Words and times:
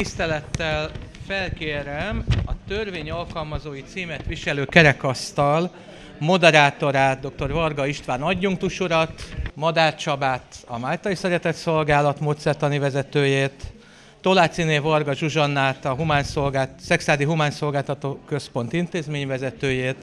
Tisztelettel 0.00 0.90
felkérem 1.26 2.24
a 2.46 2.52
törvény 2.68 3.10
alkalmazói 3.10 3.82
címet 3.82 4.26
viselő 4.26 4.64
kerekasztal 4.64 5.70
moderátorát, 6.18 7.20
dr. 7.20 7.52
Varga 7.52 7.86
István 7.86 8.22
adjunktus 8.22 8.80
urat, 8.80 9.22
Madár 9.54 9.94
Csabát, 9.94 10.64
a 10.66 10.78
Máltai 10.78 11.14
Szeretett 11.14 11.54
Szolgálat 11.54 12.20
módszertani 12.20 12.78
vezetőjét, 12.78 13.72
Toláciné 14.20 14.78
Varga 14.78 15.14
Zsuzsannát, 15.14 15.84
a 15.84 15.94
Humán 15.94 16.22
Szolgált, 16.22 16.70
Szexádi 16.80 17.24
Humán 17.24 17.50
Szolgáltató 17.50 18.20
Központ 18.26 18.72
intézményvezetőjét, 18.72 19.96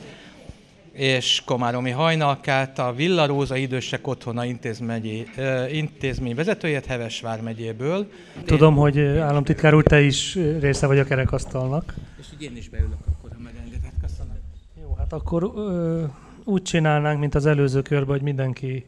és 0.98 1.41
Komáromi 1.45 1.89
Hajnalkát, 1.89 2.79
a 2.79 2.93
Villa 2.93 3.25
Róza 3.25 3.55
Idősek 3.55 4.07
Otthona 4.07 4.46
intézmény, 4.46 5.27
intézmény 5.71 6.36
vezetőjét 6.36 6.86
Hevesvár 6.86 7.41
megyéből. 7.41 8.11
Tudom, 8.46 8.75
hogy 8.75 9.00
államtitkár 9.00 9.73
úr, 9.73 9.83
te 9.83 10.02
is 10.02 10.36
része 10.36 10.88
vagy 10.88 11.00
a 11.00 11.04
kerekasztalnak. 11.04 11.93
És 12.19 12.25
így 12.33 12.41
én 12.41 12.57
is 12.57 12.69
beülök 12.69 12.97
akkor, 13.07 13.29
ha 13.32 13.39
megengedett. 13.43 13.93
Köszönöm. 14.02 14.38
Jó, 14.82 14.96
hát 14.97 15.14
akkor 15.14 15.52
ö, 15.55 16.04
úgy 16.43 16.61
csinálnánk, 16.61 17.19
mint 17.19 17.36
az 17.36 17.46
előző 17.46 17.82
körben, 17.82 18.16
hogy 18.16 18.21
mindenki 18.21 18.86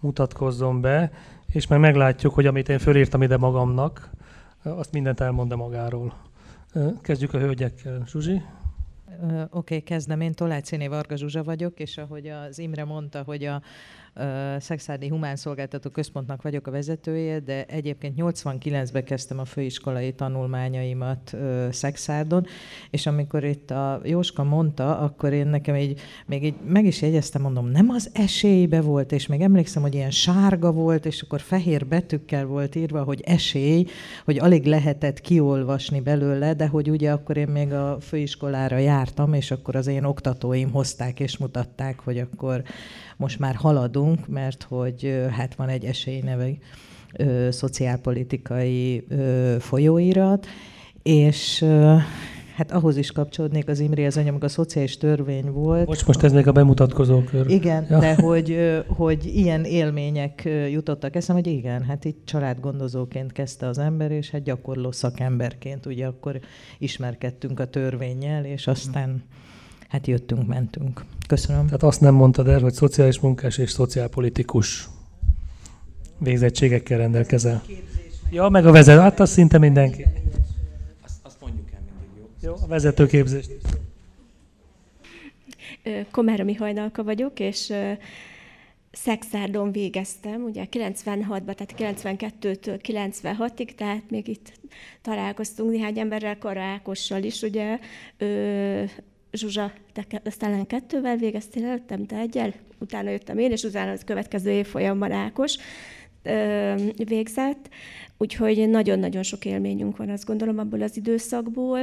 mutatkozzon 0.00 0.80
be, 0.80 1.12
és 1.52 1.66
már 1.66 1.78
meglátjuk, 1.78 2.34
hogy 2.34 2.46
amit 2.46 2.68
én 2.68 2.78
fölírtam 2.78 3.22
ide 3.22 3.36
magamnak, 3.36 4.10
azt 4.62 4.92
mindent 4.92 5.20
elmond 5.20 5.56
magáról. 5.56 6.14
Kezdjük 7.02 7.34
a 7.34 7.38
hölgyekkel. 7.38 8.04
Zsuzsi? 8.06 8.42
Oké, 9.16 9.46
okay, 9.50 9.80
kezdem. 9.80 10.20
Én 10.20 10.32
Tolácséné 10.32 10.86
Varga 10.86 11.16
Zsuzsa 11.16 11.42
vagyok, 11.42 11.80
és 11.80 11.98
ahogy 11.98 12.28
az 12.28 12.58
Imre 12.58 12.84
mondta, 12.84 13.22
hogy 13.22 13.44
a 13.44 13.62
Szexádi 14.58 15.08
Humán 15.08 15.36
Szolgáltató 15.36 15.90
Központnak 15.90 16.42
vagyok 16.42 16.66
a 16.66 16.70
vezetője, 16.70 17.40
de 17.40 17.64
egyébként 17.64 18.14
89-ben 18.16 19.04
kezdtem 19.04 19.38
a 19.38 19.44
főiskolai 19.44 20.12
tanulmányaimat 20.12 21.36
Szexádon, 21.70 22.46
és 22.90 23.06
amikor 23.06 23.44
itt 23.44 23.70
a 23.70 24.00
Jóska 24.04 24.44
mondta, 24.44 24.98
akkor 24.98 25.32
én 25.32 25.46
nekem 25.46 25.76
így, 25.76 26.00
még 26.26 26.44
így 26.44 26.54
meg 26.68 26.84
is 26.84 27.02
jegyeztem, 27.02 27.42
mondom, 27.42 27.70
nem 27.70 27.88
az 27.88 28.10
esélybe 28.12 28.80
volt, 28.80 29.12
és 29.12 29.26
még 29.26 29.40
emlékszem, 29.40 29.82
hogy 29.82 29.94
ilyen 29.94 30.10
sárga 30.10 30.72
volt, 30.72 31.06
és 31.06 31.22
akkor 31.22 31.40
fehér 31.40 31.86
betűkkel 31.86 32.46
volt 32.46 32.74
írva, 32.74 33.02
hogy 33.02 33.20
esély, 33.20 33.86
hogy 34.24 34.38
alig 34.38 34.64
lehetett 34.64 35.20
kiolvasni 35.20 36.00
belőle, 36.00 36.54
de 36.54 36.66
hogy 36.66 36.90
ugye 36.90 37.12
akkor 37.12 37.36
én 37.36 37.48
még 37.48 37.72
a 37.72 37.96
főiskolára 38.00 38.76
jártam, 38.76 39.32
és 39.32 39.50
akkor 39.50 39.76
az 39.76 39.86
én 39.86 40.04
oktatóim 40.04 40.70
hozták 40.70 41.20
és 41.20 41.36
mutatták, 41.36 42.00
hogy 42.00 42.18
akkor 42.18 42.62
most 43.18 43.38
már 43.38 43.54
haladunk, 43.54 44.28
mert 44.28 44.62
hogy 44.62 45.26
hát 45.30 45.54
van 45.54 45.68
egy 45.68 45.84
esélyneve 45.84 46.48
szociálpolitikai 47.50 49.04
ö, 49.08 49.56
folyóirat, 49.60 50.46
és 51.02 51.62
ö, 51.62 51.96
hát 52.54 52.72
ahhoz 52.72 52.96
is 52.96 53.12
kapcsolódnék 53.12 53.68
az 53.68 53.80
Imre, 53.80 54.06
az 54.06 54.16
anyag, 54.16 54.44
a 54.44 54.48
szociális 54.48 54.96
törvény 54.96 55.50
volt. 55.50 55.86
Most, 55.86 56.06
most 56.06 56.22
ez 56.22 56.32
még 56.32 56.46
a 56.46 56.52
bemutatkozó 56.52 57.22
kör. 57.22 57.50
Igen, 57.50 57.86
ja. 57.90 57.98
de 57.98 58.14
hogy, 58.14 58.58
hogy 58.86 59.24
ilyen 59.24 59.64
élmények 59.64 60.48
jutottak 60.70 61.16
eszem, 61.16 61.34
hogy 61.34 61.46
igen, 61.46 61.82
hát 61.82 62.04
itt 62.04 62.22
családgondozóként 62.24 63.32
kezdte 63.32 63.66
az 63.66 63.78
ember, 63.78 64.10
és 64.10 64.30
hát 64.30 64.42
gyakorló 64.42 64.92
szakemberként 64.92 65.86
ugye 65.86 66.06
akkor 66.06 66.40
ismerkedtünk 66.78 67.60
a 67.60 67.66
törvényel, 67.66 68.44
és 68.44 68.66
aztán 68.66 69.22
hát 69.88 70.06
jöttünk, 70.06 70.46
mentünk. 70.46 71.04
Köszönöm. 71.28 71.64
Tehát 71.64 71.82
azt 71.82 72.00
nem 72.00 72.14
mondtad 72.14 72.48
el, 72.48 72.60
hogy 72.60 72.72
szociális 72.72 73.20
munkás 73.20 73.58
és 73.58 73.70
szociálpolitikus 73.70 74.88
végzettségekkel 76.18 76.98
rendelkezel. 76.98 77.62
Ja, 78.30 78.48
meg 78.48 78.66
a 78.66 78.70
vezető, 78.70 79.00
hát 79.00 79.20
az 79.20 79.30
szinte 79.30 79.58
mindenki. 79.58 80.04
Azt, 81.04 81.14
azt 81.22 81.40
mondjuk 81.40 81.70
el 81.72 81.80
mindig, 81.80 82.30
jó? 82.40 82.48
Jó, 82.48 82.64
a 82.64 82.66
vezetőképzést. 82.66 83.50
Komára 86.10 86.44
Mihajnalka 86.44 87.02
vagyok, 87.02 87.40
és 87.40 87.72
Szexárdon 88.90 89.72
végeztem, 89.72 90.42
ugye 90.42 90.64
96-ban, 90.70 91.54
tehát 91.54 91.74
92-től 91.98 92.80
96-ig, 92.82 93.74
tehát 93.74 94.02
még 94.10 94.28
itt 94.28 94.52
találkoztunk 95.02 95.70
néhány 95.70 95.98
emberrel, 95.98 96.38
Kara 96.38 96.60
Ákossal 96.60 97.22
is, 97.22 97.42
ugye 97.42 97.78
Zsuzsa, 99.32 99.72
talán 100.38 100.66
kettővel 100.66 101.16
végeztél 101.16 101.64
előttem, 101.64 102.06
te 102.06 102.16
egyel, 102.16 102.54
utána 102.78 103.10
jöttem 103.10 103.38
én, 103.38 103.50
és 103.50 103.62
utána 103.62 103.90
az 103.90 104.04
következő 104.04 104.50
évfolyamban 104.50 105.12
Ákos 105.12 105.56
végzett. 107.04 107.68
Úgyhogy 108.18 108.68
nagyon-nagyon 108.68 109.22
sok 109.22 109.44
élményünk 109.44 109.96
van, 109.96 110.10
azt 110.10 110.24
gondolom, 110.24 110.58
abból 110.58 110.82
az 110.82 110.96
időszakból. 110.96 111.80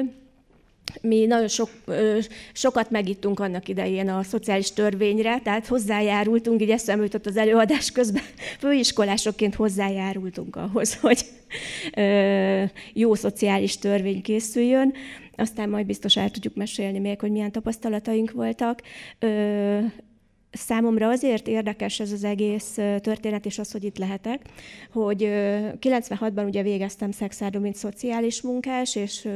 Mi 1.01 1.25
nagyon 1.25 1.47
sok, 1.47 1.69
sokat 2.53 2.89
megittunk 2.89 3.39
annak 3.39 3.67
idején 3.67 4.09
a 4.09 4.23
szociális 4.23 4.71
törvényre, 4.71 5.39
tehát 5.39 5.67
hozzájárultunk, 5.67 6.61
így 6.61 6.69
eszembe 6.69 7.03
jutott 7.03 7.25
az 7.25 7.37
előadás 7.37 7.91
közben, 7.91 8.23
főiskolásokként 8.59 9.55
hozzájárultunk 9.55 10.55
ahhoz, 10.55 10.95
hogy 10.95 11.25
jó 12.93 13.13
szociális 13.13 13.77
törvény 13.77 14.21
készüljön 14.21 14.93
aztán 15.37 15.69
majd 15.69 15.85
biztos 15.85 16.17
el 16.17 16.29
tudjuk 16.29 16.55
mesélni 16.55 16.99
még, 16.99 17.19
hogy 17.19 17.31
milyen 17.31 17.51
tapasztalataink 17.51 18.31
voltak. 18.31 18.81
Számomra 20.51 21.07
azért 21.07 21.47
érdekes 21.47 21.99
ez 21.99 22.11
az 22.11 22.23
egész 22.23 22.73
történet, 22.99 23.45
és 23.45 23.59
az, 23.59 23.71
hogy 23.71 23.83
itt 23.83 23.97
lehetek, 23.97 24.41
hogy 24.91 25.23
96-ban 25.81 26.45
ugye 26.45 26.61
végeztem 26.61 27.11
szexárdon, 27.11 27.61
mint 27.61 27.75
szociális 27.75 28.41
munkás, 28.41 28.95
és 28.95 29.27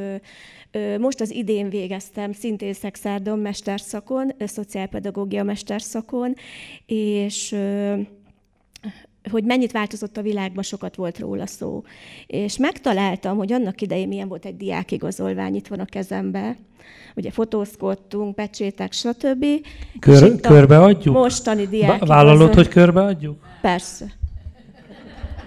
most 1.00 1.22
az 1.22 1.32
idén 1.32 1.70
végeztem 1.70 2.32
szintén 2.32 2.74
szexárdon 2.74 3.40
mesterszakon, 3.40 4.32
szociálpedagógia 4.40 5.44
mesterszakon, 5.44 6.34
és 6.86 7.56
hogy 9.30 9.44
mennyit 9.44 9.72
változott 9.72 10.18
a 10.18 10.22
világban, 10.22 10.64
sokat 10.64 10.96
volt 10.96 11.20
róla 11.20 11.48
szó. 11.48 11.84
És 12.28 12.58
megtaláltam, 12.58 13.38
hogy 13.38 13.54
annak 13.54 13.82
idején 13.82 14.08
milyen 14.08 14.28
volt 14.28 14.46
egy 14.46 14.58
diákigazolvány, 14.58 15.56
itt 15.56 15.68
van 15.68 15.80
a 15.80 15.86
kezembe. 15.86 16.58
Ugye 17.16 17.32
fotózkodtunk, 17.32 18.36
pecsétek, 18.36 18.92
stb. 18.92 19.46
Kör, 20.00 20.40
körbeadjuk? 20.40 21.16
Mostani 21.16 21.68
diák. 21.68 22.06
Vállalod, 22.06 22.54
hogy 22.54 22.68
körbeadjuk? 22.68 23.38
Persze. 23.62 24.06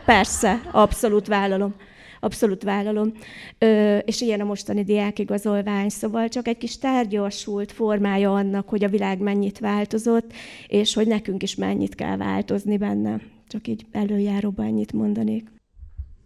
Persze, 0.05 0.61
abszolút 0.73 1.27
vállalom. 1.27 1.75
Abszolút 2.21 2.63
vállalom. 2.63 3.13
Ö, 3.59 3.97
és 3.97 4.21
ilyen 4.21 4.41
a 4.41 4.45
mostani 4.45 4.83
diákigazolvány, 4.85 5.89
szóval 5.89 6.29
csak 6.29 6.49
egy 6.49 6.59
kis 6.59 6.79
tárgyasult 6.79 7.73
formája 7.73 8.33
annak, 8.33 8.69
hogy 8.69 8.85
a 8.85 8.89
világ 8.89 9.19
mennyit 9.19 9.59
változott, 9.59 10.33
és 10.67 10.95
hogy 10.95 11.07
nekünk 11.07 11.43
is 11.43 11.55
mennyit 11.55 11.95
kell 11.95 12.17
változni 12.17 12.77
benne. 12.77 13.21
Csak 13.53 13.69
így 13.69 13.87
előjáróban 13.91 14.67
ennyit 14.67 14.93
mondanék. 14.93 15.53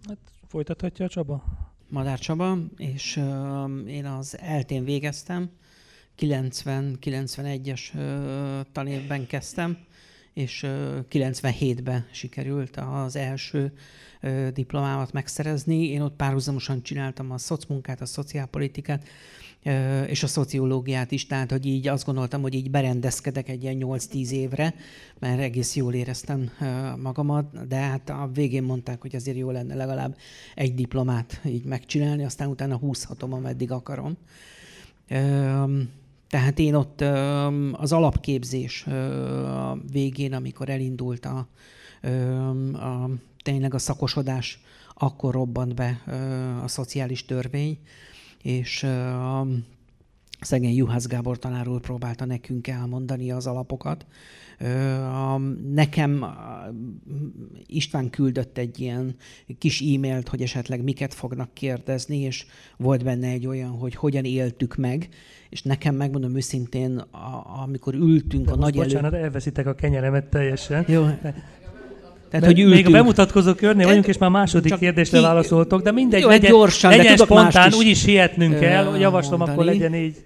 Hát 0.09 0.19
folytathatja 0.49 1.05
a 1.05 1.09
Csaba? 1.09 1.45
Madár 1.89 2.19
Csaba, 2.19 2.59
és 2.77 3.17
uh, 3.17 3.71
én 3.87 4.05
az 4.05 4.39
eltén 4.39 4.85
végeztem, 4.85 5.51
90-91-es 6.19 7.81
uh, 7.95 8.67
tanévben 8.73 9.27
kezdtem, 9.27 9.79
és 10.33 10.63
uh, 10.63 10.71
97-ben 11.11 12.07
sikerült 12.13 12.77
az 12.77 13.17
első 13.17 13.73
uh, 14.23 14.49
diplomámat 14.49 15.13
megszerezni. 15.13 15.89
Én 15.89 16.01
ott 16.01 16.17
párhuzamosan 16.17 16.83
csináltam 16.83 17.31
a 17.31 17.39
szocmunkát, 17.39 18.01
a 18.01 18.07
szociálpolitikát, 18.07 19.09
és 20.07 20.23
a 20.23 20.27
szociológiát 20.27 21.11
is, 21.11 21.27
tehát 21.27 21.51
hogy 21.51 21.67
így 21.67 21.89
azt 21.89 22.05
gondoltam, 22.05 22.43
hogy 22.43 22.55
így 22.55 22.71
berendezkedek 22.71 23.49
egy 23.49 23.63
ilyen 23.63 23.77
8-10 23.81 24.31
évre, 24.31 24.75
mert 25.19 25.41
egész 25.41 25.77
jól 25.77 25.95
éreztem 25.95 26.51
magamat, 27.03 27.69
de 27.69 27.77
hát 27.77 28.11
a 28.11 28.31
végén 28.35 28.63
mondták, 28.63 29.01
hogy 29.01 29.17
azért 29.17 29.37
jó 29.37 29.51
lenne 29.51 29.75
legalább 29.75 30.17
egy 30.55 30.75
diplomát 30.75 31.41
így 31.45 31.65
megcsinálni, 31.65 32.25
aztán 32.25 32.49
utána 32.49 32.77
húzhatom, 32.77 33.33
ameddig 33.33 33.71
akarom. 33.71 34.17
Tehát 36.29 36.59
én 36.59 36.75
ott 36.75 37.01
az 37.73 37.93
alapképzés 37.93 38.87
végén, 39.93 40.33
amikor 40.33 40.69
elindult 40.69 41.27
a, 41.27 41.49
a 42.73 43.11
tényleg 43.43 43.75
a 43.75 43.79
szakosodás, 43.79 44.61
akkor 44.95 45.35
robbant 45.35 45.75
be 45.75 46.03
a 46.63 46.69
szociális 46.69 47.25
törvény, 47.25 47.79
és 48.47 48.83
a 48.83 49.47
szegény 50.41 50.77
Juhász 50.77 51.07
Gábor 51.07 51.39
tanár 51.39 51.69
úr 51.69 51.81
próbálta 51.81 52.25
nekünk 52.25 52.67
elmondani 52.67 53.31
az 53.31 53.47
alapokat. 53.47 54.07
Nekem 55.73 56.25
István 57.67 58.11
küldött 58.11 58.59
egy 58.59 58.81
ilyen 58.81 59.17
kis 59.59 59.81
e-mailt, 59.81 60.29
hogy 60.29 60.43
esetleg 60.43 60.83
miket 60.83 61.15
fognak 61.15 61.55
kérdezni, 61.55 62.19
és 62.19 62.47
volt 62.77 63.05
benne 63.05 63.29
egy 63.29 63.47
olyan, 63.47 63.71
hogy 63.71 63.95
hogyan 63.95 64.25
éltük 64.25 64.77
meg, 64.77 65.09
és 65.51 65.63
nekem 65.63 65.95
megmondom 65.95 66.37
őszintén, 66.37 67.03
amikor 67.63 67.95
ültünk 67.95 68.45
De 68.45 68.53
a 68.53 68.57
nagy 68.57 68.75
bocsánat, 68.75 69.13
elő... 69.13 69.23
elveszitek 69.23 69.67
a 69.67 69.75
kenyeremet 69.75 70.25
teljesen. 70.25 70.85
Jó. 70.89 71.07
Tehát, 72.31 72.47
hogy 72.47 72.65
Még 72.67 72.87
a 72.87 72.91
bemutatkozó 72.91 73.55
körnél 73.55 73.87
vagyunk, 73.87 74.07
és 74.07 74.19
már 74.19 74.31
második 74.31 74.71
Csak 74.71 74.79
kérdésre 74.79 75.19
ki... 75.19 75.25
válaszoltok, 75.25 75.83
de 75.83 75.93
mindegy, 75.93 76.21
Jó, 76.21 76.29
legyen, 76.29 76.51
gyorsan, 76.51 76.91
legyen 76.91 77.17
de 77.17 77.25
spontán, 77.25 77.73
úgyis 77.75 78.05
hihetnünk 78.05 78.59
kell, 78.59 78.99
javaslom, 78.99 79.39
mondani. 79.39 79.59
akkor 79.59 79.73
legyen 79.73 79.95
így. 79.95 80.17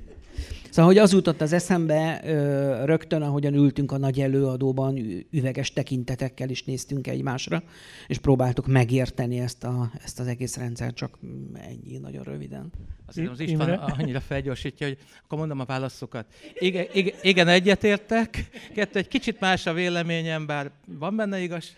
Szóval, 0.70 0.84
hogy 0.84 0.98
az 0.98 1.12
jutott 1.12 1.40
az 1.40 1.52
eszembe 1.52 2.20
rögtön, 2.84 3.22
ahogyan 3.22 3.54
ültünk 3.54 3.92
a 3.92 3.98
nagy 3.98 4.20
előadóban, 4.20 4.98
üveges 5.30 5.72
tekintetekkel 5.72 6.48
is 6.48 6.64
néztünk 6.64 7.06
egymásra, 7.06 7.62
és 8.06 8.18
próbáltuk 8.18 8.66
megérteni 8.66 9.38
ezt, 9.38 9.64
a, 9.64 9.90
ezt 10.04 10.20
az 10.20 10.26
egész 10.26 10.56
rendszert, 10.56 10.94
csak 10.94 11.18
ennyi, 11.54 11.98
nagyon 11.98 12.22
röviden. 12.22 12.72
Azért 13.06 13.30
az 13.30 13.40
István 13.40 13.70
annyira 13.70 14.20
felgyorsítja, 14.20 14.86
hogy 14.86 14.98
akkor 15.24 15.38
mondom 15.38 15.60
a 15.60 15.64
válaszokat. 15.64 16.26
Igen, 16.54 16.86
igen, 16.92 17.14
igen 17.22 17.48
egyetértek. 17.48 18.48
Kettő, 18.74 18.98
egy 18.98 19.08
kicsit 19.08 19.40
más 19.40 19.66
a 19.66 19.72
véleményem, 19.72 20.46
bár 20.46 20.70
van 20.98 21.16
benne 21.16 21.40
igaz. 21.40 21.72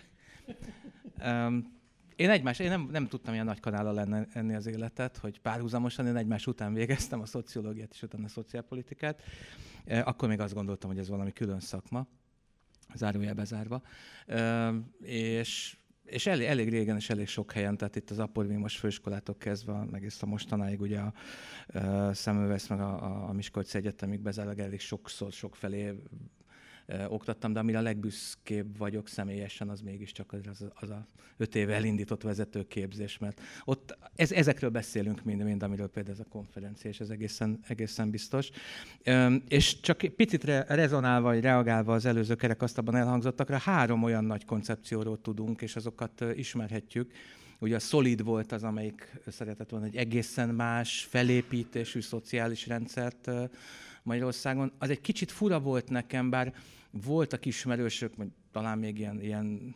Um, 1.25 1.81
én 2.15 2.29
egymás, 2.29 2.59
én 2.59 2.69
nem, 2.69 2.87
nem 2.91 3.07
tudtam 3.07 3.33
ilyen 3.33 3.45
nagy 3.45 3.59
kanála 3.59 3.91
lenne 3.91 4.27
enni 4.33 4.55
az 4.55 4.65
életet, 4.65 5.17
hogy 5.17 5.39
párhuzamosan 5.39 6.07
én 6.07 6.15
egymás 6.15 6.47
után 6.47 6.73
végeztem 6.73 7.21
a 7.21 7.25
szociológiát 7.25 7.91
és 7.93 8.01
utána 8.01 8.25
a 8.25 8.27
szociálpolitikát. 8.27 9.21
Akkor 10.03 10.27
még 10.27 10.39
azt 10.39 10.53
gondoltam, 10.53 10.89
hogy 10.89 10.99
ez 10.99 11.09
valami 11.09 11.31
külön 11.31 11.59
szakma, 11.59 12.07
zárójelbe 12.93 13.43
zárva. 13.43 13.81
E, 14.27 14.73
és 15.01 15.77
és 16.03 16.25
elég, 16.25 16.47
elég 16.47 16.69
régen 16.69 16.95
és 16.95 17.09
elég 17.09 17.27
sok 17.27 17.51
helyen, 17.51 17.77
tehát 17.77 17.95
itt 17.95 18.09
az 18.09 18.19
Aporvimos 18.19 18.77
főiskolától 18.77 19.37
kezdve, 19.37 19.85
meg 19.91 20.11
a 20.19 20.25
mostanáig 20.25 20.81
ugye 20.81 20.99
a, 20.99 21.13
a 21.77 22.13
Szemövesz, 22.13 22.67
meg 22.67 22.79
a, 22.79 23.27
a, 23.29 23.33
Miskolci 23.33 23.77
Egyetemig 23.77 24.19
bezárólag 24.19 24.59
elég 24.59 24.79
sokszor, 24.79 25.31
sok 25.31 25.55
felé 25.55 25.93
oktattam, 27.07 27.53
de 27.53 27.59
amire 27.59 27.77
a 27.77 27.81
legbüszkébb 27.81 28.77
vagyok 28.77 29.07
személyesen, 29.07 29.69
az 29.69 29.81
mégiscsak 29.81 30.33
az, 30.33 30.65
az 30.73 30.89
a 30.89 31.05
öt 31.37 31.55
éve 31.55 31.73
elindított 31.73 32.21
vezetőképzés, 32.21 33.17
mert 33.17 33.41
ott 33.65 33.97
ez, 34.15 34.31
ezekről 34.31 34.69
beszélünk 34.69 35.23
mind, 35.23 35.43
mind, 35.43 35.63
amiről 35.63 35.87
például 35.87 36.15
ez 36.15 36.25
a 36.25 36.29
konferencia, 36.29 36.89
és 36.89 36.99
ez 36.99 37.09
egészen, 37.09 37.59
egészen 37.67 38.09
biztos. 38.09 38.49
És 39.47 39.79
csak 39.79 39.97
picit 39.97 40.43
rezonálva, 40.67 41.27
vagy 41.27 41.41
reagálva 41.41 41.93
az 41.93 42.05
előző 42.05 42.35
kerekasztalban 42.35 42.95
elhangzottakra, 42.95 43.57
három 43.57 44.03
olyan 44.03 44.25
nagy 44.25 44.45
koncepcióról 44.45 45.21
tudunk, 45.21 45.61
és 45.61 45.75
azokat 45.75 46.23
ismerhetjük. 46.35 47.11
Ugye 47.59 47.75
a 47.75 47.79
Solid 47.79 48.23
volt 48.23 48.51
az, 48.51 48.63
amelyik 48.63 49.21
szeretett 49.27 49.69
volna 49.69 49.85
egy 49.85 49.95
egészen 49.95 50.49
más 50.49 51.07
felépítésű 51.09 52.01
szociális 52.01 52.67
rendszert 52.67 53.29
Magyarországon. 54.03 54.71
Az 54.77 54.89
egy 54.89 55.01
kicsit 55.01 55.31
fura 55.31 55.59
volt 55.59 55.89
nekem, 55.89 56.29
bár 56.29 56.53
voltak 56.91 57.45
ismerősök, 57.45 58.15
vagy 58.15 58.27
talán 58.51 58.77
még 58.77 58.97
ilyen, 58.97 59.21
ilyen 59.21 59.75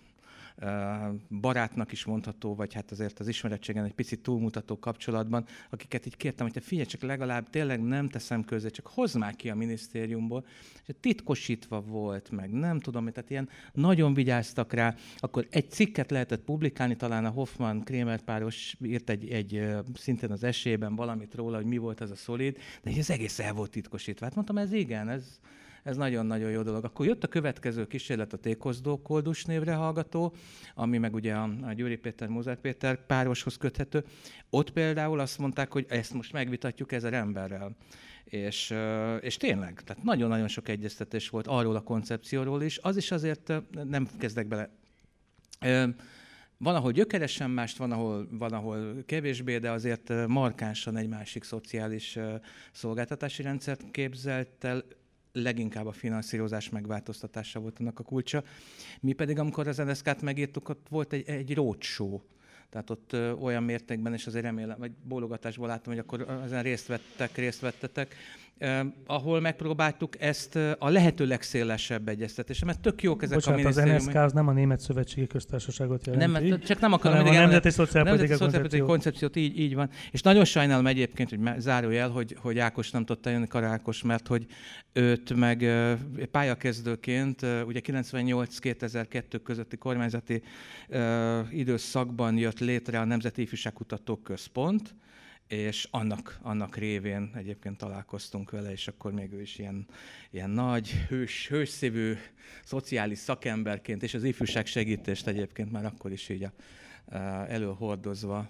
barátnak 1.29 1.91
is 1.91 2.05
mondható, 2.05 2.55
vagy 2.55 2.73
hát 2.73 2.91
azért 2.91 3.19
az 3.19 3.27
ismerettségen 3.27 3.83
egy 3.83 3.93
picit 3.93 4.21
túlmutató 4.21 4.79
kapcsolatban, 4.79 5.45
akiket 5.69 6.05
így 6.05 6.17
kértem, 6.17 6.45
hogy 6.45 6.55
te 6.55 6.61
figyelj, 6.61 6.87
csak 6.87 7.01
legalább 7.01 7.49
tényleg 7.49 7.81
nem 7.81 8.09
teszem 8.09 8.43
közé, 8.43 8.69
csak 8.69 8.87
hozd 8.87 9.17
már 9.17 9.35
ki 9.35 9.49
a 9.49 9.55
minisztériumból, 9.55 10.45
és 10.85 10.95
titkosítva 10.99 11.81
volt 11.81 12.31
meg, 12.31 12.51
nem 12.51 12.79
tudom, 12.79 13.11
tehát 13.11 13.29
ilyen 13.29 13.49
nagyon 13.73 14.13
vigyáztak 14.13 14.73
rá, 14.73 14.95
akkor 15.17 15.47
egy 15.49 15.71
cikket 15.71 16.11
lehetett 16.11 16.43
publikálni, 16.43 16.95
talán 16.95 17.25
a 17.25 17.29
Hoffman 17.29 17.83
Krémer 17.83 18.21
páros 18.21 18.75
írt 18.83 19.09
egy, 19.09 19.29
egy 19.29 19.75
szintén 19.93 20.31
az 20.31 20.43
esélyben 20.43 20.95
valamit 20.95 21.35
róla, 21.35 21.55
hogy 21.55 21.65
mi 21.65 21.77
volt 21.77 22.01
ez 22.01 22.11
a 22.11 22.15
szolid, 22.15 22.57
de 22.83 22.91
ez 22.97 23.09
egész 23.09 23.39
el 23.39 23.53
volt 23.53 23.71
titkosítva. 23.71 24.25
Hát 24.25 24.35
mondtam, 24.35 24.57
ez 24.57 24.71
igen, 24.71 25.09
ez, 25.09 25.39
ez 25.87 25.97
nagyon-nagyon 25.97 26.51
jó 26.51 26.61
dolog. 26.61 26.83
Akkor 26.83 27.05
jött 27.05 27.23
a 27.23 27.27
következő 27.27 27.87
kísérlet 27.87 28.33
a 28.33 28.37
Tékozdó 28.37 29.01
Koldus 29.01 29.45
névre 29.45 29.73
hallgató, 29.73 30.33
ami 30.75 30.97
meg 30.97 31.13
ugye 31.13 31.33
a, 31.33 31.49
a 31.61 31.73
Gyuri 31.73 31.95
Péter, 31.95 32.27
Mózár 32.27 32.59
Péter 32.59 33.05
pároshoz 33.05 33.57
köthető. 33.57 34.03
Ott 34.49 34.71
például 34.71 35.19
azt 35.19 35.37
mondták, 35.37 35.71
hogy 35.71 35.85
ezt 35.89 36.13
most 36.13 36.33
megvitatjuk 36.33 36.91
ezer 36.91 37.13
emberrel. 37.13 37.75
És, 38.23 38.73
és 39.19 39.37
tényleg, 39.37 39.81
tehát 39.81 40.03
nagyon-nagyon 40.03 40.47
sok 40.47 40.67
egyeztetés 40.67 41.29
volt 41.29 41.47
arról 41.47 41.75
a 41.75 41.81
koncepcióról 41.81 42.61
is. 42.61 42.77
Az 42.77 42.97
is 42.97 43.11
azért 43.11 43.53
nem 43.83 44.07
kezdek 44.17 44.47
bele. 44.47 44.69
Van, 46.57 46.75
ahol 46.75 46.91
gyökeresen 46.91 47.49
mást, 47.49 47.77
van 47.77 47.91
ahol, 47.91 48.27
van, 48.31 48.53
ahol 48.53 49.03
kevésbé, 49.05 49.57
de 49.57 49.71
azért 49.71 50.27
markánsan 50.27 50.97
egy 50.97 51.07
másik 51.07 51.43
szociális 51.43 52.19
szolgáltatási 52.71 53.41
rendszert 53.41 53.91
képzelt 53.91 54.63
el 54.63 54.83
leginkább 55.41 55.85
a 55.85 55.91
finanszírozás 55.91 56.69
megváltoztatása 56.69 57.59
volt 57.59 57.79
annak 57.79 57.99
a 57.99 58.03
kulcsa. 58.03 58.43
Mi 58.99 59.13
pedig, 59.13 59.39
amikor 59.39 59.67
az 59.67 59.77
NSZK-t 59.77 60.21
megírtuk, 60.21 60.69
ott 60.69 60.85
volt 60.89 61.13
egy, 61.13 61.29
egy 61.29 61.53
roadshow, 61.53 62.21
tehát 62.69 62.89
ott 62.89 63.13
ö, 63.13 63.31
olyan 63.31 63.63
mértékben, 63.63 64.13
és 64.13 64.27
azért 64.27 64.43
remélem, 64.43 64.79
vagy 64.79 64.91
bólogatásból 65.03 65.67
láttam, 65.67 65.93
hogy 65.93 66.01
akkor 66.01 66.41
ezen 66.43 66.63
részt 66.63 66.87
vettek, 66.87 67.35
részt 67.35 67.59
vettetek, 67.59 68.15
ahol 69.05 69.39
megpróbáltuk 69.39 70.21
ezt 70.21 70.55
a 70.55 70.89
lehető 70.89 71.25
legszélesebb 71.25 72.07
egyeztetésre, 72.07 72.65
mert 72.65 72.79
tök 72.79 73.03
jók 73.03 73.23
ezek 73.23 73.35
Bocsánat, 73.35 73.59
a 73.59 73.61
minisztériumi... 73.61 73.97
az 73.97 74.05
NSK 74.05 74.15
az 74.15 74.33
nem 74.33 74.47
a 74.47 74.51
Német 74.51 74.79
Szövetségi 74.79 75.27
Köztársaságot 75.27 76.05
jelenti. 76.05 76.49
Nem, 76.49 76.59
csak 76.59 76.79
nem 76.79 76.93
akarom 76.93 77.17
hanem 77.17 77.33
a 77.33 77.39
Nemzeti 77.39 77.69
Szociálpolitikai 77.69 78.37
koncepciót. 78.37 78.87
koncepciót. 78.87 79.35
Így, 79.35 79.59
így 79.59 79.75
van. 79.75 79.89
És 80.11 80.21
nagyon 80.21 80.45
sajnálom 80.45 80.87
egyébként, 80.87 81.29
hogy 81.29 81.39
zárójel, 81.57 82.09
hogy, 82.09 82.35
hogy 82.39 82.59
Ákos 82.59 82.91
nem 82.91 83.05
tudta 83.05 83.29
jönni, 83.29 83.47
Karákos, 83.47 84.03
mert 84.03 84.27
hogy 84.27 84.45
őt 84.93 85.33
meg 85.33 85.65
pályakezdőként, 86.31 87.45
ugye 87.65 87.79
98-2002 87.83 89.39
közötti 89.43 89.77
kormányzati 89.77 90.41
időszakban 91.51 92.37
jött 92.37 92.59
létre 92.59 92.99
a 92.99 93.05
Nemzeti 93.05 93.41
Ifjúságkutató 93.41 94.15
Központ, 94.15 94.95
és 95.47 95.87
annak, 95.91 96.39
annak 96.41 96.75
révén 96.75 97.31
egyébként 97.35 97.77
találkoztunk 97.77 98.51
vele, 98.51 98.71
és 98.71 98.87
akkor 98.87 99.11
még 99.11 99.31
ő 99.31 99.41
is 99.41 99.57
ilyen, 99.57 99.85
ilyen 100.29 100.49
nagy, 100.49 100.91
hős, 100.91 101.47
hősszívű, 101.47 102.13
szociális 102.63 103.17
szakemberként, 103.17 104.03
és 104.03 104.13
az 104.13 104.23
ifjúság 104.23 104.65
segítést 104.65 105.27
egyébként 105.27 105.71
már 105.71 105.85
akkor 105.85 106.11
is 106.11 106.29
így 106.29 106.43
a, 106.43 106.51
előhordozva 107.47 108.49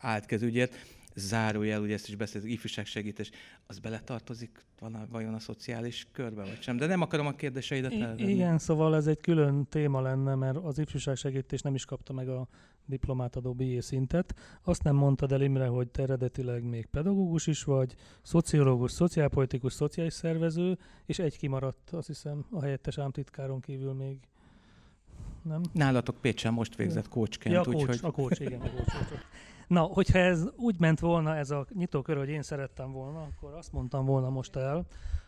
állt 0.00 0.26
kezügyért 0.26 0.95
zárójel, 1.16 1.80
ugye 1.80 1.94
ezt 1.94 2.08
is 2.08 2.14
beszéltük, 2.14 2.50
ifjúságsegítés, 2.50 3.30
az 3.66 3.78
beletartozik 3.78 4.64
vajon 5.10 5.34
a 5.34 5.38
szociális 5.38 6.06
körbe, 6.12 6.42
vagy 6.42 6.62
sem? 6.62 6.76
De 6.76 6.86
nem 6.86 7.00
akarom 7.00 7.26
a 7.26 7.32
kérdéseidet 7.32 7.92
elvenni. 7.92 8.32
Igen, 8.32 8.58
szóval 8.58 8.96
ez 8.96 9.06
egy 9.06 9.20
külön 9.20 9.66
téma 9.68 10.00
lenne, 10.00 10.34
mert 10.34 10.56
az 10.56 10.78
ifjúságsegítés 10.78 11.60
nem 11.60 11.74
is 11.74 11.84
kapta 11.84 12.12
meg 12.12 12.28
a 12.28 12.48
diplomátadó 12.84 13.54
BA 13.54 13.82
szintet. 13.82 14.34
Azt 14.62 14.82
nem 14.82 14.96
mondtad 14.96 15.32
el 15.32 15.42
Imre, 15.42 15.66
hogy 15.66 15.88
te 15.88 16.02
eredetileg 16.02 16.62
még 16.62 16.86
pedagógus 16.86 17.46
is 17.46 17.64
vagy, 17.64 17.94
szociológus, 18.22 18.90
szociálpolitikus, 18.90 19.72
szociális 19.72 20.12
szervező, 20.12 20.78
és 21.06 21.18
egy 21.18 21.38
kimaradt, 21.38 21.90
azt 21.90 22.06
hiszem, 22.06 22.46
a 22.50 22.62
helyettes 22.62 22.98
államtitkáron 22.98 23.60
kívül 23.60 23.92
még 23.92 24.18
nem? 25.42 25.60
Nálatok 25.72 26.20
Pécsen 26.20 26.52
most 26.52 26.76
végzett 26.76 27.08
kócsként. 27.08 27.54
Ja, 27.54 27.60
a 27.60 27.64
kócs, 27.64 27.74
úgy, 27.74 27.86
hogy... 27.86 27.98
a 28.02 28.10
kócs, 28.10 28.40
igen, 28.40 28.60
a 28.60 28.70
kócs. 28.70 28.92
Na, 29.66 29.80
hogyha 29.80 30.18
ez 30.18 30.44
úgy 30.56 30.78
ment 30.78 31.00
volna, 31.00 31.36
ez 31.36 31.50
a 31.50 31.66
nyitókör, 31.74 32.16
hogy 32.16 32.28
én 32.28 32.42
szerettem 32.42 32.92
volna, 32.92 33.22
akkor 33.22 33.54
azt 33.54 33.72
mondtam 33.72 34.04
volna 34.04 34.30
most 34.30 34.56
el, 34.56 34.86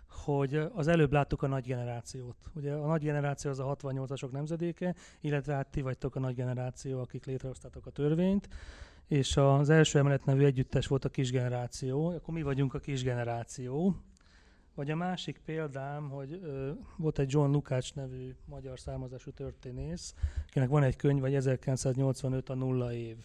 hogy 0.09 0.54
az 0.75 0.87
előbb 0.87 1.12
láttuk 1.12 1.42
a 1.42 1.47
nagy 1.47 1.66
generációt. 1.66 2.37
Ugye 2.54 2.73
a 2.73 2.87
nagy 2.87 3.02
generáció 3.02 3.50
az 3.50 3.59
a 3.59 3.76
68-asok 3.76 4.30
nemzedéke, 4.30 4.95
illetve 5.21 5.54
hát 5.54 5.71
ti 5.71 5.80
vagytok 5.80 6.14
a 6.14 6.21
nagy 6.21 6.35
generáció, 6.35 7.00
akik 7.00 7.26
létrehoztátok 7.26 7.87
a 7.87 7.90
törvényt, 7.90 8.49
és 9.07 9.37
az 9.37 9.71
első 9.71 9.99
emelet 9.99 10.25
nevű 10.25 10.45
együttes 10.45 10.87
volt 10.87 11.04
a 11.04 11.09
kis 11.09 11.30
generáció, 11.30 12.07
akkor 12.07 12.35
mi 12.35 12.42
vagyunk 12.42 12.75
a 12.75 12.78
kis 12.78 13.02
generáció. 13.02 13.95
Vagy 14.75 14.90
a 14.90 14.97
másik 14.97 15.40
példám, 15.45 16.09
hogy 16.09 16.40
ö, 16.42 16.71
volt 16.97 17.18
egy 17.18 17.33
John 17.33 17.50
Lukács 17.50 17.95
nevű 17.95 18.35
magyar 18.45 18.78
származású 18.78 19.30
történész, 19.30 20.14
akinek 20.47 20.68
van 20.68 20.83
egy 20.83 20.97
könyv, 20.97 21.21
vagy 21.21 21.35
1985 21.35 22.49
a 22.49 22.54
nulla 22.54 22.92
év 22.92 23.16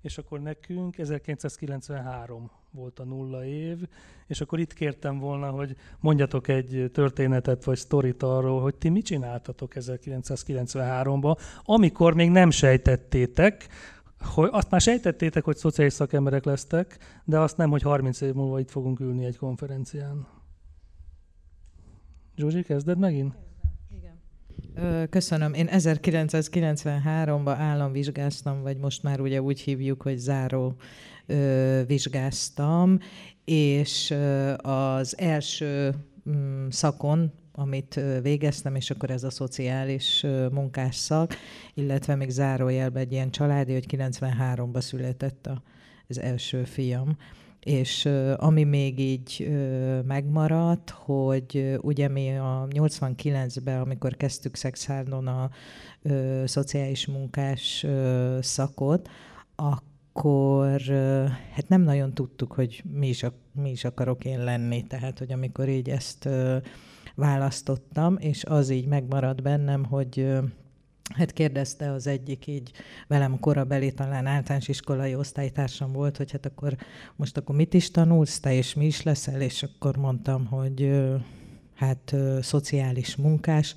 és 0.00 0.18
akkor 0.18 0.40
nekünk 0.40 0.98
1993 0.98 2.50
volt 2.70 2.98
a 2.98 3.04
nulla 3.04 3.44
év, 3.44 3.78
és 4.26 4.40
akkor 4.40 4.58
itt 4.58 4.72
kértem 4.72 5.18
volna, 5.18 5.50
hogy 5.50 5.76
mondjatok 6.00 6.48
egy 6.48 6.90
történetet 6.92 7.64
vagy 7.64 7.76
sztorit 7.76 8.22
arról, 8.22 8.60
hogy 8.60 8.74
ti 8.74 8.88
mit 8.88 9.04
csináltatok 9.04 9.72
1993-ban, 9.74 11.38
amikor 11.62 12.14
még 12.14 12.30
nem 12.30 12.50
sejtettétek, 12.50 13.68
hogy 14.20 14.48
azt 14.52 14.70
már 14.70 14.80
sejtettétek, 14.80 15.44
hogy 15.44 15.56
szociális 15.56 15.92
szakemberek 15.92 16.44
lesztek, 16.44 16.98
de 17.24 17.38
azt 17.38 17.56
nem, 17.56 17.70
hogy 17.70 17.82
30 17.82 18.20
év 18.20 18.34
múlva 18.34 18.60
itt 18.60 18.70
fogunk 18.70 19.00
ülni 19.00 19.24
egy 19.24 19.36
konferencián. 19.36 20.26
Zsuzsi, 22.36 22.62
kezded 22.62 22.98
megint? 22.98 23.45
Köszönöm. 25.10 25.54
Én 25.54 25.68
1993-ban 25.72 27.54
államvizsgáztam, 27.58 28.62
vagy 28.62 28.76
most 28.76 29.02
már 29.02 29.20
ugye 29.20 29.42
úgy 29.42 29.60
hívjuk, 29.60 30.02
hogy 30.02 30.16
záró 30.16 30.76
vizsgáztam, 31.86 32.98
és 33.44 34.14
az 34.56 35.18
első 35.18 35.94
mm, 36.30 36.68
szakon 36.68 37.32
amit 37.58 38.00
végeztem, 38.22 38.74
és 38.74 38.90
akkor 38.90 39.10
ez 39.10 39.24
a 39.24 39.30
szociális 39.30 40.26
munkás 40.52 40.96
szak, 40.96 41.34
illetve 41.74 42.14
még 42.14 42.30
zárójelben 42.30 43.02
egy 43.02 43.12
ilyen 43.12 43.30
családi, 43.30 43.72
hogy 43.72 43.86
93-ban 43.88 44.80
született 44.80 45.48
az 46.08 46.20
első 46.20 46.64
fiam. 46.64 47.16
És 47.66 48.08
ami 48.36 48.64
még 48.64 48.98
így 48.98 49.50
megmaradt, 50.06 50.90
hogy 50.90 51.78
ugye 51.80 52.08
mi 52.08 52.36
a 52.38 52.66
89-ben, 52.70 53.80
amikor 53.80 54.16
kezdtük 54.16 54.54
Szexhárdon 54.54 55.26
a 55.26 55.50
szociális 56.44 57.06
munkás 57.06 57.86
szakot, 58.40 59.08
akkor 59.56 60.80
hát 61.52 61.68
nem 61.68 61.82
nagyon 61.82 62.14
tudtuk, 62.14 62.52
hogy 62.52 62.82
mi 62.92 63.08
is, 63.08 63.24
mi 63.52 63.70
is 63.70 63.84
akarok 63.84 64.24
én 64.24 64.44
lenni. 64.44 64.86
Tehát, 64.86 65.18
hogy 65.18 65.32
amikor 65.32 65.68
így 65.68 65.90
ezt 65.90 66.28
választottam, 67.14 68.16
és 68.18 68.44
az 68.44 68.70
így 68.70 68.86
megmaradt 68.86 69.42
bennem, 69.42 69.84
hogy 69.84 70.28
Hát 71.14 71.32
kérdezte 71.32 71.90
az 71.90 72.06
egyik 72.06 72.46
így 72.46 72.70
velem 73.06 73.38
korabeli, 73.40 73.92
talán 73.92 74.26
általános 74.26 74.68
iskolai 74.68 75.14
osztálytársam 75.14 75.92
volt, 75.92 76.16
hogy 76.16 76.30
hát 76.32 76.46
akkor 76.46 76.76
most 77.16 77.36
akkor 77.36 77.56
mit 77.56 77.74
is 77.74 77.90
tanulsz 77.90 78.40
te, 78.40 78.54
és 78.54 78.74
mi 78.74 78.86
is 78.86 79.02
leszel, 79.02 79.40
és 79.40 79.62
akkor 79.62 79.96
mondtam, 79.96 80.46
hogy 80.46 81.04
hát 81.74 82.14
szociális 82.40 83.16
munkás, 83.16 83.74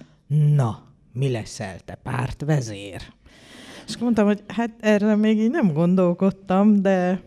na, 0.55 0.83
mi 1.13 1.31
leszel 1.31 1.79
te, 1.79 1.95
pártvezér? 2.03 3.01
És 3.88 3.98
mondtam, 3.98 4.25
hogy 4.25 4.43
hát 4.48 4.71
erre 4.79 5.15
még 5.15 5.39
így 5.39 5.50
nem 5.50 5.74
gondolkodtam, 5.74 6.81
de 6.81 7.21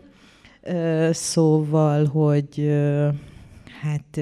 szóval, 1.11 2.05
hogy 2.05 2.71
hát 3.81 4.19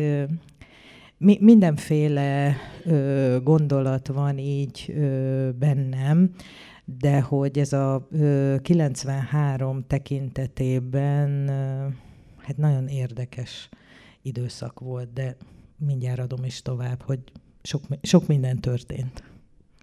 mi, 1.22 1.38
mindenféle 1.42 2.56
ö, 2.86 3.38
gondolat 3.44 4.08
van 4.08 4.38
így 4.38 4.94
ö, 4.96 5.50
bennem, 5.60 6.32
de 6.86 7.22
hogy 7.22 7.60
ez 7.60 7.74
a 7.74 8.08
ö, 8.12 8.56
93 8.62 9.88
tekintetében 9.88 11.48
ö, 11.48 11.88
hát 12.38 12.58
nagyon 12.58 12.88
érdekes 12.88 13.70
időszak 14.22 14.80
volt, 14.80 15.14
de 15.14 15.36
mindjárt 15.78 16.20
adom 16.20 16.44
is 16.44 16.62
tovább, 16.62 17.02
hogy 17.02 17.20
sok, 17.64 17.82
sok 18.02 18.28
minden 18.28 18.60
történt. 18.60 19.24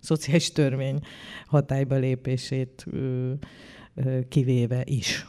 Szociális 0.00 0.52
törvény 0.52 1.00
hatályba 1.46 1.94
lépését 1.94 2.84
ö, 2.90 3.32
ö, 3.94 4.18
kivéve 4.28 4.82
is. 4.84 5.26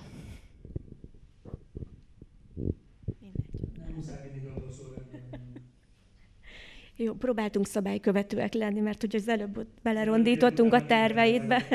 Jó, 7.01 7.13
próbáltunk 7.13 7.67
szabálykövetőek 7.67 8.53
lenni, 8.53 8.79
mert 8.79 9.01
hogy 9.01 9.15
az 9.15 9.27
előbb 9.27 9.67
belerondítottunk 9.81 10.73
a 10.73 10.85
terveidbe. 10.85 11.65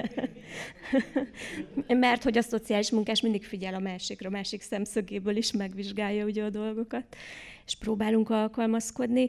mert 1.89 2.23
hogy 2.23 2.39
a 2.39 2.43
szociális 2.43 2.91
munkás 2.91 3.21
mindig 3.21 3.45
figyel 3.45 3.75
a 3.75 3.79
másikra, 3.79 4.29
a 4.29 4.33
másik 4.33 4.63
szemszögéből 4.63 5.37
is 5.37 5.53
megvizsgálja 5.53 6.25
ugye 6.25 6.45
a 6.45 6.51
dolgokat, 6.51 7.17
és 7.67 7.77
próbálunk 7.77 8.31
alkalmazkodni 8.31 9.29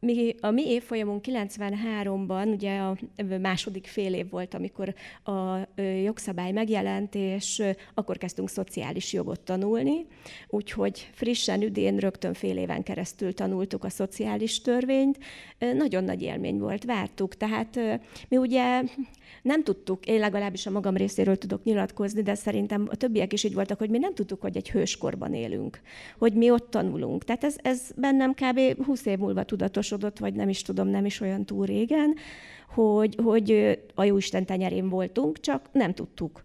mi, 0.00 0.34
a 0.40 0.50
mi 0.50 0.68
évfolyamunk 0.70 1.24
93-ban, 1.28 2.52
ugye 2.52 2.78
a 2.78 2.96
második 3.40 3.86
fél 3.86 4.14
év 4.14 4.30
volt, 4.30 4.54
amikor 4.54 4.94
a 5.24 5.80
jogszabály 6.04 6.52
megjelent, 6.52 7.14
és 7.14 7.62
akkor 7.94 8.18
kezdtünk 8.18 8.48
szociális 8.48 9.12
jogot 9.12 9.40
tanulni, 9.40 10.06
úgyhogy 10.48 11.10
frissen, 11.12 11.62
üdén 11.62 11.96
rögtön 11.96 12.34
fél 12.34 12.56
éven 12.56 12.82
keresztül 12.82 13.34
tanultuk 13.34 13.84
a 13.84 13.88
szociális 13.88 14.60
törvényt. 14.60 15.18
Nagyon 15.58 16.04
nagy 16.04 16.22
élmény 16.22 16.58
volt, 16.58 16.84
vártuk. 16.84 17.36
Tehát 17.36 17.80
mi 18.28 18.36
ugye 18.36 18.82
nem 19.42 19.62
tudtuk, 19.62 20.06
én 20.06 20.18
legalábbis 20.18 20.66
a 20.66 20.70
magam 20.70 20.96
részéről 20.96 21.36
tudok 21.36 21.62
nyilatkozni, 21.62 22.22
de 22.22 22.34
szerintem 22.34 22.86
a 22.90 22.96
többiek 22.96 23.32
is 23.32 23.44
így 23.44 23.54
voltak, 23.54 23.78
hogy 23.78 23.90
mi 23.90 23.98
nem 23.98 24.14
tudtuk, 24.14 24.40
hogy 24.40 24.56
egy 24.56 24.70
hőskorban 24.70 25.34
élünk, 25.34 25.80
hogy 26.18 26.32
mi 26.32 26.50
ott 26.50 26.70
tanulunk. 26.70 27.24
Tehát 27.24 27.44
ez, 27.44 27.56
ez 27.62 27.90
bennem 27.96 28.34
kb. 28.34 28.84
20 28.84 29.06
év 29.06 29.18
múlva 29.18 29.44
tudatosodott, 29.90 30.18
vagy 30.18 30.34
nem 30.34 30.48
is 30.48 30.62
tudom, 30.62 30.88
nem 30.88 31.04
is 31.04 31.20
olyan 31.20 31.44
túl 31.44 31.66
régen, 31.66 32.14
hogy, 32.74 33.16
hogy 33.22 33.78
a 33.94 34.04
Jóisten 34.04 34.46
tenyerén 34.46 34.88
voltunk, 34.88 35.40
csak 35.40 35.68
nem 35.72 35.94
tudtuk. 35.94 36.44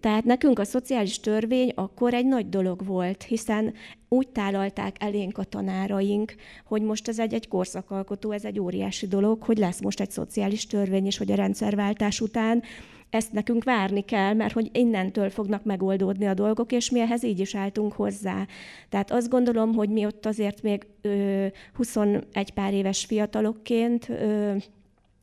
Tehát 0.00 0.24
nekünk 0.24 0.58
a 0.58 0.64
szociális 0.64 1.20
törvény 1.20 1.72
akkor 1.74 2.14
egy 2.14 2.26
nagy 2.26 2.48
dolog 2.48 2.84
volt, 2.84 3.22
hiszen 3.22 3.74
úgy 4.08 4.28
tálalták 4.28 4.96
elénk 4.98 5.38
a 5.38 5.44
tanáraink, 5.44 6.34
hogy 6.64 6.82
most 6.82 7.08
ez 7.08 7.18
egy, 7.18 7.34
egy 7.34 7.48
korszakalkotó, 7.48 8.30
ez 8.30 8.44
egy 8.44 8.60
óriási 8.60 9.06
dolog, 9.06 9.42
hogy 9.42 9.58
lesz 9.58 9.80
most 9.80 10.00
egy 10.00 10.10
szociális 10.10 10.66
törvény, 10.66 11.06
és 11.06 11.18
hogy 11.18 11.32
a 11.32 11.34
rendszerváltás 11.34 12.20
után 12.20 12.62
ezt 13.10 13.32
nekünk 13.32 13.64
várni 13.64 14.04
kell, 14.04 14.34
mert 14.34 14.52
hogy 14.52 14.70
innentől 14.72 15.30
fognak 15.30 15.64
megoldódni 15.64 16.26
a 16.26 16.34
dolgok, 16.34 16.72
és 16.72 16.90
mi 16.90 17.00
ehhez 17.00 17.24
így 17.24 17.40
is 17.40 17.54
álltunk 17.54 17.92
hozzá. 17.92 18.46
Tehát 18.88 19.10
azt 19.10 19.28
gondolom, 19.28 19.74
hogy 19.74 19.88
mi 19.88 20.06
ott 20.06 20.26
azért 20.26 20.62
még 20.62 20.86
ö, 21.02 21.46
21 21.74 22.50
pár 22.50 22.74
éves 22.74 23.04
fiatalokként 23.04 24.08
ö, 24.08 24.54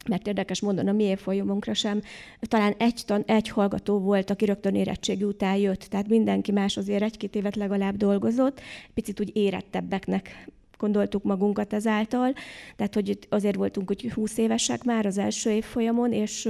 mert 0.09 0.27
érdekes 0.27 0.61
mondani, 0.61 0.89
a 0.89 0.93
mi 0.93 1.03
évfolyamunkra 1.03 1.73
sem, 1.73 2.01
talán 2.39 2.73
egy, 2.77 3.01
tan, 3.05 3.23
egy 3.25 3.47
hallgató 3.47 3.99
volt, 3.99 4.29
aki 4.29 4.45
rögtön 4.45 4.75
érettségi 4.75 5.23
után 5.23 5.55
jött, 5.55 5.81
tehát 5.81 6.07
mindenki 6.07 6.51
más 6.51 6.77
azért 6.77 7.03
egy-két 7.03 7.35
évet 7.35 7.55
legalább 7.55 7.95
dolgozott, 7.97 8.61
picit 8.93 9.19
úgy 9.19 9.31
érettebbeknek 9.35 10.47
gondoltuk 10.83 11.23
magunkat 11.23 11.73
ezáltal, 11.73 12.33
tehát 12.75 12.93
hogy 12.93 13.19
azért 13.29 13.55
voltunk 13.55 13.87
hogy 13.87 14.11
20 14.13 14.37
évesek 14.37 14.83
már 14.83 15.05
az 15.05 15.17
első 15.17 15.49
évfolyamon, 15.49 16.11
és 16.13 16.49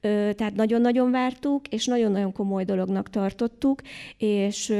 tehát 0.00 0.54
nagyon-nagyon 0.54 1.10
vártuk, 1.10 1.68
és 1.68 1.86
nagyon-nagyon 1.86 2.32
komoly 2.32 2.64
dolognak 2.64 3.10
tartottuk, 3.10 3.82
és 4.18 4.74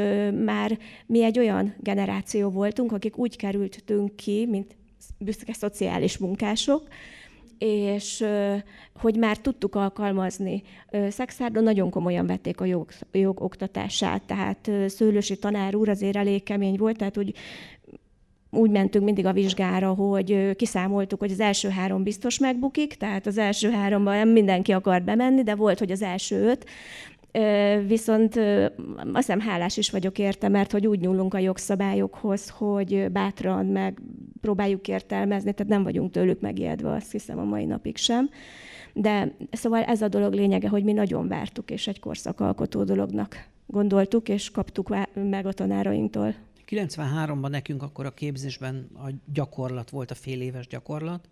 már 0.44 0.78
mi 1.06 1.22
egy 1.22 1.38
olyan 1.38 1.75
generáció 1.78 2.50
voltunk, 2.50 2.92
akik 2.92 3.18
úgy 3.18 3.37
kerültünk 3.37 4.16
ki, 4.16 4.46
mint 4.50 4.76
büszke 5.18 5.52
szociális 5.52 6.18
munkások, 6.18 6.82
és 7.58 8.25
hogy 9.00 9.16
már 9.16 9.38
tudtuk 9.38 9.75
alkalmazni. 9.75 10.62
Szexárdon 11.08 11.62
nagyon 11.62 11.90
komolyan 11.90 12.26
vették 12.26 12.60
a 12.60 12.64
jog, 12.64 12.88
jog 13.12 13.40
oktatását, 13.40 14.22
tehát 14.22 14.70
Szőlősi 14.87 15.38
tanár 15.38 15.75
úr 15.75 15.88
azért 15.88 16.16
elég 16.16 16.42
kemény 16.42 16.76
volt, 16.76 16.96
tehát 16.96 17.18
úgy 17.18 17.34
úgy 18.50 18.71
mentünk 18.71 19.04
mindig 19.04 19.26
a 19.26 19.33
vizsgára, 19.33 19.88
hogy 19.88 20.57
kiszámoltuk, 20.57 21.19
hogy 21.19 21.30
az 21.30 21.40
első 21.40 21.69
három 21.69 22.02
biztos 22.02 22.38
megbukik, 22.38 22.95
tehát 22.95 23.26
az 23.26 23.38
első 23.38 23.71
háromban 23.71 24.16
nem 24.16 24.28
mindenki 24.28 24.73
akart 24.73 25.04
bemenni, 25.04 25.42
de 25.42 25.54
volt, 25.54 25.78
hogy 25.78 25.90
az 25.90 26.02
első 26.02 26.42
öt, 26.42 26.66
Viszont 27.87 28.37
azt 28.97 29.16
hiszem 29.16 29.40
hálás 29.40 29.76
is 29.76 29.90
vagyok 29.90 30.19
érte, 30.19 30.49
mert 30.49 30.73
hogy 30.73 30.87
úgy 30.87 31.00
nyúlunk 31.00 31.35
a 31.35 31.38
jogszabályokhoz, 31.38 32.49
hogy 32.49 33.11
bátran 33.12 33.66
meg 33.66 33.99
próbáljuk 34.40 34.88
értelmezni, 34.88 35.52
tehát 35.52 35.73
nem 35.73 35.83
vagyunk 35.83 36.11
tőlük 36.11 36.40
megijedve, 36.40 36.90
azt 36.90 37.12
hiszem 37.12 37.38
a 37.38 37.45
mai 37.45 37.64
napig 37.64 37.97
sem. 37.97 38.30
De 38.92 39.35
szóval 39.50 39.83
ez 39.83 40.02
a 40.02 40.09
dolog 40.09 40.33
lényege, 40.33 40.69
hogy 40.69 40.85
mi 40.85 40.92
nagyon 40.92 41.28
vártuk, 41.28 41.71
és 41.71 41.87
egy 41.87 42.00
korszakalkotó 42.00 42.85
dolognak 42.85 43.49
gondoltuk, 43.66 44.28
és 44.28 44.50
kaptuk 44.50 44.95
meg 45.14 45.47
a 45.47 45.52
tanárainktól. 45.52 46.35
93-ban 46.70 47.48
nekünk 47.48 47.82
akkor 47.82 48.06
a 48.06 48.14
képzésben 48.14 48.90
a 48.94 49.10
gyakorlat 49.32 49.90
volt, 49.90 50.10
a 50.10 50.14
fél 50.14 50.40
éves 50.40 50.66
gyakorlat, 50.66 51.28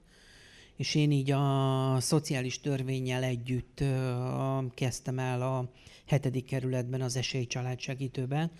és 0.76 0.94
én 0.94 1.10
így 1.10 1.30
a 1.30 1.96
szociális 2.00 2.60
törvényel 2.60 3.22
együtt 3.22 3.84
kezdtem 4.74 5.18
el 5.18 5.42
a 5.42 5.70
hetedik 6.06 6.44
kerületben 6.44 7.00
az 7.00 7.16
esélycsalád 7.16 7.80
segítőben, 7.80 8.50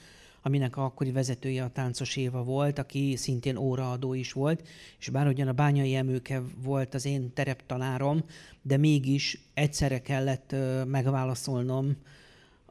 aminek 0.42 0.76
a 0.76 0.84
akkori 0.84 1.10
vezetője 1.10 1.64
a 1.64 1.70
Táncos 1.70 2.16
Éva 2.16 2.42
volt, 2.42 2.78
aki 2.78 3.16
szintén 3.16 3.56
óraadó 3.56 4.14
is 4.14 4.32
volt, 4.32 4.68
és 4.98 5.08
bár 5.08 5.26
ugyan 5.26 5.48
a 5.48 5.52
Bányai 5.52 5.94
Emőke 5.94 6.42
volt 6.62 6.94
az 6.94 7.04
én 7.04 7.32
tereptanárom, 7.32 8.24
de 8.62 8.76
mégis 8.76 9.40
egyszerre 9.54 10.02
kellett 10.02 10.54
megválaszolnom 10.86 11.96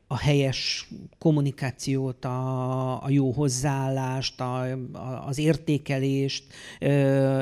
a 0.08 0.18
helyes 0.18 0.90
kommunikációt, 1.18 2.26
a, 2.26 3.04
a 3.04 3.10
jó 3.10 3.32
hozzáállást, 3.32 4.42
a, 4.42 4.62
a, 4.94 5.24
az 5.28 5.38
értékelést 5.38 6.44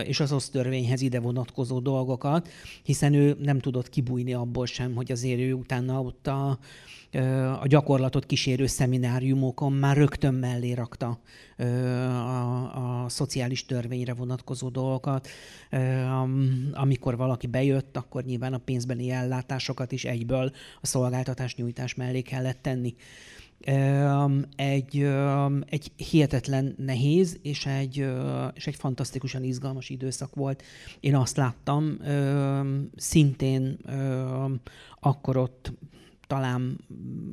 és 0.03 0.19
az 0.19 0.31
osztörvényhez 0.31 1.01
ide 1.01 1.19
vonatkozó 1.19 1.79
dolgokat, 1.79 2.49
hiszen 2.83 3.13
ő 3.13 3.37
nem 3.39 3.59
tudott 3.59 3.89
kibújni 3.89 4.33
abból 4.33 4.65
sem, 4.65 4.95
hogy 4.95 5.11
azért 5.11 5.39
ő 5.39 5.53
utána 5.53 6.01
ott 6.01 6.27
a, 6.27 6.59
a 7.61 7.67
gyakorlatot 7.67 8.25
kísérő 8.25 8.65
szemináriumokon 8.65 9.73
már 9.73 9.97
rögtön 9.97 10.33
mellé 10.33 10.73
rakta 10.73 11.19
a, 11.57 13.03
a 13.03 13.09
szociális 13.09 13.65
törvényre 13.65 14.13
vonatkozó 14.13 14.69
dolgokat. 14.69 15.27
Amikor 16.73 17.17
valaki 17.17 17.47
bejött, 17.47 17.97
akkor 17.97 18.23
nyilván 18.23 18.53
a 18.53 18.57
pénzbeni 18.57 19.11
ellátásokat 19.11 19.91
is 19.91 20.05
egyből 20.05 20.51
a 20.81 20.87
szolgáltatás 20.87 21.55
nyújtás 21.55 21.95
mellé 21.95 22.21
kellett 22.21 22.61
tenni. 22.61 22.95
egy, 24.55 25.07
egy 25.65 25.91
hihetetlen 25.95 26.75
nehéz 26.77 27.39
és 27.41 27.65
egy, 27.65 28.07
és 28.53 28.67
egy 28.67 28.75
fantasztikusan 28.75 29.43
izgalmas 29.43 29.89
időszak 29.89 30.35
volt. 30.35 30.63
Én 30.99 31.15
azt 31.15 31.37
láttam, 31.37 31.97
szintén 32.95 33.77
akkor 34.99 35.37
ott 35.37 35.71
talán 36.35 36.79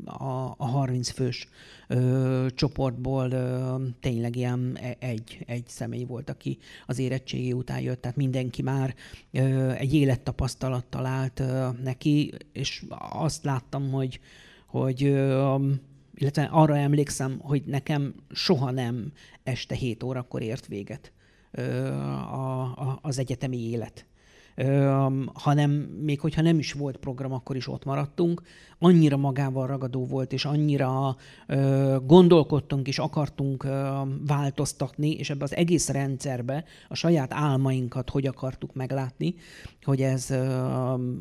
a, 0.04 0.54
a 0.56 0.66
30 0.66 1.10
fős 1.10 1.48
ö, 1.88 2.46
csoportból 2.54 3.30
ö, 3.30 3.76
tényleg 4.00 4.36
ilyen 4.36 4.78
e, 4.80 4.96
egy, 4.98 5.44
egy 5.46 5.68
személy 5.68 6.04
volt, 6.04 6.30
aki 6.30 6.58
az 6.86 6.98
érettségi 6.98 7.52
után 7.52 7.80
jött, 7.80 8.00
tehát 8.00 8.16
mindenki 8.16 8.62
már 8.62 8.94
ö, 9.32 9.70
egy 9.70 9.94
élettapasztalat 9.94 10.84
talált 10.84 11.40
ö, 11.40 11.68
neki, 11.82 12.32
és 12.52 12.84
azt 13.10 13.44
láttam, 13.44 13.90
hogy, 13.90 14.20
hogy 14.66 15.04
ö, 15.04 15.56
illetve 16.14 16.48
arra 16.50 16.76
emlékszem, 16.76 17.38
hogy 17.40 17.62
nekem 17.66 18.14
soha 18.30 18.70
nem 18.70 19.12
este 19.42 19.74
7 19.74 20.02
órakor 20.02 20.42
ért 20.42 20.66
véget 20.66 21.12
ö, 21.50 21.86
a, 21.92 22.60
a, 22.60 22.98
az 23.02 23.18
egyetemi 23.18 23.70
élet 23.70 24.06
hanem 25.32 25.70
még 26.00 26.20
hogyha 26.20 26.42
nem 26.42 26.58
is 26.58 26.72
volt 26.72 26.96
program, 26.96 27.32
akkor 27.32 27.56
is 27.56 27.68
ott 27.68 27.84
maradtunk. 27.84 28.42
Annyira 28.78 29.16
magával 29.16 29.66
ragadó 29.66 30.06
volt, 30.06 30.32
és 30.32 30.44
annyira 30.44 31.16
gondolkodtunk, 32.02 32.88
és 32.88 32.98
akartunk 32.98 33.66
változtatni, 34.26 35.10
és 35.10 35.30
ebbe 35.30 35.44
az 35.44 35.54
egész 35.54 35.88
rendszerbe 35.88 36.64
a 36.88 36.94
saját 36.94 37.32
álmainkat 37.32 38.10
hogy 38.10 38.26
akartuk 38.26 38.74
meglátni, 38.74 39.34
hogy 39.82 40.00
ez 40.00 40.34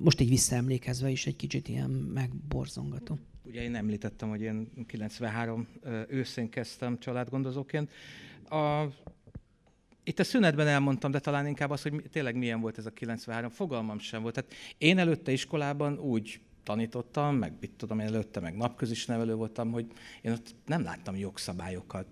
most 0.04 0.22
így 0.22 0.30
visszaemlékezve 0.30 1.10
is 1.10 1.26
egy 1.28 1.36
kicsit 1.36 1.68
ilyen 1.68 1.90
megborzongató. 1.90 3.18
Ugye 3.46 3.62
én 3.62 3.76
említettem, 3.76 4.30
hogy 4.30 4.42
én 4.42 4.70
93 4.88 5.68
őszén 6.08 6.50
kezdtem 6.50 7.00
családgondozóként. 7.00 7.90
A 8.50 8.86
itt 10.04 10.20
a 10.20 10.24
szünetben 10.24 10.68
elmondtam, 10.68 11.12
de 11.12 11.20
talán 11.20 11.48
inkább 11.48 11.70
az, 11.70 11.82
hogy 11.82 12.04
tényleg 12.12 12.36
milyen 12.36 12.62
volt 12.62 12.78
ez 12.78 12.86
a 12.86 12.92
93, 12.92 13.50
fogalmam 13.50 14.00
sem 14.00 14.22
volt. 14.22 14.34
Tehát 14.34 14.54
én 14.78 14.98
előtte 14.98 15.32
iskolában 15.32 16.00
úgy 16.00 16.40
tanítottam, 16.64 17.36
meg 17.36 17.54
mit 17.60 17.72
tudom, 17.72 18.00
én 18.00 18.08
előtte 18.08 18.40
meg 18.40 18.56
napközis 18.56 19.06
nevelő 19.06 19.36
voltam, 19.36 19.72
hogy 19.72 19.86
én 20.22 20.32
ott 20.32 20.56
nem 20.66 20.84
láttam 20.84 21.16
jogszabályokat. 21.16 22.06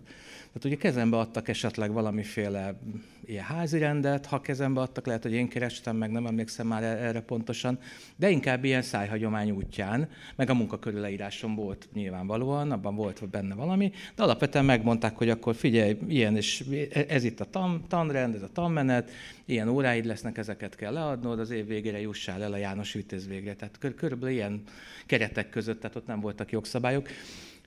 Tehát 0.54 0.66
ugye 0.66 0.76
kezembe 0.76 1.18
adtak 1.18 1.48
esetleg 1.48 1.92
valamiféle 1.92 2.80
ilyen 3.26 3.44
házi 3.44 3.78
rendet, 3.78 4.26
ha 4.26 4.42
kezembe 4.42 4.82
adtak, 4.82 5.06
lehet, 5.06 5.24
hogy 5.24 5.32
én 5.32 5.48
kerestem, 5.48 5.96
meg 5.96 6.12
nem 6.12 6.26
emlékszem 6.26 6.68
már 6.68 6.84
e- 6.84 7.06
erre 7.06 7.22
pontosan, 7.22 7.80
de 8.16 8.30
inkább 8.30 8.64
ilyen 8.64 8.82
szájhagyomány 8.82 9.52
útján, 9.52 10.10
meg 10.36 10.50
a 10.50 10.54
munkakörüleírásom 10.54 11.56
volt 11.56 11.90
nyilvánvalóan, 11.94 12.72
abban 12.72 12.96
volt 12.96 13.30
benne 13.30 13.56
valami, 13.56 13.92
de 14.16 14.24
alapvetően 14.24 14.66
megmondták, 14.66 15.18
hogy 15.18 15.30
akkor 15.30 15.56
figyelj, 15.56 15.98
ilyen 16.08 16.36
és 16.36 16.64
ez 17.08 17.24
itt 17.24 17.40
a 17.40 17.46
tan, 17.46 17.84
tanrend, 17.88 18.36
ez 18.36 18.42
a 18.42 18.50
tanmenet, 18.54 19.12
ilyen 19.46 19.70
óráid 19.70 20.06
lesznek, 20.06 20.38
ezeket 20.38 20.76
kell 20.76 20.94
leadnod, 20.94 21.40
az 21.40 21.50
év 21.50 21.68
végére 21.68 22.00
jussál 22.00 22.44
el 22.44 22.54
a 22.54 22.58
János 22.58 22.94
Vitéz 22.94 23.28
végre. 23.28 23.56
Tehát 23.56 23.78
kör, 23.78 23.96
körülbelül 23.96 24.36
ilyen 24.36 24.64
keretek 25.06 25.50
között, 25.50 25.80
tehát 25.82 25.96
ott 25.96 26.08
nem 26.08 26.20
voltak 26.20 26.52
jogszabályok. 26.52 27.08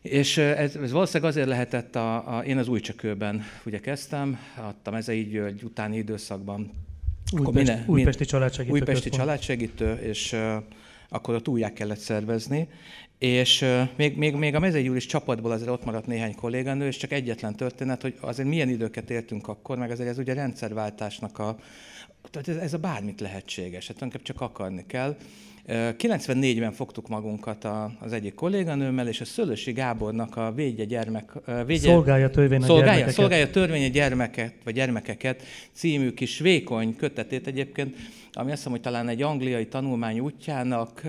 És 0.03 0.39
ez, 0.39 0.77
ez 0.77 0.93
valószínűleg 0.93 1.31
azért 1.31 1.49
lehetett, 1.49 1.97
a, 1.97 2.37
a, 2.37 2.45
én 2.45 2.59
az 2.59 2.69
új 2.69 2.81
csökőben 2.81 3.45
ugye 3.65 3.79
kezdtem, 3.79 4.39
a 4.85 4.91
Mezei 4.91 5.25
György 5.25 5.63
utáni 5.63 5.97
időszakban. 5.97 6.71
Újpest, 7.33 7.55
minden, 7.55 7.85
újpesti 7.87 8.25
családsegítő. 8.25 8.73
Újpesti 8.73 9.03
központ. 9.03 9.23
családsegítő, 9.23 9.95
és 9.95 10.33
uh, 10.33 10.55
akkor 11.09 11.35
ott 11.35 11.49
újjá 11.49 11.73
kellett 11.73 11.99
szervezni. 11.99 12.69
És 13.19 13.63
uh, 13.63 13.89
még, 13.97 14.17
még, 14.17 14.35
még 14.35 14.55
a 14.55 14.59
Mezei 14.59 14.83
Gyuri 14.83 14.99
csapatból 14.99 15.51
azért 15.51 15.71
ott 15.71 15.85
maradt 15.85 16.07
néhány 16.07 16.35
kolléganő, 16.35 16.87
és 16.87 16.97
csak 16.97 17.13
egyetlen 17.13 17.57
történet, 17.57 18.03
hogy 18.03 18.15
azért 18.21 18.49
milyen 18.49 18.69
időket 18.69 19.11
értünk 19.11 19.49
akkor, 19.49 19.79
meg 19.79 19.91
azért 19.91 20.09
ez 20.09 20.19
ugye 20.19 20.35
rendszerváltásnak 20.35 21.39
a, 21.39 21.57
tehát 22.31 22.49
ez, 22.49 22.57
ez 22.57 22.75
a 22.75 22.79
bármit 22.79 23.21
lehetséges, 23.21 23.87
hát 23.87 23.97
tulajdonképpen 23.97 24.35
csak 24.35 24.41
akarni 24.51 24.85
kell. 24.87 25.17
94-ben 25.69 26.73
fogtuk 26.73 27.09
magunkat 27.09 27.69
az 28.01 28.13
egyik 28.13 28.35
kolléganőmmel, 28.35 29.09
és 29.09 29.21
a 29.21 29.25
Szölösi 29.25 29.73
Gábornak 29.73 30.37
a 30.37 30.53
Védje 30.53 30.85
gyermek... 30.85 31.33
Védje, 31.67 31.91
szolgálja 31.91 32.31
törvény 32.31 32.61
a 32.61 32.65
szolgálja, 32.65 32.85
gyermekeket. 32.85 33.15
Szolgálja 33.15 33.51
törvény 33.51 33.85
a 33.85 33.89
gyermeket, 33.89 34.55
vagy 34.65 34.75
gyermekeket 34.75 35.43
című 35.73 36.11
kis 36.11 36.39
vékony 36.39 36.97
kötetét 36.97 37.47
egyébként, 37.47 37.97
ami 38.33 38.47
azt 38.47 38.57
hiszem, 38.57 38.73
hogy 38.73 38.81
talán 38.81 39.09
egy 39.09 39.23
angliai 39.23 39.67
tanulmány 39.67 40.21
útjának 40.21 41.01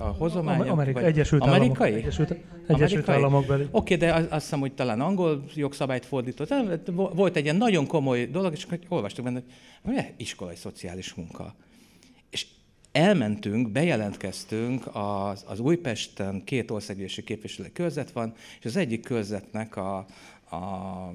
a 0.00 0.14
hozománya. 0.18 0.72
Amerika, 0.72 1.00
vagy 1.00 1.08
Egyesült 1.08 1.42
amerikai? 1.42 1.86
Államok. 1.86 2.04
Egyesült, 2.04 2.34
Egyesült 2.66 3.08
Államok 3.08 3.46
beli. 3.46 3.66
Oké, 3.70 3.94
okay, 3.94 4.08
de 4.08 4.14
azt 4.14 4.42
hiszem, 4.42 4.60
hogy 4.60 4.72
talán 4.72 5.00
angol 5.00 5.44
jogszabályt 5.54 6.06
fordított. 6.06 6.54
Volt 6.86 7.36
egy 7.36 7.44
ilyen 7.44 7.56
nagyon 7.56 7.86
komoly 7.86 8.26
dolog, 8.26 8.52
és 8.52 8.66
olvastuk 8.88 9.24
benne, 9.24 9.42
hogy 9.82 10.04
iskolai 10.16 10.56
szociális 10.56 11.14
munka 11.14 11.54
elmentünk, 12.92 13.70
bejelentkeztünk, 13.70 14.88
az, 14.92 15.44
az 15.46 15.60
Újpesten 15.60 16.44
két 16.44 16.70
országgyűlési 16.70 17.24
képviselő 17.24 17.68
körzet 17.72 18.10
van, 18.10 18.34
és 18.58 18.64
az 18.64 18.76
egyik 18.76 19.02
körzetnek 19.02 19.76
a, 19.76 19.96
a 20.50 21.12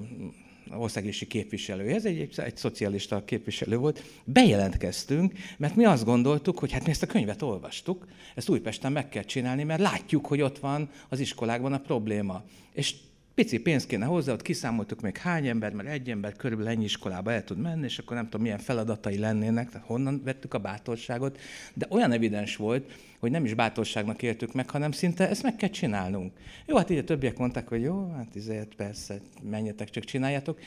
országgyűlési 0.76 1.26
képviselője, 1.26 1.94
ez 1.94 2.04
egy, 2.04 2.28
egy, 2.36 2.56
szocialista 2.56 3.24
képviselő 3.24 3.76
volt, 3.76 4.02
bejelentkeztünk, 4.24 5.32
mert 5.56 5.76
mi 5.76 5.84
azt 5.84 6.04
gondoltuk, 6.04 6.58
hogy 6.58 6.72
hát 6.72 6.84
mi 6.84 6.90
ezt 6.90 7.02
a 7.02 7.06
könyvet 7.06 7.42
olvastuk, 7.42 8.06
ezt 8.34 8.48
Újpesten 8.48 8.92
meg 8.92 9.08
kell 9.08 9.22
csinálni, 9.22 9.64
mert 9.64 9.80
látjuk, 9.80 10.26
hogy 10.26 10.40
ott 10.40 10.58
van 10.58 10.90
az 11.08 11.20
iskolákban 11.20 11.72
a 11.72 11.80
probléma. 11.80 12.42
És 12.72 12.94
pici 13.38 13.60
pénz 13.60 13.86
kéne 13.86 14.04
hozzá, 14.04 14.32
ott 14.32 14.42
kiszámoltuk 14.42 15.00
még 15.00 15.16
hány 15.16 15.46
ember, 15.46 15.72
mert 15.72 15.88
egy 15.88 16.10
ember 16.10 16.36
körülbelül 16.36 16.72
ennyi 16.72 16.84
iskolába 16.84 17.32
el 17.32 17.44
tud 17.44 17.58
menni, 17.58 17.84
és 17.84 17.98
akkor 17.98 18.16
nem 18.16 18.24
tudom, 18.24 18.42
milyen 18.42 18.58
feladatai 18.58 19.18
lennének, 19.18 19.70
tehát 19.70 19.86
honnan 19.86 20.22
vettük 20.24 20.54
a 20.54 20.58
bátorságot. 20.58 21.38
De 21.74 21.86
olyan 21.90 22.12
evidens 22.12 22.56
volt, 22.56 22.92
hogy 23.18 23.30
nem 23.30 23.44
is 23.44 23.54
bátorságnak 23.54 24.22
éltük 24.22 24.52
meg, 24.52 24.70
hanem 24.70 24.92
szinte 24.92 25.28
ezt 25.28 25.42
meg 25.42 25.56
kell 25.56 25.68
csinálnunk. 25.68 26.32
Jó, 26.66 26.76
hát 26.76 26.90
így 26.90 26.98
a 26.98 27.04
többiek 27.04 27.38
mondták, 27.38 27.68
hogy 27.68 27.82
jó, 27.82 28.12
hát 28.16 28.36
ezért 28.36 28.74
persze, 28.74 29.20
menjetek, 29.42 29.90
csak 29.90 30.04
csináljátok. 30.04 30.60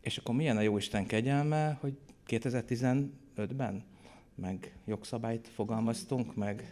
És 0.00 0.16
akkor 0.16 0.34
milyen 0.34 0.56
a 0.56 0.60
Jóisten 0.60 1.06
kegyelme, 1.06 1.78
hogy 1.80 1.96
2015-ben 2.28 3.84
meg 4.34 4.72
jogszabályt 4.84 5.48
fogalmaztunk, 5.54 6.34
meg 6.34 6.70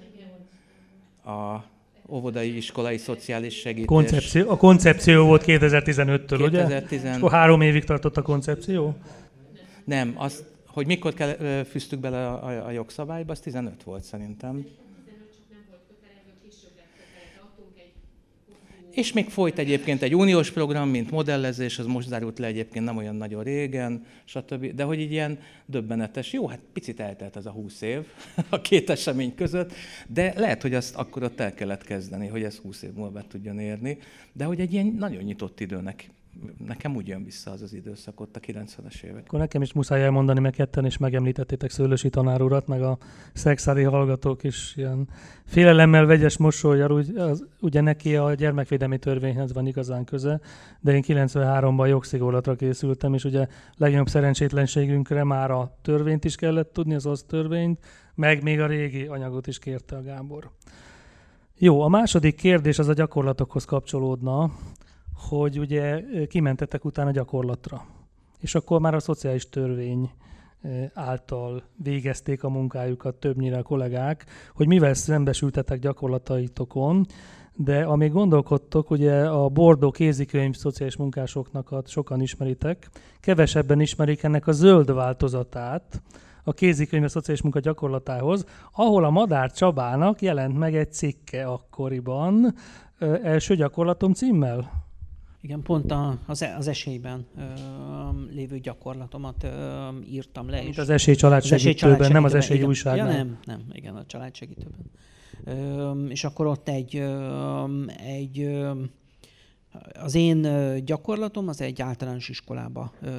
a 1.25 1.73
óvodai, 2.09 2.57
iskolai, 2.57 2.97
szociális 2.97 3.55
segítés. 3.55 3.87
Koncepció, 3.87 4.51
a 4.51 4.57
koncepció 4.57 5.25
volt 5.25 5.43
2015-től, 5.47 6.37
2010... 6.39 7.01
ugye? 7.01 7.11
És 7.11 7.17
akkor 7.17 7.31
három 7.31 7.61
évig 7.61 7.85
tartott 7.85 8.17
a 8.17 8.23
koncepció? 8.23 8.97
Nem, 9.85 10.15
az, 10.17 10.45
hogy 10.67 10.87
mikor 10.87 11.15
kell, 11.15 11.63
fűztük 11.65 12.01
bele 12.01 12.27
a, 12.27 12.47
a, 12.47 12.67
a 12.67 12.71
jogszabályba, 12.71 13.33
az 13.33 13.41
15 13.41 13.83
volt 13.83 14.05
szerintem. 14.05 14.67
És 18.95 19.13
még 19.13 19.29
folyt 19.29 19.59
egyébként 19.59 20.03
egy 20.03 20.15
uniós 20.15 20.51
program, 20.51 20.89
mint 20.89 21.11
modellezés, 21.11 21.79
az 21.79 21.87
most 21.87 22.09
zárult 22.09 22.39
le 22.39 22.47
egyébként 22.47 22.85
nem 22.85 22.97
olyan 22.97 23.17
nagyon 23.17 23.43
régen, 23.43 24.05
stb. 24.25 24.75
De 24.75 24.83
hogy 24.85 25.01
így 25.01 25.11
ilyen 25.11 25.39
döbbenetes, 25.67 26.33
jó, 26.33 26.47
hát 26.47 26.61
picit 26.73 27.01
eltelt 27.01 27.37
az 27.37 27.47
a 27.47 27.51
húsz 27.51 27.81
év 27.81 28.01
a 28.49 28.61
két 28.61 28.91
esemény 28.91 29.35
között, 29.35 29.73
de 30.07 30.33
lehet, 30.37 30.63
hogy 30.63 30.75
azt 30.75 30.95
akkor 30.97 31.23
ott 31.23 31.41
el 31.41 31.55
kellett 31.55 31.85
kezdeni, 31.85 32.27
hogy 32.27 32.43
ez 32.43 32.57
húsz 32.57 32.83
év 32.83 32.93
múlva 32.93 33.23
tudjon 33.23 33.59
érni, 33.59 33.99
de 34.33 34.45
hogy 34.45 34.61
egy 34.61 34.73
ilyen 34.73 34.95
nagyon 34.99 35.23
nyitott 35.23 35.61
időnek 35.61 36.11
nekem 36.67 36.97
úgy 36.97 37.09
jön 37.09 37.25
vissza 37.25 37.51
az 37.51 37.63
az 37.63 37.73
időszak 37.73 38.21
ott 38.21 38.37
a 38.37 38.41
90-es 38.41 39.03
évek. 39.03 39.25
Akkor 39.27 39.39
nekem 39.39 39.63
is 39.63 39.73
muszáj 39.73 40.03
elmondani, 40.03 40.41
meg 40.41 40.53
ketten 40.53 40.87
is 40.87 40.99
megemlítettétek 40.99 41.71
Szőlősi 41.71 42.11
tanár 42.11 42.43
urat, 42.43 42.67
meg 42.67 42.83
a 42.83 42.99
szexári 43.33 43.83
hallgatók 43.83 44.43
is 44.43 44.77
ilyen 44.77 45.09
félelemmel 45.45 46.07
vegyes 46.07 46.37
mosolyjal, 46.37 46.93
úgy, 46.93 47.17
az, 47.17 47.47
ugye 47.61 47.81
neki 47.81 48.17
a 48.17 48.35
gyermekvédelmi 48.35 48.99
törvényhez 48.99 49.53
van 49.53 49.67
igazán 49.67 50.05
köze, 50.05 50.41
de 50.81 50.93
én 50.93 51.03
93-ban 51.07 51.89
jogszigorlatra 51.89 52.55
készültem, 52.55 53.15
és 53.15 53.25
ugye 53.25 53.47
legnagyobb 53.77 54.09
szerencsétlenségünkre 54.09 55.25
már 55.25 55.51
a 55.51 55.77
törvényt 55.83 56.25
is 56.25 56.37
kellett 56.37 56.73
tudni, 56.73 56.95
az 56.95 57.07
az 57.07 57.23
törvényt, 57.23 57.79
meg 58.15 58.43
még 58.43 58.61
a 58.61 58.67
régi 58.67 59.07
anyagot 59.07 59.47
is 59.47 59.59
kérte 59.59 59.97
a 59.97 60.03
Gábor. 60.03 60.51
Jó, 61.59 61.81
a 61.81 61.89
második 61.89 62.35
kérdés 62.35 62.79
az 62.79 62.89
a 62.89 62.93
gyakorlatokhoz 62.93 63.65
kapcsolódna 63.65 64.51
hogy 65.17 65.59
ugye 65.59 66.03
kimentettek 66.27 66.85
utána 66.85 67.11
gyakorlatra. 67.11 67.85
És 68.41 68.55
akkor 68.55 68.81
már 68.81 68.95
a 68.95 69.01
szociális 69.01 69.49
törvény 69.49 70.11
által 70.95 71.63
végezték 71.77 72.45
a 72.45 72.49
munkájukat 72.49 73.15
többnyire 73.15 73.59
a 73.59 73.63
kollégák, 73.63 74.27
hogy 74.55 74.67
mivel 74.67 74.95
szembesültetek 74.95 75.79
gyakorlataitokon, 75.79 77.07
de 77.57 77.83
amíg 77.83 78.13
gondolkodtok, 78.13 78.91
ugye 78.91 79.29
a 79.29 79.49
Bordó 79.49 79.91
kézikönyv 79.91 80.55
szociális 80.55 80.97
munkásoknak 80.97 81.83
sokan 81.87 82.21
ismeritek, 82.21 82.91
kevesebben 83.21 83.81
ismerik 83.81 84.23
ennek 84.23 84.47
a 84.47 84.53
zöld 84.53 84.95
változatát, 84.95 86.03
a 86.45 86.53
kézikönyv 86.53 87.05
a 87.05 87.09
szociális 87.09 87.43
munka 87.43 87.61
gyakorlatához, 87.61 88.47
ahol 88.73 89.05
a 89.05 89.11
Madár 89.11 89.53
Csabának 89.53 90.23
jelent 90.23 90.59
meg 90.59 90.77
egy 90.77 90.93
cikke 90.93 91.45
akkoriban, 91.45 92.55
Első 93.23 93.57
gyakorlatom 93.57 94.13
címmel? 94.13 94.84
Igen, 95.45 95.63
pont 95.63 95.91
a, 95.91 96.19
az, 96.27 96.43
e, 96.43 96.57
az 96.57 96.69
esélyben 96.69 97.27
ö, 97.37 97.43
lévő 98.31 98.59
gyakorlatomat 98.59 99.43
ö, 99.43 99.89
írtam 100.07 100.49
le. 100.49 100.63
Mint 100.63 100.79
az 100.79 100.91
esély 100.91 101.15
családsegítőben, 101.15 102.13
nem 102.13 102.25
az 102.25 102.35
esély 102.35 102.63
újságban. 102.63 103.07
Ja, 103.07 103.17
nem, 103.17 103.39
nem, 103.45 103.65
igen, 103.73 103.97
a 103.97 104.07
családsegítőben. 104.07 104.91
Ö, 105.45 105.93
és 106.07 106.25
akkor 106.25 106.47
ott 106.47 106.69
egy, 106.69 106.97
ö, 106.97 107.85
egy 108.07 108.41
ö, 108.41 108.73
az 109.93 110.15
én 110.15 110.47
gyakorlatom 110.85 111.49
az 111.49 111.61
egy 111.61 111.83
általános 111.83 112.29
iskolába 112.29 112.93
ö, 113.01 113.11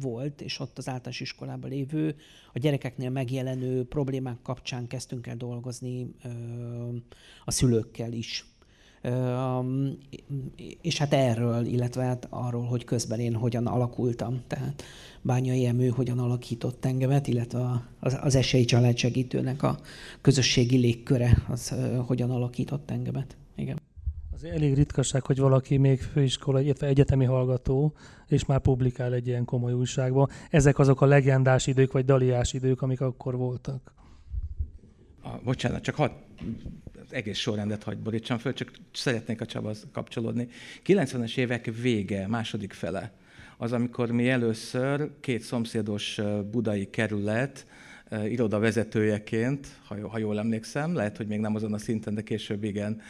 volt, 0.00 0.40
és 0.40 0.60
ott 0.60 0.78
az 0.78 0.88
általános 0.88 1.20
iskolában 1.20 1.70
lévő, 1.70 2.16
a 2.52 2.58
gyerekeknél 2.58 3.10
megjelenő 3.10 3.84
problémák 3.84 4.42
kapcsán 4.42 4.86
kezdtünk 4.86 5.26
el 5.26 5.36
dolgozni 5.36 6.14
ö, 6.24 6.28
a 7.44 7.50
szülőkkel 7.50 8.12
is. 8.12 8.51
Ö, 9.02 9.68
és 10.80 10.98
hát 10.98 11.12
erről, 11.12 11.64
illetve 11.64 12.02
hát 12.02 12.26
arról, 12.30 12.64
hogy 12.64 12.84
közben 12.84 13.20
én 13.20 13.34
hogyan 13.34 13.66
alakultam. 13.66 14.42
Tehát 14.46 14.82
Bányai 15.22 15.66
Emő 15.66 15.88
hogyan 15.88 16.18
alakított 16.18 16.84
engemet, 16.84 17.26
illetve 17.26 17.88
az, 18.00 18.18
az 18.22 18.34
esélyi 18.34 18.64
családsegítőnek 18.64 19.62
a 19.62 19.78
közösségi 20.20 20.76
légköre, 20.76 21.42
az 21.48 21.74
hogyan 22.06 22.30
alakított 22.30 22.90
engemet. 22.90 23.36
Igen. 23.56 23.80
Az 24.30 24.44
elég 24.44 24.74
ritkaság, 24.74 25.24
hogy 25.26 25.38
valaki 25.38 25.76
még 25.76 26.00
főiskola, 26.00 26.60
illetve 26.60 26.86
egyetemi 26.86 27.24
hallgató, 27.24 27.94
és 28.28 28.44
már 28.44 28.60
publikál 28.60 29.12
egy 29.12 29.26
ilyen 29.26 29.44
komoly 29.44 29.72
újságban. 29.72 30.28
Ezek 30.50 30.78
azok 30.78 31.00
a 31.00 31.06
legendás 31.06 31.66
idők, 31.66 31.92
vagy 31.92 32.04
daliás 32.04 32.52
idők, 32.52 32.82
amik 32.82 33.00
akkor 33.00 33.36
voltak. 33.36 33.94
A, 35.22 35.28
bocsánat, 35.44 35.82
csak 35.82 35.94
hadd 35.94 36.10
egész 37.12 37.38
sorrendet 37.38 37.82
hagyd 37.82 37.98
borítsam 37.98 38.38
föl, 38.38 38.52
csak 38.52 38.72
szeretnék 38.92 39.40
a 39.40 39.46
Csaba 39.46 39.72
kapcsolódni. 39.92 40.48
90-es 40.86 41.36
évek 41.36 41.70
vége, 41.80 42.26
második 42.26 42.72
fele, 42.72 43.12
az, 43.56 43.72
amikor 43.72 44.10
mi 44.10 44.28
először 44.28 45.10
két 45.20 45.42
szomszédos 45.42 46.20
budai 46.50 46.90
kerület 46.90 47.66
iroda 48.28 48.58
vezetőjeként, 48.58 49.66
ha, 49.84 50.08
ha 50.08 50.18
jól 50.18 50.38
emlékszem, 50.38 50.94
lehet, 50.94 51.16
hogy 51.16 51.26
még 51.26 51.40
nem 51.40 51.54
azon 51.54 51.72
a 51.72 51.78
szinten, 51.78 52.14
de 52.14 52.22
később 52.22 52.64
igen, 52.64 53.00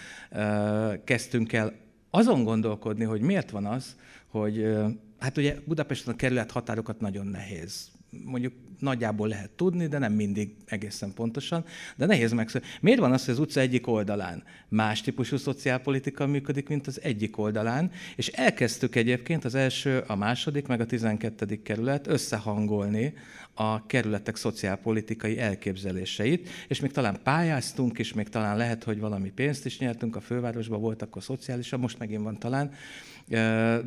kezdtünk 1.04 1.52
el 1.52 1.72
azon 2.10 2.44
gondolkodni, 2.44 3.04
hogy 3.04 3.20
miért 3.20 3.50
van 3.50 3.66
az, 3.66 3.96
hogy 4.26 4.74
hát 5.18 5.36
ugye 5.36 5.56
Budapesten 5.64 6.14
a 6.14 6.16
kerület 6.16 6.50
határokat 6.50 7.00
nagyon 7.00 7.26
nehéz 7.26 7.91
mondjuk 8.24 8.52
nagyjából 8.78 9.28
lehet 9.28 9.50
tudni, 9.50 9.86
de 9.86 9.98
nem 9.98 10.12
mindig 10.12 10.54
egészen 10.66 11.12
pontosan, 11.14 11.64
de 11.96 12.06
nehéz 12.06 12.32
megszólni. 12.32 12.66
Miért 12.80 13.00
van 13.00 13.12
az, 13.12 13.24
hogy 13.24 13.34
az 13.34 13.40
utca 13.40 13.60
egyik 13.60 13.86
oldalán 13.86 14.42
más 14.68 15.00
típusú 15.00 15.36
szociálpolitika 15.36 16.26
működik, 16.26 16.68
mint 16.68 16.86
az 16.86 17.00
egyik 17.02 17.38
oldalán, 17.38 17.90
és 18.16 18.28
elkezdtük 18.28 18.96
egyébként 18.96 19.44
az 19.44 19.54
első, 19.54 20.04
a 20.06 20.16
második, 20.16 20.66
meg 20.66 20.80
a 20.80 20.86
tizenkettedik 20.86 21.62
kerület 21.62 22.06
összehangolni 22.06 23.14
a 23.54 23.86
kerületek 23.86 24.36
szociálpolitikai 24.36 25.38
elképzeléseit, 25.38 26.48
és 26.68 26.80
még 26.80 26.90
talán 26.90 27.18
pályáztunk, 27.22 27.98
és 27.98 28.12
még 28.12 28.28
talán 28.28 28.56
lehet, 28.56 28.84
hogy 28.84 29.00
valami 29.00 29.30
pénzt 29.30 29.66
is 29.66 29.78
nyertünk, 29.78 30.16
a 30.16 30.20
fővárosban 30.20 30.80
volt 30.80 31.02
akkor 31.02 31.22
szociálisabb, 31.22 31.80
most 31.80 31.98
megint 31.98 32.22
van 32.22 32.38
talán, 32.38 32.72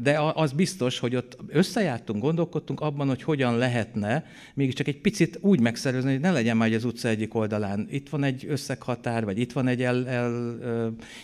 de 0.02 0.19
az 0.34 0.52
biztos, 0.52 1.00
hogy 1.00 1.15
ott 1.15 1.38
összejártunk, 1.48 2.21
gondolkodtunk 2.21 2.80
abban, 2.80 3.08
hogy 3.08 3.24
hogyan 3.24 3.58
lehetne 3.58 4.26
mégiscsak 4.54 4.88
egy 4.88 5.02
picit 5.02 5.38
úgy 5.41 5.60
megszervezni, 5.60 6.12
hogy 6.12 6.19
ne 6.19 6.32
legyen 6.32 6.58
már 6.58 6.71
az 6.71 6.84
utca 6.84 7.08
egyik 7.08 7.34
oldalán. 7.34 7.88
Itt 7.89 8.10
van 8.10 8.24
egy 8.24 8.45
összeghatár, 8.48 9.26
vagy 9.26 9.39
itt 9.39 9.52
van 9.52 9.67
egy 9.67 9.84
el, 9.84 10.08
el 10.08 10.56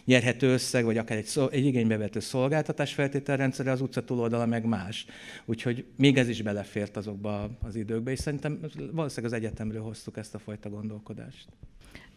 nyerhető 0.06 0.48
összeg, 0.48 0.86
vagy 0.86 0.98
akár 0.98 1.18
egy, 1.18 1.26
szol, 1.26 1.50
egy 1.52 1.66
igénybevető 1.66 2.20
szolgáltatás 2.20 2.94
feltételrendszere, 2.94 3.72
az 3.72 3.82
utca 3.82 4.04
túloldala 4.04 4.46
meg 4.46 4.66
más. 4.66 5.06
Úgyhogy 5.46 5.86
még 5.98 6.18
ez 6.18 6.30
is 6.30 6.42
belefért 6.42 6.98
azokba 6.98 7.50
az 7.62 7.76
időkbe, 7.76 8.12
és 8.12 8.20
szerintem 8.20 8.60
valószínűleg 8.92 9.34
az 9.34 9.40
egyetemről 9.40 9.82
hoztuk 9.82 10.18
ezt 10.18 10.36
a 10.36 10.40
fajta 10.40 10.70
gondolkodást. 10.70 11.48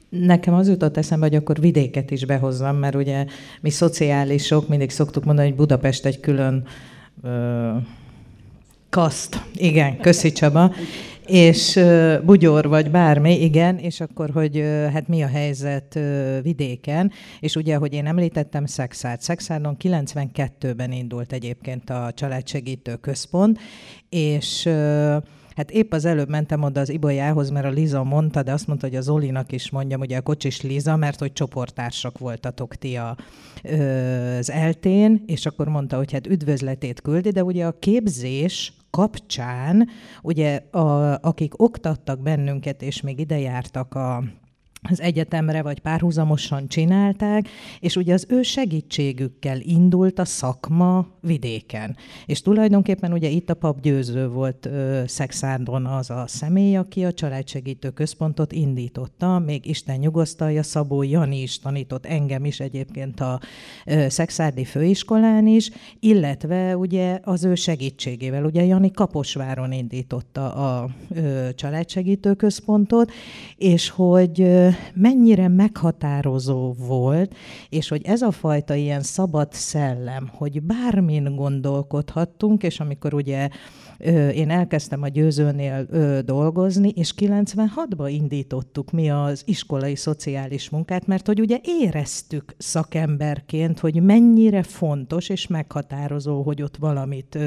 Nekem 0.08 0.54
az 0.54 0.68
jutott 0.68 0.96
eszembe, 0.96 1.26
hogy 1.26 1.34
akkor 1.34 1.60
vidéket 1.60 2.10
is 2.10 2.24
behozzam, 2.24 2.76
mert 2.76 2.94
ugye 2.94 3.26
mi 3.60 3.70
szociálisok 3.70 4.68
mindig 4.68 4.90
szoktuk 4.90 5.24
mondani, 5.24 5.48
hogy 5.48 5.56
Budapest 5.56 6.04
egy 6.04 6.20
külön 6.20 6.66
ö, 7.22 7.70
kaszt. 8.90 9.42
Igen, 9.54 9.98
köszi 9.98 10.32
Csaba. 10.32 10.72
És 11.26 11.76
ö, 11.76 12.16
bugyor 12.24 12.68
vagy 12.68 12.90
bármi, 12.90 13.42
igen, 13.42 13.78
és 13.78 14.00
akkor, 14.00 14.30
hogy 14.30 14.56
ö, 14.56 14.86
hát 14.92 15.08
mi 15.08 15.22
a 15.22 15.26
helyzet 15.26 15.96
ö, 15.96 16.38
vidéken, 16.42 17.12
és 17.40 17.56
ugye, 17.56 17.76
hogy 17.76 17.92
én 17.92 18.06
említettem 18.06 18.66
Szexárd. 18.66 19.20
Szexárdon 19.20 19.76
92-ben 19.82 20.92
indult 20.92 21.32
egyébként 21.32 21.90
a 21.90 22.12
családsegítő 22.14 22.96
központ, 22.96 23.58
és 24.08 24.66
ö, 24.66 25.16
Hát 25.54 25.70
épp 25.70 25.92
az 25.92 26.04
előbb 26.04 26.28
mentem 26.28 26.62
oda 26.62 26.80
az 26.80 26.88
Ibolyához, 26.88 27.50
mert 27.50 27.66
a 27.66 27.70
Liza 27.70 28.04
mondta, 28.04 28.42
de 28.42 28.52
azt 28.52 28.66
mondta, 28.66 28.86
hogy 28.86 28.96
az 28.96 29.04
Zolinak 29.04 29.52
is 29.52 29.70
mondjam, 29.70 30.00
ugye 30.00 30.16
a 30.16 30.22
kocsis 30.22 30.62
Liza, 30.62 30.96
mert 30.96 31.18
hogy 31.18 31.32
csoporttársak 31.32 32.18
voltatok 32.18 32.74
ti 32.74 32.96
a, 32.96 33.16
az 34.38 34.50
eltén, 34.50 35.22
és 35.26 35.46
akkor 35.46 35.68
mondta, 35.68 35.96
hogy 35.96 36.12
hát 36.12 36.26
üdvözletét 36.26 37.00
küldi, 37.00 37.30
de 37.30 37.44
ugye 37.44 37.66
a 37.66 37.78
képzés 37.78 38.72
kapcsán, 38.90 39.88
ugye 40.22 40.56
a, 40.70 41.18
akik 41.20 41.62
oktattak 41.62 42.20
bennünket, 42.20 42.82
és 42.82 43.00
még 43.00 43.18
ide 43.18 43.38
jártak 43.38 43.94
a 43.94 44.24
az 44.90 45.00
egyetemre 45.00 45.62
vagy 45.62 45.78
párhuzamosan 45.78 46.68
csinálták, 46.68 47.48
és 47.80 47.96
ugye 47.96 48.14
az 48.14 48.26
ő 48.28 48.42
segítségükkel 48.42 49.60
indult 49.60 50.18
a 50.18 50.24
szakma 50.24 51.06
vidéken. 51.20 51.96
És 52.26 52.42
tulajdonképpen 52.42 53.12
ugye 53.12 53.28
itt 53.28 53.50
a 53.50 53.54
pap 53.54 53.80
győző 53.80 54.28
volt 54.28 54.68
Szexárdon 55.06 55.86
az 55.86 56.10
a 56.10 56.24
személy, 56.26 56.76
aki 56.76 57.04
a 57.04 57.12
családsegítő 57.12 57.90
központot 57.90 58.52
indította, 58.52 59.38
még 59.38 59.66
Isten 59.66 59.98
nyugosztalja, 59.98 60.62
Szabó 60.62 61.02
Jani 61.02 61.42
is 61.42 61.58
tanított 61.58 62.06
engem 62.06 62.44
is 62.44 62.60
egyébként 62.60 63.20
a 63.20 63.40
Szexárdi 64.08 64.64
főiskolán 64.64 65.46
is, 65.46 65.70
illetve 66.00 66.76
ugye 66.76 67.18
az 67.22 67.44
ő 67.44 67.54
segítségével, 67.54 68.44
ugye 68.44 68.64
Jani 68.64 68.90
Kaposváron 68.90 69.72
indította 69.72 70.54
a 70.54 70.88
családsegítő 71.54 72.34
központot, 72.34 73.12
és 73.56 73.88
hogy 73.88 74.48
mennyire 74.94 75.48
meghatározó 75.48 76.72
volt, 76.72 77.34
és 77.68 77.88
hogy 77.88 78.02
ez 78.04 78.22
a 78.22 78.30
fajta 78.30 78.74
ilyen 78.74 79.02
szabad 79.02 79.52
szellem, 79.52 80.30
hogy 80.32 80.62
bármin 80.62 81.36
gondolkodhattunk, 81.36 82.62
és 82.62 82.80
amikor 82.80 83.14
ugye 83.14 83.48
én 84.34 84.50
elkezdtem 84.50 85.02
a 85.02 85.08
győzőnél 85.08 85.86
dolgozni, 86.22 86.88
és 86.88 87.14
96-ban 87.16 88.08
indítottuk 88.10 88.90
mi 88.90 89.10
az 89.10 89.42
iskolai 89.46 89.94
szociális 89.94 90.70
munkát, 90.70 91.06
mert 91.06 91.26
hogy 91.26 91.40
ugye 91.40 91.58
éreztük 91.62 92.54
szakemberként, 92.58 93.78
hogy 93.78 94.02
mennyire 94.02 94.62
fontos 94.62 95.28
és 95.28 95.46
meghatározó, 95.46 96.42
hogy 96.42 96.62
ott 96.62 96.76
valamit 96.76 97.38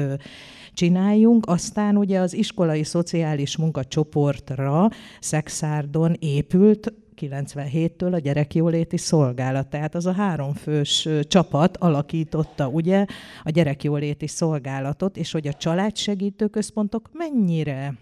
csináljunk. 0.72 1.46
Aztán 1.46 1.96
ugye 1.96 2.20
az 2.20 2.34
iskolai 2.34 2.84
szociális 2.84 3.56
munkacsoportra 3.56 4.88
Szexárdon 5.20 6.16
épült 6.18 6.92
97-től 7.20 8.12
a 8.12 8.18
gyerekjóléti 8.18 8.96
szolgálat. 8.96 9.68
Tehát 9.68 9.94
az 9.94 10.06
a 10.06 10.12
háromfős 10.12 11.08
csapat 11.22 11.76
alakította 11.76 12.68
ugye 12.68 13.04
a 13.42 13.50
gyerekjóléti 13.50 14.26
szolgálatot, 14.26 15.16
és 15.16 15.32
hogy 15.32 15.46
a 15.46 15.52
családsegítő 15.52 16.46
központok 16.46 17.10
mennyire 17.12 17.94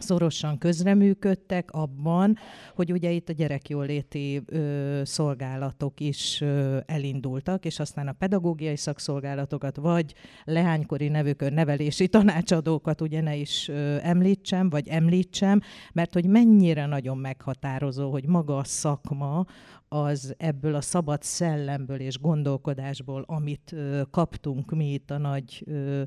szorosan 0.00 0.58
közreműködtek 0.58 1.70
abban, 1.70 2.36
hogy 2.74 2.92
ugye 2.92 3.10
itt 3.10 3.28
a 3.28 3.32
gyerekjóléti 3.32 4.42
ö, 4.46 5.00
szolgálatok 5.04 6.00
is 6.00 6.40
ö, 6.40 6.78
elindultak, 6.86 7.64
és 7.64 7.78
aztán 7.78 8.08
a 8.08 8.12
pedagógiai 8.12 8.76
szakszolgálatokat, 8.76 9.76
vagy 9.76 10.14
leánykori 10.44 11.08
nevükön 11.08 11.52
nevelési 11.52 12.08
tanácsadókat 12.08 13.00
ugye 13.00 13.20
ne 13.20 13.36
is 13.36 13.68
ö, 13.68 13.96
említsem, 14.02 14.70
vagy 14.70 14.88
említsem, 14.88 15.60
mert 15.92 16.12
hogy 16.12 16.26
mennyire 16.26 16.86
nagyon 16.86 17.18
meghatározó, 17.18 18.10
hogy 18.10 18.26
maga 18.26 18.56
a 18.56 18.64
szakma 18.64 19.44
az 19.88 20.34
ebből 20.36 20.74
a 20.74 20.80
szabad 20.80 21.22
szellemből 21.22 22.00
és 22.00 22.18
gondolkodásból, 22.18 23.24
amit 23.26 23.72
ö, 23.72 24.02
kaptunk 24.10 24.70
mi 24.70 24.92
itt 24.92 25.10
a 25.10 25.18
nagy 25.18 25.64
ö, 25.66 26.02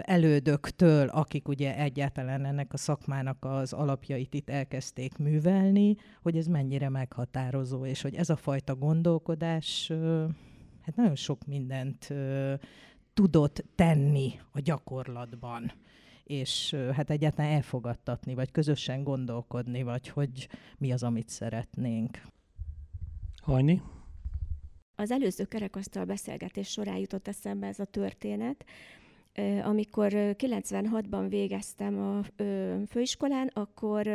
elődöktől, 0.00 1.08
akik 1.08 1.48
ugye 1.48 1.76
egyáltalán 1.76 2.44
ennek 2.44 2.72
a 2.72 2.76
szakmának 2.76 3.44
az 3.44 3.72
alapjait 3.72 4.34
itt 4.34 4.50
elkezdték 4.50 5.18
művelni, 5.18 5.96
hogy 6.22 6.36
ez 6.36 6.46
mennyire 6.46 6.88
meghatározó, 6.88 7.86
és 7.86 8.02
hogy 8.02 8.14
ez 8.14 8.30
a 8.30 8.36
fajta 8.36 8.74
gondolkodás 8.74 9.92
hát 10.80 10.96
nagyon 10.96 11.16
sok 11.16 11.46
mindent 11.46 12.14
tudott 13.14 13.64
tenni 13.74 14.32
a 14.52 14.60
gyakorlatban 14.60 15.72
és 16.26 16.76
hát 16.92 17.10
egyáltalán 17.10 17.52
elfogadtatni, 17.52 18.34
vagy 18.34 18.50
közösen 18.50 19.04
gondolkodni, 19.04 19.82
vagy 19.82 20.08
hogy 20.08 20.48
mi 20.78 20.92
az, 20.92 21.02
amit 21.02 21.28
szeretnénk. 21.28 22.20
Hajni? 23.42 23.82
Az 24.94 25.10
előző 25.10 25.44
kerekasztal 25.44 26.04
beszélgetés 26.04 26.68
során 26.68 26.96
jutott 26.96 27.28
eszembe 27.28 27.66
ez 27.66 27.78
a 27.78 27.84
történet, 27.84 28.64
amikor 29.64 30.12
96-ban 30.14 31.26
végeztem 31.28 31.98
a 31.98 32.42
főiskolán, 32.88 33.50
akkor 33.54 34.08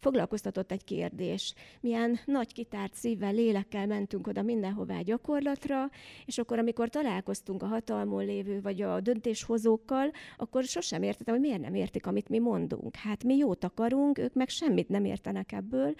foglalkoztatott 0.00 0.72
egy 0.72 0.84
kérdés. 0.84 1.54
Milyen 1.80 2.18
nagy 2.24 2.52
kitárt 2.52 2.94
szívvel, 2.94 3.32
lélekkel 3.32 3.86
mentünk 3.86 4.26
oda 4.26 4.42
mindenhová 4.42 5.00
gyakorlatra, 5.00 5.90
és 6.26 6.38
akkor, 6.38 6.58
amikor 6.58 6.88
találkoztunk 6.88 7.62
a 7.62 7.66
hatalmon 7.66 8.24
lévő 8.24 8.60
vagy 8.60 8.82
a 8.82 9.00
döntéshozókkal, 9.00 10.10
akkor 10.36 10.64
sosem 10.64 11.02
értettem, 11.02 11.34
hogy 11.34 11.42
miért 11.42 11.60
nem 11.60 11.74
értik, 11.74 12.06
amit 12.06 12.28
mi 12.28 12.38
mondunk. 12.38 12.96
Hát 12.96 13.24
mi 13.24 13.36
jót 13.36 13.64
akarunk, 13.64 14.18
ők 14.18 14.34
meg 14.34 14.48
semmit 14.48 14.88
nem 14.88 15.04
értenek 15.04 15.52
ebből. 15.52 15.94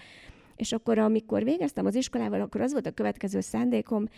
És 0.56 0.72
akkor, 0.72 0.98
amikor 0.98 1.44
végeztem 1.44 1.86
az 1.86 1.94
iskolával, 1.94 2.40
akkor 2.40 2.60
az 2.60 2.72
volt 2.72 2.86
a 2.86 2.90
következő 2.90 3.40
szándékom, 3.40 4.08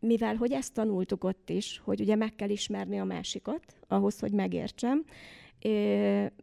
mivel 0.00 0.34
hogy 0.36 0.52
ezt 0.52 0.74
tanultuk 0.74 1.24
ott 1.24 1.50
is, 1.50 1.80
hogy 1.84 2.00
ugye 2.00 2.14
meg 2.14 2.34
kell 2.34 2.48
ismerni 2.48 2.98
a 2.98 3.04
másikat, 3.04 3.62
ahhoz, 3.88 4.18
hogy 4.18 4.32
megértsem, 4.32 5.04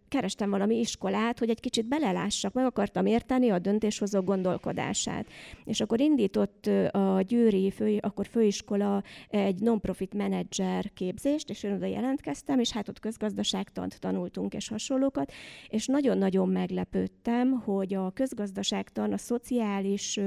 kerestem 0.07 0.49
valami 0.49 0.79
iskolát, 0.79 1.39
hogy 1.39 1.49
egy 1.49 1.59
kicsit 1.59 1.85
belelássak, 1.85 2.53
meg 2.53 2.65
akartam 2.65 3.05
érteni 3.05 3.49
a 3.49 3.59
döntéshozó 3.59 4.21
gondolkodását. 4.21 5.27
És 5.65 5.81
akkor 5.81 5.99
indított 5.99 6.65
a 6.91 7.21
Győri 7.21 7.71
fő, 7.71 7.97
akkor 8.01 8.27
főiskola 8.27 9.03
egy 9.29 9.59
non-profit 9.59 10.13
menedzser 10.13 10.91
képzést, 10.93 11.49
és 11.49 11.63
én 11.63 11.73
oda 11.73 11.85
jelentkeztem, 11.85 12.59
és 12.59 12.71
hát 12.71 12.89
ott 12.89 12.99
közgazdaságtant 12.99 13.99
tanultunk 13.99 14.53
és 14.53 14.67
hasonlókat, 14.67 15.31
és 15.67 15.85
nagyon-nagyon 15.85 16.49
meglepődtem, 16.49 17.51
hogy 17.51 17.93
a 17.93 18.11
közgazdaságtan 18.11 19.13
a 19.13 19.17
szociális 19.17 20.19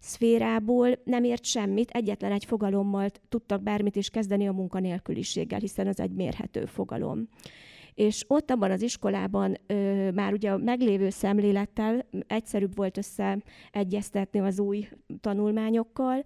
szférából 0.00 0.98
nem 1.04 1.24
ért 1.24 1.44
semmit, 1.44 1.90
egyetlen 1.90 2.32
egy 2.32 2.44
fogalommal 2.44 3.08
tudtak 3.28 3.62
bármit 3.62 3.96
is 3.96 4.10
kezdeni 4.10 4.48
a 4.48 4.52
munkanélküliséggel, 4.52 5.58
hiszen 5.58 5.86
az 5.86 6.00
egy 6.00 6.12
mérhető 6.12 6.64
fogalom 6.64 7.28
és 7.94 8.24
ott 8.26 8.50
abban 8.50 8.70
az 8.70 8.82
iskolában 8.82 9.56
már 10.14 10.32
ugye 10.32 10.50
a 10.50 10.58
meglévő 10.58 11.10
szemlélettel 11.10 12.06
egyszerűbb 12.26 12.76
volt 12.76 12.98
összeegyeztetni 12.98 14.40
az 14.40 14.60
új 14.60 14.88
tanulmányokkal, 15.20 16.22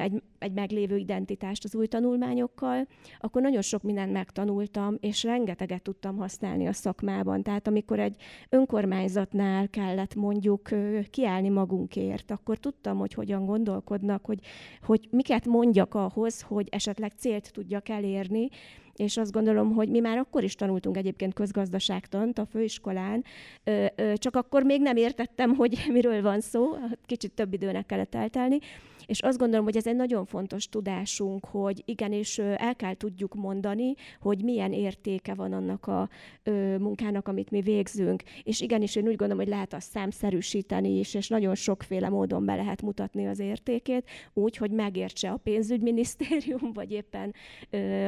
egy, 0.00 0.22
egy 0.38 0.52
meglévő 0.52 0.96
identitást 0.96 1.64
az 1.64 1.74
új 1.74 1.86
tanulmányokkal, 1.86 2.86
akkor 3.18 3.42
nagyon 3.42 3.62
sok 3.62 3.82
mindent 3.82 4.12
megtanultam, 4.12 4.96
és 5.00 5.22
rengeteget 5.22 5.82
tudtam 5.82 6.16
használni 6.16 6.66
a 6.66 6.72
szakmában. 6.72 7.42
Tehát 7.42 7.66
amikor 7.66 7.98
egy 7.98 8.16
önkormányzatnál 8.48 9.68
kellett 9.68 10.14
mondjuk 10.14 10.68
kiállni 11.10 11.48
magunkért, 11.48 12.30
akkor 12.30 12.58
tudtam, 12.58 12.98
hogy 12.98 13.14
hogyan 13.14 13.46
gondolkodnak, 13.46 14.26
hogy, 14.26 14.38
hogy 14.82 15.08
miket 15.10 15.46
mondjak 15.46 15.94
ahhoz, 15.94 16.42
hogy 16.42 16.68
esetleg 16.70 17.12
célt 17.16 17.52
tudjak 17.52 17.88
elérni, 17.88 18.48
és 18.96 19.16
azt 19.16 19.32
gondolom, 19.32 19.74
hogy 19.74 19.88
mi 19.88 20.00
már 20.00 20.18
akkor 20.18 20.44
is 20.44 20.54
tanultunk 20.54 20.96
egyébként 20.96 21.34
közgazdaságtant 21.34 22.38
a 22.38 22.46
főiskolán, 22.46 23.24
csak 24.14 24.36
akkor 24.36 24.62
még 24.62 24.80
nem 24.80 24.96
értettem, 24.96 25.54
hogy 25.54 25.84
miről 25.92 26.22
van 26.22 26.40
szó, 26.40 26.76
kicsit 27.06 27.32
több 27.32 27.52
időnek 27.52 27.86
kellett 27.86 28.14
eltelni, 28.14 28.58
és 29.06 29.20
azt 29.20 29.38
gondolom, 29.38 29.64
hogy 29.64 29.76
ez 29.76 29.86
egy 29.86 29.96
nagyon 29.96 30.24
fontos 30.24 30.68
tudásunk, 30.68 31.44
hogy 31.44 31.82
igenis 31.84 32.38
el 32.38 32.76
kell 32.76 32.94
tudjuk 32.94 33.34
mondani, 33.34 33.94
hogy 34.20 34.42
milyen 34.42 34.72
értéke 34.72 35.34
van 35.34 35.52
annak 35.52 35.86
a 35.86 36.08
munkának, 36.78 37.28
amit 37.28 37.50
mi 37.50 37.60
végzünk. 37.60 38.22
És 38.42 38.60
igenis 38.60 38.96
én 38.96 39.06
úgy 39.06 39.16
gondolom, 39.16 39.42
hogy 39.42 39.52
lehet 39.52 39.74
azt 39.74 39.90
számszerűsíteni 39.90 40.98
is, 40.98 41.14
és 41.14 41.28
nagyon 41.28 41.54
sokféle 41.54 42.08
módon 42.08 42.44
be 42.44 42.54
lehet 42.54 42.82
mutatni 42.82 43.26
az 43.26 43.38
értékét, 43.38 44.08
úgy, 44.32 44.56
hogy 44.56 44.70
megértse 44.70 45.30
a 45.30 45.36
pénzügyminisztérium, 45.36 46.72
vagy 46.72 46.92
éppen 46.92 47.34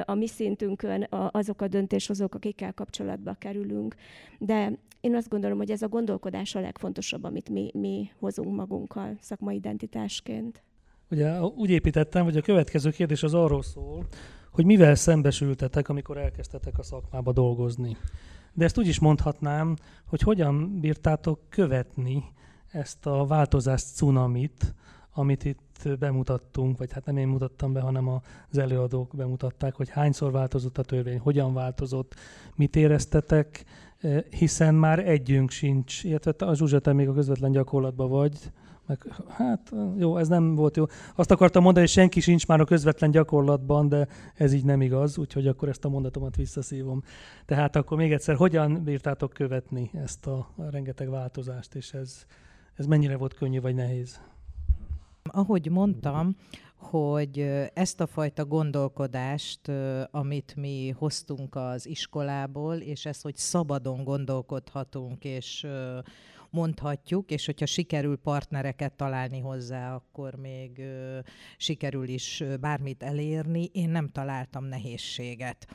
a 0.05 0.15
mi 0.15 0.27
szintünkön 0.27 1.07
azok 1.11 1.63
a 1.63 1.69
döntéshozók, 1.69 2.35
akikkel 2.35 2.75
kapcsolatba 2.75 3.35
kerülünk. 3.35 3.95
De 4.39 4.73
én 5.01 5.15
azt 5.15 5.29
gondolom, 5.29 5.59
hogy 5.59 5.71
ez 5.71 5.83
a 5.83 5.89
gondolkodás 5.89 6.55
a 6.55 6.61
legfontosabb, 6.61 7.25
amit 7.25 7.51
mi, 7.51 7.71
mi 7.75 8.11
hozunk 8.19 8.57
magunkkal 8.57 9.17
szakmai 9.21 9.57
identitásként. 9.57 10.63
Ugye 11.11 11.41
úgy 11.41 11.71
építettem, 11.71 12.25
hogy 12.25 12.37
a 12.37 12.43
következő 12.43 12.91
kérdés 12.91 13.23
az 13.23 13.35
arról 13.35 13.63
szól, 13.63 14.07
hogy 14.51 14.65
mivel 14.65 14.95
szembesültetek, 14.95 15.89
amikor 15.89 16.19
elkezdtetek 16.19 16.79
a 16.79 16.83
szakmába 16.83 17.33
dolgozni. 17.33 17.97
De 18.53 18.65
ezt 18.65 18.79
úgy 18.79 18.87
is 18.87 18.99
mondhatnám, 18.99 19.77
hogy 20.07 20.21
hogyan 20.21 20.81
bírtátok 20.81 21.41
követni 21.49 22.25
ezt 22.69 23.07
a 23.07 23.27
változás 23.27 23.83
cunamit, 23.83 24.75
amit 25.13 25.45
itt 25.45 25.89
bemutattunk, 25.99 26.79
vagy 26.79 26.93
hát 26.93 27.05
nem 27.05 27.17
én 27.17 27.29
mutattam 27.29 27.73
be, 27.73 27.81
hanem 27.81 28.09
az 28.51 28.59
előadók 28.59 29.15
bemutatták, 29.17 29.75
hogy 29.75 29.89
hányszor 29.89 30.33
változott 30.33 30.79
a 30.79 30.83
törvény, 30.83 31.19
hogyan 31.19 31.55
változott, 31.55 32.15
mit 32.55 32.77
éreztetek, 32.77 33.65
hiszen 34.31 34.75
már 34.75 35.09
együnk 35.09 35.51
sincs, 35.51 36.05
illetve 36.05 36.47
a 36.47 36.55
Zsuzsa, 36.55 36.79
te 36.79 36.93
még 36.93 37.09
a 37.09 37.13
közvetlen 37.13 37.51
gyakorlatban 37.51 38.09
vagy, 38.09 38.53
meg 38.89 39.07
hát 39.29 39.73
jó, 39.99 40.17
ez 40.17 40.29
nem 40.29 40.55
volt 40.55 40.77
jó. 40.77 40.85
Azt 41.15 41.31
akartam 41.31 41.63
mondani, 41.63 41.85
hogy 41.85 41.95
senki 41.95 42.21
sincs 42.21 42.47
már 42.47 42.61
a 42.61 42.65
közvetlen 42.65 43.11
gyakorlatban, 43.11 43.89
de 43.89 44.09
ez 44.35 44.53
így 44.53 44.65
nem 44.65 44.81
igaz, 44.81 45.19
úgyhogy 45.19 45.47
akkor 45.47 45.69
ezt 45.69 45.85
a 45.85 45.89
mondatomat 45.89 46.37
visszaszívom. 46.37 47.03
Tehát 47.45 47.77
akkor 47.77 47.97
még 47.97 48.13
egyszer, 48.13 48.37
hogyan 48.37 48.85
bírtátok 48.85 49.33
követni 49.33 49.91
ezt 49.93 50.27
a 50.27 50.49
rengeteg 50.71 51.11
változást, 51.11 51.75
és 51.75 51.93
ez, 51.93 52.25
ez 52.75 52.87
mennyire 52.87 53.17
volt 53.17 53.35
könnyű 53.35 53.61
vagy 53.61 53.75
nehéz? 53.75 54.21
Ahogy 55.23 55.71
mondtam, 55.71 56.37
hogy 56.77 57.39
ezt 57.75 58.01
a 58.01 58.07
fajta 58.07 58.45
gondolkodást, 58.45 59.71
amit 60.11 60.57
mi 60.57 60.95
hoztunk 60.99 61.55
az 61.55 61.87
iskolából, 61.87 62.75
és 62.75 63.07
ezt, 63.07 63.23
hogy 63.23 63.37
szabadon 63.37 64.05
gondolkodhatunk, 64.05 65.25
és 65.25 65.67
mondhatjuk, 66.51 67.31
és 67.31 67.47
hogyha 67.47 67.67
sikerül 67.67 68.17
partnereket 68.17 68.93
találni 68.93 69.41
hozzá, 69.41 69.95
akkor 69.95 70.35
még 70.35 70.83
sikerül 71.57 72.09
is 72.09 72.43
bármit 72.61 73.03
elérni. 73.03 73.71
Én 73.73 73.89
nem 73.89 74.09
találtam 74.09 74.65
nehézséget 74.65 75.67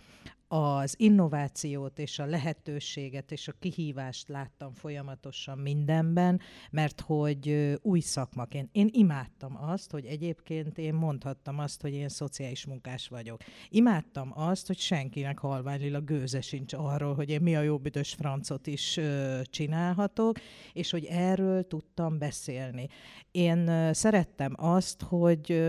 az 0.53 0.95
innovációt 0.97 1.99
és 1.99 2.19
a 2.19 2.25
lehetőséget 2.25 3.31
és 3.31 3.47
a 3.47 3.53
kihívást 3.59 4.29
láttam 4.29 4.73
folyamatosan 4.73 5.57
mindenben, 5.57 6.41
mert 6.71 7.01
hogy 7.01 7.75
új 7.81 7.99
szakmaként. 7.99 8.69
Én 8.71 8.89
imádtam 8.91 9.57
azt, 9.61 9.91
hogy 9.91 10.05
egyébként 10.05 10.77
én 10.77 10.93
mondhattam 10.93 11.59
azt, 11.59 11.81
hogy 11.81 11.93
én 11.93 12.09
szociális 12.09 12.65
munkás 12.65 13.07
vagyok. 13.07 13.41
Imádtam 13.69 14.31
azt, 14.35 14.67
hogy 14.67 14.77
senkinek 14.77 15.39
halványlila 15.39 15.99
gőze 15.99 16.41
sincs 16.41 16.73
arról, 16.73 17.15
hogy 17.15 17.29
én 17.29 17.41
mi 17.41 17.55
a 17.55 17.61
jó 17.61 17.77
büdös 17.77 18.13
francot 18.13 18.67
is 18.67 18.99
csinálhatok, 19.43 20.37
és 20.73 20.91
hogy 20.91 21.05
erről 21.05 21.67
tudtam 21.67 22.17
beszélni. 22.17 22.87
Én 23.31 23.93
szerettem 23.93 24.53
azt, 24.57 25.01
hogy 25.01 25.63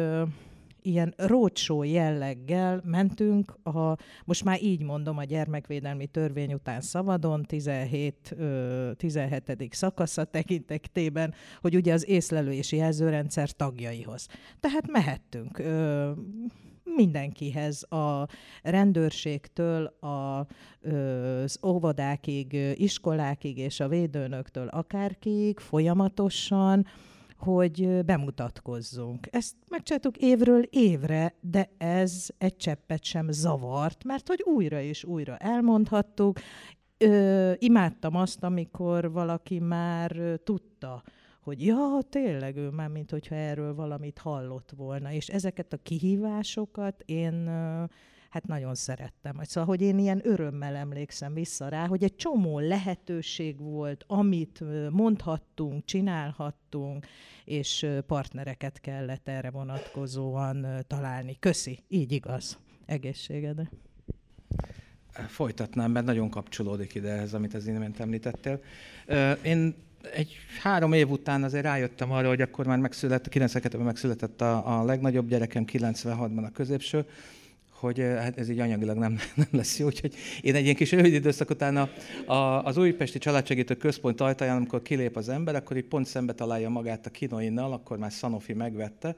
ilyen 0.86 1.14
rócsó 1.16 1.82
jelleggel 1.82 2.80
mentünk, 2.84 3.56
a, 3.62 3.96
most 4.24 4.44
már 4.44 4.62
így 4.62 4.82
mondom, 4.82 5.18
a 5.18 5.24
gyermekvédelmi 5.24 6.06
törvény 6.06 6.52
után 6.52 6.80
szabadon, 6.80 7.42
17, 7.42 8.36
17. 8.96 9.68
szakasza 9.70 10.24
tekintetében, 10.24 11.34
hogy 11.60 11.74
ugye 11.74 11.92
az 11.92 12.08
észlelő 12.08 12.52
és 12.52 12.72
jelzőrendszer 12.72 13.50
tagjaihoz. 13.50 14.26
Tehát 14.60 14.90
mehettünk 14.90 15.62
mindenkihez, 16.84 17.82
a 17.82 18.26
rendőrségtől, 18.62 19.84
a, 19.84 20.46
az 21.44 21.58
óvodákig, 21.66 22.74
iskolákig 22.74 23.58
és 23.58 23.80
a 23.80 23.88
védőnöktől 23.88 24.68
akárkiig 24.68 25.58
folyamatosan, 25.58 26.86
hogy 27.44 28.04
bemutatkozzunk. 28.04 29.26
Ezt 29.30 29.54
megcsináltuk 29.68 30.16
évről 30.16 30.62
évre, 30.62 31.34
de 31.40 31.70
ez 31.78 32.28
egy 32.38 32.56
cseppet 32.56 33.04
sem 33.04 33.30
zavart, 33.30 34.04
mert 34.04 34.28
hogy 34.28 34.42
újra 34.42 34.80
és 34.80 35.04
újra 35.04 35.36
elmondhattuk. 35.36 36.38
Ö, 36.98 37.52
imádtam 37.58 38.14
azt, 38.14 38.42
amikor 38.44 39.12
valaki 39.12 39.58
már 39.58 40.16
tudta, 40.44 41.02
hogy 41.40 41.64
ja, 41.66 41.98
tényleg 42.08 42.56
ő 42.56 42.68
már, 42.68 42.88
mint 42.88 43.10
hogyha 43.10 43.34
erről 43.34 43.74
valamit 43.74 44.18
hallott 44.18 44.72
volna. 44.76 45.12
És 45.12 45.28
ezeket 45.28 45.72
a 45.72 45.82
kihívásokat 45.82 47.02
én 47.06 47.50
hát 48.34 48.46
nagyon 48.46 48.74
szerettem. 48.74 49.36
Szóval, 49.42 49.68
hogy 49.68 49.82
én 49.82 49.98
ilyen 49.98 50.20
örömmel 50.24 50.76
emlékszem 50.76 51.34
vissza 51.34 51.68
rá, 51.68 51.86
hogy 51.86 52.04
egy 52.04 52.16
csomó 52.16 52.58
lehetőség 52.58 53.60
volt, 53.60 54.04
amit 54.06 54.62
mondhattunk, 54.90 55.84
csinálhattunk, 55.84 57.06
és 57.44 57.86
partnereket 58.06 58.80
kellett 58.80 59.28
erre 59.28 59.50
vonatkozóan 59.50 60.66
találni. 60.86 61.36
Köszi, 61.40 61.84
így 61.88 62.12
igaz. 62.12 62.58
Egészségedre. 62.86 63.70
Folytatnám, 65.28 65.90
mert 65.90 66.06
nagyon 66.06 66.30
kapcsolódik 66.30 66.94
ide 66.94 67.10
ez, 67.10 67.34
amit 67.34 67.54
az 67.54 67.66
imént 67.66 68.00
említettél. 68.00 68.60
Én 69.42 69.74
egy 70.14 70.36
három 70.62 70.92
év 70.92 71.10
után 71.10 71.42
azért 71.42 71.64
rájöttem 71.64 72.12
arra, 72.12 72.28
hogy 72.28 72.40
akkor 72.40 72.66
már 72.66 72.78
megszületett, 72.78 73.34
92-ben 73.34 73.80
megszületett 73.80 74.40
a, 74.40 74.80
a 74.80 74.84
legnagyobb 74.84 75.28
gyerekem, 75.28 75.64
96-ban 75.72 76.46
a 76.46 76.50
középső, 76.50 77.04
hogy 77.84 77.98
hát 77.98 78.38
ez 78.38 78.48
így 78.48 78.58
anyagilag 78.58 78.96
nem, 78.96 79.18
nem 79.34 79.48
lesz 79.50 79.78
jó. 79.78 79.86
Úgyhogy 79.86 80.14
én 80.40 80.54
egy 80.54 80.62
ilyen 80.62 80.74
kis 80.74 80.92
rövid 80.92 81.12
időszak 81.12 81.50
után 81.50 81.76
a, 81.76 81.88
a, 82.32 82.64
az 82.64 82.76
Újpesti 82.76 83.18
Családsegítő 83.18 83.74
Központ 83.74 84.20
ajtaján, 84.20 84.56
amikor 84.56 84.82
kilép 84.82 85.16
az 85.16 85.28
ember, 85.28 85.54
akkor 85.54 85.76
így 85.76 85.84
pont 85.84 86.06
szembe 86.06 86.32
találja 86.32 86.68
magát 86.68 87.06
a 87.06 87.10
kinoinnal, 87.10 87.72
akkor 87.72 87.98
már 87.98 88.10
Sanofi 88.10 88.52
megvette, 88.52 89.16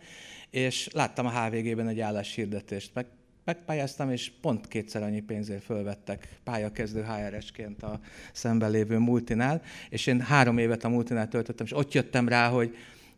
és 0.51 0.89
láttam 0.93 1.27
a 1.27 1.41
HVG-ben 1.41 1.89
egy 1.89 2.01
álláshirdetést. 2.01 2.91
Meg 2.95 3.07
megpályáztam, 3.45 4.11
és 4.11 4.33
pont 4.41 4.69
kétszer 4.69 5.03
annyi 5.03 5.21
pénzért 5.21 5.63
fölvettek 5.63 6.29
pályakezdő 6.45 7.03
HRS-ként 7.03 7.83
a 7.83 8.01
szemben 8.33 8.71
lévő 8.71 8.99
multinál, 8.99 9.63
és 9.91 10.07
én 10.07 10.21
három 10.21 10.59
évet 10.59 10.85
a 10.85 10.89
multinál 10.89 11.29
töltöttem, 11.29 11.67
és 11.67 11.77
ott 11.77 11.93
jöttem 11.93 12.29
rá, 12.29 12.49
hogy 12.49 12.77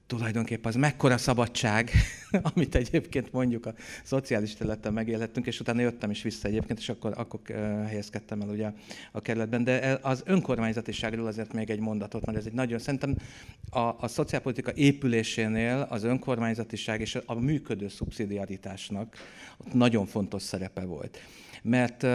tulajdonképpen 0.08 0.70
az 0.70 0.74
mekkora 0.74 1.18
szabadság, 1.18 1.90
amit 2.52 2.74
egyébként 2.74 3.32
mondjuk 3.32 3.66
a 3.66 3.74
szociális 4.04 4.54
területen 4.54 4.92
megélhettünk, 4.92 5.46
és 5.46 5.60
utána 5.60 5.80
jöttem 5.80 6.10
is 6.10 6.22
vissza 6.22 6.48
egyébként, 6.48 6.78
és 6.78 6.88
akkor, 6.88 7.12
akkor 7.16 7.40
helyezkedtem 7.86 8.40
el 8.40 8.48
ugye 8.48 8.72
a 9.12 9.20
kerületben. 9.20 9.64
De 9.64 9.98
az 10.02 10.22
önkormányzatiságról 10.26 11.26
azért 11.26 11.52
még 11.52 11.70
egy 11.70 11.80
mondatot, 11.80 12.26
mert 12.26 12.38
ez 12.38 12.46
egy 12.46 12.52
nagyon, 12.52 12.78
szerintem 12.78 13.16
a, 13.70 13.78
a 13.78 14.08
szociálpolitika 14.08 14.72
épülésénél 14.74 15.86
az 15.90 16.04
önkormányzatiság 16.04 17.00
és 17.00 17.18
a 17.26 17.34
működő 17.34 17.88
szubszidiaritásnak 17.88 19.16
nagyon 19.72 20.06
fontos 20.06 20.42
szerepe 20.42 20.84
volt. 20.84 21.18
Mert 21.62 22.06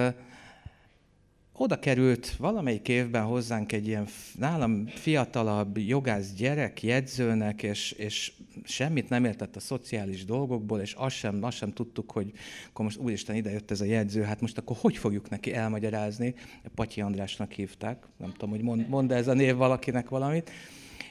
oda 1.58 1.80
került 1.80 2.36
valamelyik 2.38 2.88
évben 2.88 3.24
hozzánk 3.24 3.72
egy 3.72 3.88
ilyen 3.88 4.08
nálam 4.40 4.88
fiatalabb 4.88 5.78
jogász 5.78 6.34
gyerek 6.34 6.84
jegyzőnek, 6.84 7.64
és, 7.64 7.92
és 7.92 8.32
semmit 8.64 9.10
nem 9.10 9.26
értett 9.26 9.56
a 9.56 9.60
szociális 9.60 10.26
dolgokból, 10.26 10.80
és 10.80 10.94
azt 10.94 11.16
sem, 11.16 11.44
azt 11.44 11.58
sem 11.58 11.72
tudtuk, 11.72 12.12
hogy 12.12 12.32
akkor 12.70 12.86
most 12.86 12.98
úristen 12.98 13.36
ide 13.36 13.52
jött 13.52 13.72
ez 13.72 13.82
a 13.82 13.86
jegyző, 13.86 14.22
hát 14.22 14.42
most 14.42 14.58
akkor 14.58 14.78
hogy 14.80 14.98
fogjuk 14.98 15.30
neki 15.30 15.54
elmagyarázni? 15.54 16.36
Patyi 16.76 17.02
Andrásnak 17.02 17.52
hívták, 17.52 18.04
nem 18.18 18.32
tudom, 18.32 18.50
hogy 18.50 18.62
mond, 18.62 18.90
mond 18.90 19.12
ez 19.12 19.28
a 19.28 19.34
név 19.34 19.56
valakinek 19.56 20.10
valamit. 20.10 20.52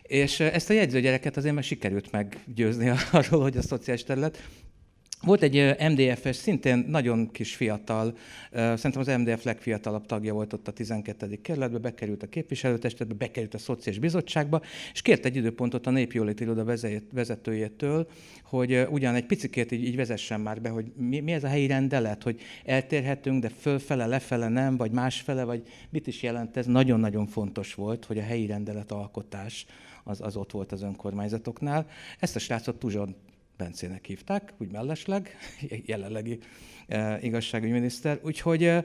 És 0.02 0.40
ezt 0.40 0.70
a 0.70 0.72
jegyzőgyereket 0.72 1.36
azért 1.36 1.54
már 1.54 1.64
sikerült 1.64 2.10
meggyőzni 2.10 2.92
arról, 3.12 3.42
hogy 3.42 3.56
a 3.56 3.62
szociális 3.62 4.04
terület 4.04 4.48
volt 5.24 5.42
egy 5.42 5.76
MDF-es, 5.90 6.36
szintén 6.36 6.84
nagyon 6.88 7.30
kis 7.30 7.56
fiatal, 7.56 8.16
szerintem 8.52 9.00
az 9.00 9.06
MDF 9.06 9.44
legfiatalabb 9.44 10.06
tagja 10.06 10.32
volt 10.32 10.52
ott 10.52 10.68
a 10.68 10.72
12. 10.72 11.38
kerületbe, 11.42 11.78
bekerült 11.78 12.22
a 12.22 12.26
képviselőtestetbe, 12.26 13.14
bekerült 13.14 13.54
a 13.54 13.58
Szociális 13.58 14.00
Bizottságba, 14.00 14.60
és 14.92 15.02
kért 15.02 15.24
egy 15.24 15.36
időpontot 15.36 15.86
a 15.86 15.90
Népjólét 15.90 16.40
Iroda 16.40 16.64
vezetőjétől, 17.12 18.08
hogy 18.42 18.86
ugyan 18.90 19.14
egy 19.14 19.26
picikét 19.26 19.72
így, 19.72 19.84
így 19.84 19.96
vezessen 19.96 20.40
már 20.40 20.60
be, 20.60 20.68
hogy 20.68 20.92
mi, 20.96 21.20
mi 21.20 21.32
ez 21.32 21.44
a 21.44 21.48
helyi 21.48 21.66
rendelet, 21.66 22.22
hogy 22.22 22.40
eltérhetünk, 22.64 23.42
de 23.42 23.48
fölfele, 23.48 24.06
lefele 24.06 24.48
nem, 24.48 24.76
vagy 24.76 24.90
másfele, 24.90 25.44
vagy 25.44 25.62
mit 25.90 26.06
is 26.06 26.22
jelent 26.22 26.56
ez. 26.56 26.66
Nagyon-nagyon 26.66 27.26
fontos 27.26 27.74
volt, 27.74 28.04
hogy 28.04 28.18
a 28.18 28.22
helyi 28.22 28.46
rendelet 28.46 28.92
alkotás 28.92 29.66
az, 30.04 30.20
az 30.20 30.36
ott 30.36 30.50
volt 30.50 30.72
az 30.72 30.82
önkormányzatoknál. 30.82 31.86
Ezt 32.18 32.36
a 32.36 32.38
srácot 32.38 32.78
Tuzson 32.78 33.16
Bencének 33.62 34.06
hívták, 34.06 34.52
úgy 34.58 34.70
mellesleg, 34.70 35.36
jelenlegi 35.86 36.38
e, 36.86 37.18
igazságügyminiszter. 37.20 38.18
Úgyhogy 38.22 38.64
e, 38.64 38.84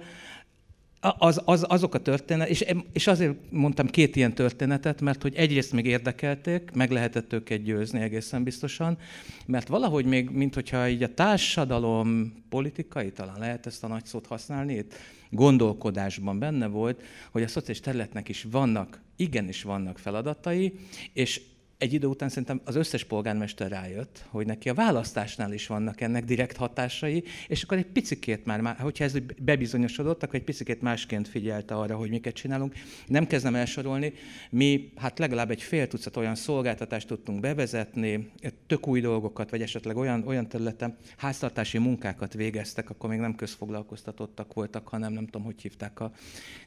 az, 0.99 1.41
az, 1.45 1.65
azok 1.67 1.93
a 1.93 2.01
történet, 2.01 2.49
és, 2.49 2.65
és 2.93 3.07
azért 3.07 3.35
mondtam 3.51 3.87
két 3.87 4.15
ilyen 4.15 4.33
történetet, 4.33 5.01
mert 5.01 5.21
hogy 5.21 5.35
egyrészt 5.35 5.71
még 5.71 5.85
érdekelték, 5.85 6.71
meg 6.73 6.91
lehetett 6.91 7.33
őket 7.33 7.63
győzni 7.63 7.99
egészen 7.99 8.43
biztosan, 8.43 8.97
mert 9.45 9.67
valahogy 9.67 10.05
még, 10.05 10.29
mint 10.29 10.53
hogyha 10.53 10.89
így 10.89 11.03
a 11.03 11.13
társadalom 11.13 12.33
politikai, 12.49 13.11
talán 13.11 13.39
lehet 13.39 13.65
ezt 13.65 13.83
a 13.83 13.87
nagy 13.87 14.05
szót 14.05 14.27
használni, 14.27 14.73
itt 14.73 14.93
gondolkodásban 15.29 16.39
benne 16.39 16.67
volt, 16.67 17.03
hogy 17.31 17.43
a 17.43 17.47
szociális 17.47 17.79
területnek 17.79 18.29
is 18.29 18.45
vannak, 18.51 19.01
igenis 19.15 19.63
vannak 19.63 19.99
feladatai, 19.99 20.73
és 21.13 21.41
egy 21.77 21.93
idő 21.93 22.07
után 22.07 22.29
szerintem 22.29 22.61
az 22.63 22.75
összes 22.75 23.03
polgármester 23.03 23.69
rájött, 23.69 24.25
hogy 24.29 24.45
neki 24.45 24.69
a 24.69 24.73
választásnál 24.73 25.53
is 25.53 25.67
vannak 25.67 26.01
ennek 26.01 26.25
direkt 26.25 26.55
hatásai, 26.55 27.23
és 27.47 27.63
akkor 27.63 27.77
egy 27.77 27.85
picikét 27.85 28.45
már, 28.45 28.75
hogyha 28.79 29.03
ez 29.03 29.17
bebizonyosodott, 29.41 30.23
akkor 30.23 30.35
egy 30.35 30.43
picikét 30.43 30.81
másként 30.81 31.27
figyelte 31.27 31.75
arra, 31.75 31.95
hogy 31.95 32.09
miket 32.09 32.33
csinálunk. 32.33 32.73
Nem 33.07 33.27
kezdem 33.27 33.55
elsorolni, 33.55 34.13
mi 34.49 34.91
hát 34.95 35.19
legalább 35.19 35.51
egy 35.51 35.61
fél 35.61 35.87
tucat 35.87 36.17
olyan 36.17 36.35
szolgáltatást 36.35 37.07
tudtunk 37.07 37.39
bevezetni, 37.39 38.31
tök 38.67 38.87
új 38.87 39.01
dolgokat, 39.01 39.49
vagy 39.49 39.61
esetleg 39.61 39.97
olyan, 39.97 40.23
olyan 40.27 40.47
területen 40.47 40.97
háztartási 41.17 41.77
munkákat 41.77 42.33
végeztek, 42.33 42.89
akkor 42.89 43.09
még 43.09 43.19
nem 43.19 43.35
közfoglalkoztatottak 43.35 44.53
voltak, 44.53 44.87
hanem 44.87 45.13
nem 45.13 45.25
tudom, 45.25 45.43
hogy 45.43 45.61
hívták 45.61 45.99
a 45.99 46.11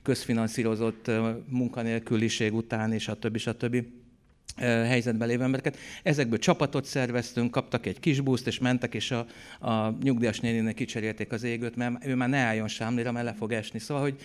közfinanszírozott 0.03 1.11
munkanélküliség 1.49 2.55
után, 2.55 2.93
és 2.93 3.09
a 3.09 3.19
többi, 3.19 3.39
a 3.45 3.53
többi 3.53 3.99
helyzetben 4.57 5.29
lévő 5.29 5.43
embereket. 5.43 5.77
Ezekből 6.03 6.39
csapatot 6.39 6.85
szerveztünk, 6.85 7.51
kaptak 7.51 7.87
egy 7.87 8.01
kis 8.01 8.21
buszt, 8.21 8.47
és 8.47 8.59
mentek, 8.59 8.95
és 8.95 9.11
a, 9.11 9.27
a 9.69 9.97
nyugdíjas 10.03 10.41
néninek 10.41 10.75
kicserélték 10.75 11.33
az 11.33 11.43
égőt, 11.43 11.77
mert 11.77 12.07
ő 12.07 12.15
már 12.15 12.29
ne 12.29 12.39
álljon 12.39 12.69
sámlira, 12.69 13.13
mert 13.13 13.25
le 13.25 13.33
fog 13.33 13.53
esni. 13.53 13.79
Szóval, 13.79 14.03
hogy 14.03 14.21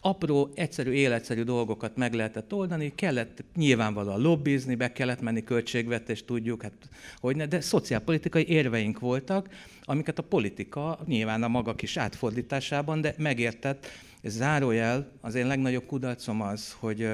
apró, 0.00 0.50
egyszerű, 0.54 0.90
életszerű 0.90 1.42
dolgokat 1.42 1.96
meg 1.96 2.14
lehetett 2.14 2.54
oldani, 2.54 2.92
kellett 2.94 3.44
nyilvánvalóan 3.56 4.20
lobbizni, 4.20 4.74
be 4.74 4.92
kellett 4.92 5.20
menni 5.20 5.44
költségvetést, 5.44 6.26
tudjuk, 6.26 6.62
hát 6.62 6.72
hogy 7.20 7.36
ne, 7.36 7.46
de 7.46 7.60
szociálpolitikai 7.60 8.48
érveink 8.48 8.98
voltak, 8.98 9.48
amiket 9.82 10.18
a 10.18 10.22
politika 10.22 10.98
nyilván 11.06 11.42
a 11.42 11.48
maga 11.48 11.74
kis 11.74 11.96
átfordításában, 11.96 13.00
de 13.00 13.14
megértett. 13.18 13.86
Zárójel, 14.22 15.10
az 15.20 15.34
én 15.34 15.46
legnagyobb 15.46 15.86
kudarcom 15.86 16.40
az, 16.40 16.76
hogy, 16.78 17.08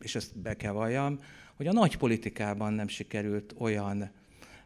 és 0.00 0.14
ezt 0.14 0.38
be 0.38 0.54
kell 0.54 0.72
valljam, 0.72 1.18
hogy 1.56 1.66
a 1.66 1.72
nagy 1.72 1.96
politikában 1.96 2.72
nem 2.72 2.88
sikerült 2.88 3.54
olyan 3.58 4.10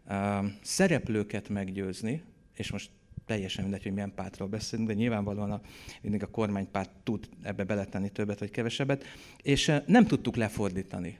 uh, 0.09 0.46
szereplőket 0.62 1.48
meggyőzni, 1.48 2.22
és 2.55 2.70
most 2.70 2.90
teljesen 3.26 3.62
mindegy, 3.62 3.83
hogy 3.83 3.92
milyen 3.92 4.14
pártról 4.14 4.48
beszélünk, 4.48 4.88
de 4.88 4.94
nyilvánvalóan 4.94 5.50
a, 5.50 5.61
mindig 6.00 6.22
a 6.22 6.26
kormánypárt 6.26 6.90
tud 7.03 7.29
ebbe 7.42 7.64
beletenni 7.64 8.11
többet 8.11 8.38
vagy 8.38 8.50
kevesebbet, 8.50 9.05
és 9.42 9.72
nem 9.87 10.07
tudtuk 10.07 10.37
lefordítani 10.37 11.18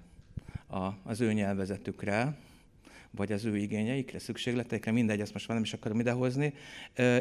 a, 0.67 0.89
az 1.03 1.21
ő 1.21 1.33
nyelvezetükre, 1.33 2.37
vagy 3.11 3.33
az 3.33 3.45
ő 3.45 3.57
igényeikre, 3.57 4.19
szükségleteikre, 4.19 4.91
mindegy, 4.91 5.21
ezt 5.21 5.33
most 5.33 5.49
már 5.49 5.57
nem 5.57 5.67
is 5.67 5.73
akarom 5.73 6.01
idehozni, 6.01 6.53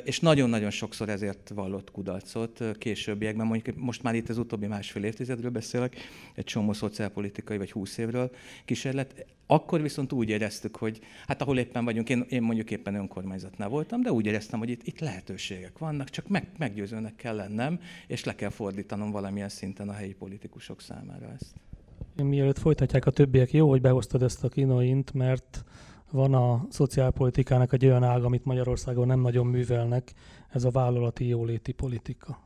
és 0.04 0.20
nagyon-nagyon 0.20 0.70
sokszor 0.70 1.10
ezért 1.10 1.50
vallott 1.50 1.92
kudarcot 1.92 2.64
későbbiekben, 2.78 3.48
mondjuk 3.48 3.78
most 3.78 4.04
már 4.04 4.16
itt 4.16 4.30
az 4.30 4.38
utóbbi 4.38 4.68
másfél 4.68 5.04
évtizedről 5.04 5.52
beszélek, 5.52 5.96
egy 6.36 6.44
csomó 6.44 6.74
szociálpolitikai 6.74 7.58
vagy 7.58 7.72
húsz 7.72 7.98
évről 7.98 8.32
kísérlet, 8.66 9.26
akkor 9.52 9.82
viszont 9.82 10.12
úgy 10.12 10.30
éreztük, 10.30 10.76
hogy 10.76 11.00
hát 11.28 11.42
ahol 11.42 11.60
éppen 11.60 11.86
vagyunk, 11.86 12.10
én, 12.10 12.26
én 12.30 12.42
mondjuk 12.42 12.72
éppen 12.72 12.96
önkormányzatnál 12.96 13.70
voltam, 13.70 14.02
de 14.02 14.12
úgy 14.12 14.26
éreztem, 14.26 14.60
hogy 14.60 14.70
itt, 14.70 14.88
itt 14.88 15.00
lehetőségek 15.00 15.78
vannak, 15.78 16.10
csak 16.10 16.28
meg, 16.28 16.48
meggyőzőnek 16.58 17.16
kell 17.16 17.36
lennem, 17.36 17.80
és 18.08 18.24
le 18.24 18.36
kell 18.36 18.50
fordítanom 18.50 19.12
valamilyen 19.12 19.50
szinten 19.50 19.90
a 19.90 19.94
helyi 19.94 20.14
politikusok 20.14 20.82
számára 20.82 21.32
ezt. 21.40 21.69
Mielőtt 22.24 22.58
folytatják 22.58 23.06
a 23.06 23.12
többiek, 23.12 23.52
jó, 23.52 23.70
hogy 23.70 23.82
behoztad 23.82 24.24
ezt 24.24 24.44
a 24.44 24.50
kinoint, 24.50 25.14
mert 25.14 25.64
van 26.12 26.34
a 26.34 26.66
szociálpolitikának 26.70 27.74
egy 27.74 27.86
olyan 27.86 28.04
ág, 28.04 28.24
amit 28.24 28.46
Magyarországon 28.46 29.08
nem 29.08 29.20
nagyon 29.20 29.46
művelnek, 29.46 30.14
ez 30.50 30.64
a 30.64 30.70
vállalati 30.70 31.28
jóléti 31.28 31.72
politika. 31.72 32.40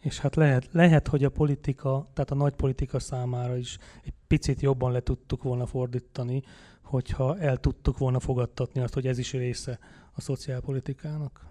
És 0.00 0.18
hát 0.18 0.36
lehet, 0.36 0.68
lehet, 0.72 1.08
hogy 1.08 1.24
a 1.24 1.30
politika, 1.30 2.10
tehát 2.14 2.30
a 2.30 2.34
nagy 2.34 2.54
politika 2.54 2.98
számára 2.98 3.56
is 3.56 3.78
egy 4.04 4.12
picit 4.26 4.60
jobban 4.60 4.92
le 4.92 5.00
tudtuk 5.00 5.42
volna 5.42 5.66
fordítani, 5.66 6.42
hogyha 6.82 7.38
el 7.38 7.56
tudtuk 7.56 7.98
volna 7.98 8.20
fogadtatni 8.20 8.80
azt, 8.80 8.94
hogy 8.94 9.06
ez 9.06 9.18
is 9.18 9.32
része 9.32 9.78
a 10.12 10.20
szociálpolitikának. 10.20 11.46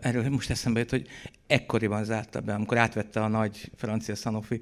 Erről 0.00 0.28
most 0.28 0.50
eszembe 0.50 0.80
jut, 0.80 0.90
hogy 0.90 1.06
ekkoriban 1.46 2.04
zárta 2.04 2.40
be, 2.40 2.54
amikor 2.54 2.78
átvette 2.78 3.22
a 3.22 3.28
nagy 3.28 3.70
francia 3.74 4.14
Sanofi, 4.14 4.60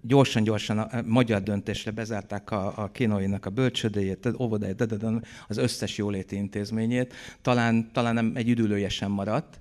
gyorsan-gyorsan 0.00 0.78
a 0.78 1.02
magyar 1.06 1.42
döntésre 1.42 1.90
bezárták 1.90 2.50
a, 2.50 2.72
a 2.76 2.90
kínainak 2.90 3.46
a 3.46 3.50
bölcsödéjét, 3.50 4.28
óvodáját, 4.38 4.94
az 5.48 5.56
összes 5.56 5.98
jóléti 5.98 6.36
intézményét, 6.36 7.14
talán, 7.42 7.90
talán 7.92 8.14
nem 8.14 8.32
egy 8.34 8.48
üdülője 8.48 8.88
sem 8.88 9.10
maradt, 9.10 9.60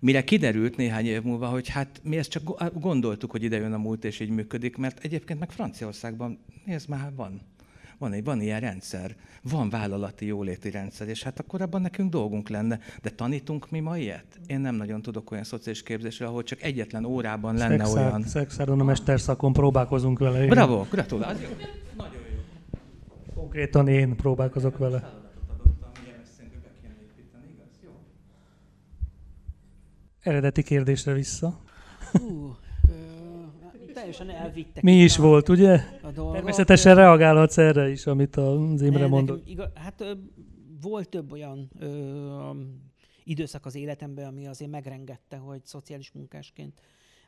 mire 0.00 0.24
kiderült 0.24 0.76
néhány 0.76 1.06
év 1.06 1.22
múlva, 1.22 1.46
hogy 1.46 1.68
hát 1.68 2.00
mi 2.02 2.16
ezt 2.16 2.30
csak 2.30 2.72
gondoltuk, 2.80 3.30
hogy 3.30 3.42
ide 3.42 3.56
jön 3.56 3.72
a 3.72 3.78
múlt 3.78 4.04
és 4.04 4.20
így 4.20 4.28
működik, 4.28 4.76
mert 4.76 5.04
egyébként 5.04 5.38
meg 5.38 5.50
Franciaországban, 5.50 6.38
nézd 6.64 6.88
már, 6.88 7.12
van. 7.14 7.40
Van, 8.04 8.12
egy, 8.12 8.24
van 8.24 8.40
ilyen 8.40 8.60
rendszer, 8.60 9.16
van 9.42 9.68
vállalati 9.68 10.26
jóléti 10.26 10.70
rendszer, 10.70 11.08
és 11.08 11.22
hát 11.22 11.40
akkor 11.40 11.62
abban 11.62 11.80
nekünk 11.80 12.10
dolgunk 12.10 12.48
lenne. 12.48 12.78
De 13.02 13.10
tanítunk 13.10 13.70
mi 13.70 13.80
ma 13.80 13.98
ilyet? 13.98 14.24
Én 14.46 14.60
nem 14.60 14.74
nagyon 14.74 15.02
tudok 15.02 15.30
olyan 15.30 15.44
szociális 15.44 15.82
képzésre, 15.82 16.26
ahol 16.26 16.42
csak 16.42 16.62
egyetlen 16.62 17.04
órában 17.04 17.54
lenne 17.54 17.84
Szexár, 17.84 18.06
olyan. 18.06 18.22
Szexáron 18.22 18.80
a 18.80 18.84
mesterszakon 18.84 19.52
próbálkozunk 19.52 20.18
vele. 20.18 20.46
Bravo, 20.46 20.86
gratulálok. 20.90 21.40
Nagyon 21.96 22.20
jó. 22.32 22.40
Konkrétan 23.34 23.88
én 23.88 24.16
próbálkozok 24.16 24.78
vele. 24.78 25.12
Eredeti 30.20 30.62
kérdésre 30.62 31.12
vissza. 31.12 31.60
Hú, 32.12 32.56
teljesen 34.04 34.30
elvittek. 34.30 34.82
Mi 34.82 34.92
is 35.02 35.18
a- 35.18 35.22
volt, 35.22 35.48
ugye? 35.48 35.80
A 36.02 36.10
dolgok. 36.10 36.34
Természetesen 36.34 36.94
reagálhatsz 36.94 37.58
erre 37.58 37.90
is, 37.90 38.06
amit 38.06 38.36
az 38.36 38.82
Imre 38.82 38.98
Ne, 38.98 39.06
mondott. 39.06 39.48
Igaz, 39.48 39.68
hát 39.74 40.00
ö, 40.00 40.12
volt 40.80 41.08
több 41.08 41.32
olyan 41.32 41.70
ö, 41.78 42.50
időszak 43.24 43.66
az 43.66 43.74
életemben, 43.74 44.26
ami 44.26 44.46
azért 44.46 44.70
megrengette, 44.70 45.36
hogy 45.36 45.60
szociális 45.64 46.12
munkásként 46.12 46.72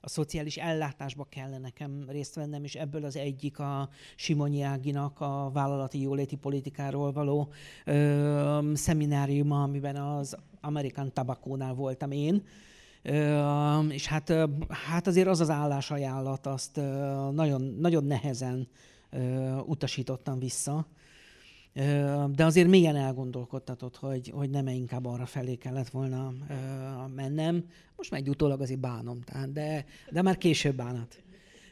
a 0.01 0.09
szociális 0.09 0.57
ellátásba 0.57 1.25
kellene 1.25 1.59
nekem 1.59 2.05
részt 2.09 2.35
vennem, 2.35 2.65
és 2.65 2.75
ebből 2.75 3.05
az 3.05 3.17
egyik 3.17 3.59
a 3.59 3.89
Simonyi 4.17 4.63
Áginak 4.63 5.21
a 5.21 5.51
vállalati 5.53 6.01
jóléti 6.01 6.37
politikáról 6.37 7.13
való 7.13 7.49
ö, 7.85 8.71
szemináriuma, 8.75 9.63
amiben 9.63 9.97
az 9.97 10.37
American 10.61 11.13
Tobacco-nál 11.13 11.75
voltam 11.75 12.11
én, 12.11 12.43
és 13.89 14.07
hát, 14.07 14.33
hát 14.69 15.07
azért 15.07 15.29
az 15.29 15.41
az 15.41 15.51
állásajánlat, 15.51 16.47
azt 16.47 16.77
nagyon, 17.33 17.63
nagyon 17.79 18.05
nehezen 18.05 18.69
utasítottam 19.67 20.39
vissza. 20.39 20.87
De 22.35 22.45
azért 22.45 22.69
mélyen 22.69 22.97
elgondolkodtatott, 22.97 23.97
hogy, 23.97 24.29
hogy 24.29 24.51
nem 24.51 24.67
inkább 24.67 25.07
arra 25.07 25.27
felé 25.27 25.55
kellett 25.55 25.89
volna 25.89 26.33
mennem. 27.15 27.65
Most 27.97 28.11
már 28.11 28.21
egy 28.21 28.29
utólag 28.29 28.61
azért 28.61 28.81
bánom, 28.81 29.21
tehát, 29.21 29.53
de, 29.53 29.85
de 30.11 30.23
már 30.23 30.37
később 30.37 30.77
bánat. 30.77 31.23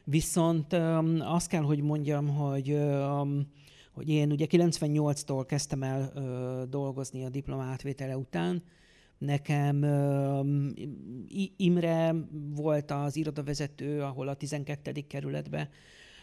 Viszont 0.04 0.72
azt 1.18 1.48
kell, 1.48 1.62
hogy 1.62 1.80
mondjam, 1.80 2.28
hogy, 2.28 2.78
hogy 3.92 4.08
én 4.08 4.30
ugye 4.30 4.46
98-tól 4.50 5.44
kezdtem 5.46 5.82
el 5.82 6.12
dolgozni 6.70 7.24
a 7.24 7.28
diploma 7.28 7.62
átvétele 7.62 8.16
után, 8.16 8.62
Nekem 9.18 9.84
Imre 11.56 12.14
volt 12.54 12.90
az 12.90 13.16
irodavezető, 13.16 14.02
ahol 14.02 14.28
a 14.28 14.34
12. 14.34 14.92
kerületben, 15.08 15.68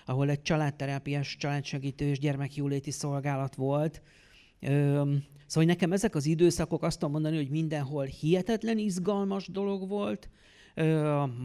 ahol 0.05 0.29
egy 0.29 0.41
családterápiás, 0.41 1.37
családsegítő 1.37 2.05
és 2.05 2.19
gyermekjóléti 2.19 2.91
szolgálat 2.91 3.55
volt. 3.55 4.01
Szóval 5.45 5.69
nekem 5.69 5.91
ezek 5.91 6.15
az 6.15 6.25
időszakok 6.25 6.83
azt 6.83 6.99
tudom 6.99 7.13
mondani, 7.13 7.35
hogy 7.35 7.49
mindenhol 7.49 8.05
hihetetlen 8.05 8.77
izgalmas 8.77 9.47
dolog 9.47 9.89
volt, 9.89 10.29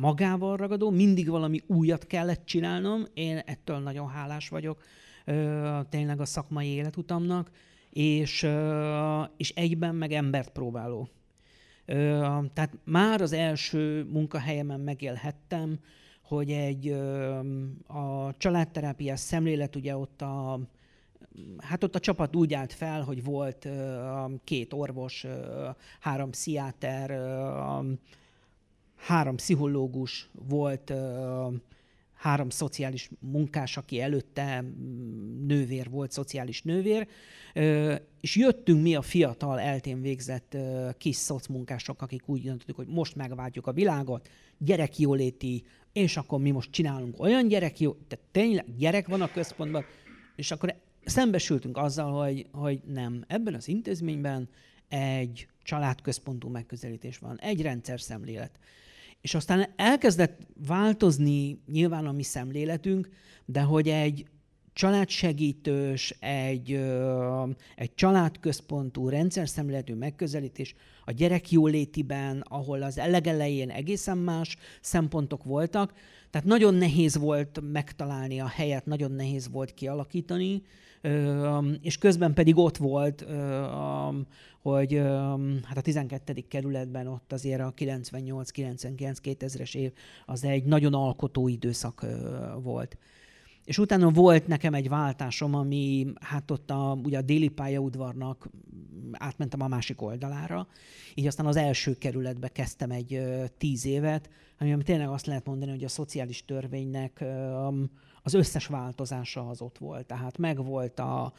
magával 0.01 0.57
ragadó, 0.57 0.91
mindig 0.91 1.29
valami 1.29 1.61
újat 1.67 2.07
kellett 2.07 2.45
csinálnom, 2.45 3.05
én 3.15 3.37
ettől 3.37 3.79
nagyon 3.79 4.09
hálás 4.09 4.49
vagyok 4.49 4.83
tényleg 5.89 6.21
a 6.21 6.25
szakmai 6.25 6.67
életutamnak, 6.67 7.51
és, 7.91 8.47
és 9.37 9.51
egyben 9.51 9.95
meg 9.95 10.13
embert 10.13 10.51
próbáló. 10.51 11.09
Tehát 12.53 12.71
már 12.85 13.21
az 13.21 13.33
első 13.33 14.05
munkahelyemen 14.05 14.81
megélhettem, 14.81 15.79
hogy 16.23 16.51
egy 16.51 16.91
a 17.87 18.37
családterápiás 18.37 19.21
szemlélet 19.21 19.77
ugye 19.77 19.97
ott 19.97 20.23
a 20.23 20.61
Hát 21.59 21.85
ott 21.85 21.95
a 21.95 22.01
csapat 22.01 22.37
úgy 22.37 22.55
állt 22.55 22.73
fel, 22.73 23.03
hogy 23.03 23.25
volt 23.25 23.69
két 24.45 24.73
orvos, 24.73 25.27
három 26.01 26.31
pszichiáter, 26.31 27.21
három 28.97 29.37
pszichológus, 29.37 30.31
volt 30.49 30.93
három 32.17 32.51
szociális 32.51 33.11
munkás, 33.19 33.77
aki 33.77 34.01
előtte 34.01 34.61
mm, 34.61 35.47
nővér 35.47 35.91
volt, 35.91 36.13
szociális 36.13 36.63
nővér, 36.63 37.07
és 38.21 38.37
jöttünk 38.37 38.83
mi 38.83 38.95
a 38.95 39.03
fiatal, 39.03 39.61
eltén 39.61 40.01
végzett 40.03 40.57
kis 40.99 41.17
szocmunkások, 41.17 42.03
akik 42.03 42.29
úgy 42.29 42.43
döntöttük, 42.43 42.77
hogy 42.77 42.89
most 42.89 43.17
megváltjuk 43.17 43.67
a 43.67 43.73
világot, 43.73 44.29
gyerekjóléti, 44.59 45.65
és 45.93 46.17
akkor 46.17 46.41
mi 46.41 46.51
most 46.51 46.71
csinálunk 46.71 47.21
olyan 47.21 47.49
gyerekjó, 47.49 47.97
tehát 48.09 48.25
tényleg 48.31 48.77
gyerek 48.77 49.07
van 49.09 49.23
a 49.23 49.31
központban, 49.31 49.85
és 50.37 50.51
akkor 50.51 50.75
szembesültünk 51.05 51.77
azzal, 51.77 52.25
hogy, 52.25 52.47
hogy 52.53 52.81
nem, 52.87 53.25
ebben 53.27 53.55
az 53.55 53.69
intézményben 53.69 54.49
egy 54.89 55.47
családközpontú 55.63 56.49
megközelítés 56.49 57.19
van, 57.19 57.39
egy 57.41 57.63
rendszer 57.63 58.01
szemlélet. 58.01 58.59
És 59.21 59.35
aztán 59.35 59.73
elkezdett 59.77 60.47
változni 60.67 61.63
nyilván 61.67 62.07
a 62.07 62.13
mi 62.13 62.23
szemléletünk, 62.23 63.09
de 63.45 63.63
hogy 63.63 63.89
egy 63.89 64.27
családsegítős, 64.77 66.11
egy, 66.21 66.81
egy 67.77 67.95
családközpontú, 67.95 69.09
rendszerszemléletű 69.09 69.95
megközelítés 69.95 70.75
a 71.05 71.13
gyerekjólétiben, 71.13 72.45
ahol 72.49 72.83
az 72.83 72.97
legelején 72.97 73.71
egészen 73.71 74.19
más 74.19 74.57
szempontok 74.81 75.45
voltak, 75.45 75.93
tehát 76.31 76.47
nagyon 76.47 76.75
nehéz 76.75 77.19
volt 77.19 77.61
megtalálni 77.73 78.41
a 78.41 78.47
helyet, 78.47 78.87
nagyon 78.87 79.13
nehéz 79.13 79.49
volt 79.51 79.75
kialakítani, 79.75 80.63
és 81.81 81.99
közben 81.99 82.35
pedig 82.35 82.57
ott 82.57 82.77
volt, 82.77 83.27
hogy 84.63 85.03
hát 85.65 85.77
a 85.77 85.81
12. 85.81 86.45
kerületben 86.49 87.07
ott 87.07 87.33
azért 87.33 87.61
a 87.61 87.75
98-99-2000-es 87.77 89.75
év 89.75 89.93
az 90.27 90.45
egy 90.45 90.65
nagyon 90.65 90.95
alkotó 90.95 91.49
időszak 91.49 92.07
volt. 92.63 92.97
És 93.67 93.79
utána 93.79 94.11
volt 94.11 94.47
nekem 94.47 94.75
egy 94.75 94.89
váltásom, 94.89 95.55
ami 95.55 96.07
hát 96.21 96.51
ott 96.51 96.71
a, 96.71 96.99
ugye 97.05 97.19
a 97.19 97.23
déli 97.23 97.49
pályaudvarnak 97.49 98.49
átmentem 99.13 99.61
a 99.61 99.69
másik 99.69 100.03
oldalára. 100.03 100.69
Így 101.15 101.27
aztán 101.27 101.47
az 101.47 101.57
első 101.57 101.95
kerületbe 101.95 102.49
kezdtem 102.49 102.91
egy 102.91 103.23
tíz 103.59 103.87
évet, 103.87 104.31
ami 104.59 104.73
ami 104.73 104.83
tényleg 104.83 105.09
azt 105.09 105.27
lehet 105.27 105.47
mondani, 105.47 105.71
hogy 105.71 105.85
a 105.85 105.89
szociális 105.89 106.45
törvénynek 106.45 107.21
ö, 107.21 107.69
az 108.27 108.35
összes 108.35 108.67
változása 108.67 109.49
az 109.49 109.61
ott 109.61 109.79
volt. 109.79 110.07
Tehát 110.07 110.39
megvolt, 110.39 110.99
a, 110.99 111.33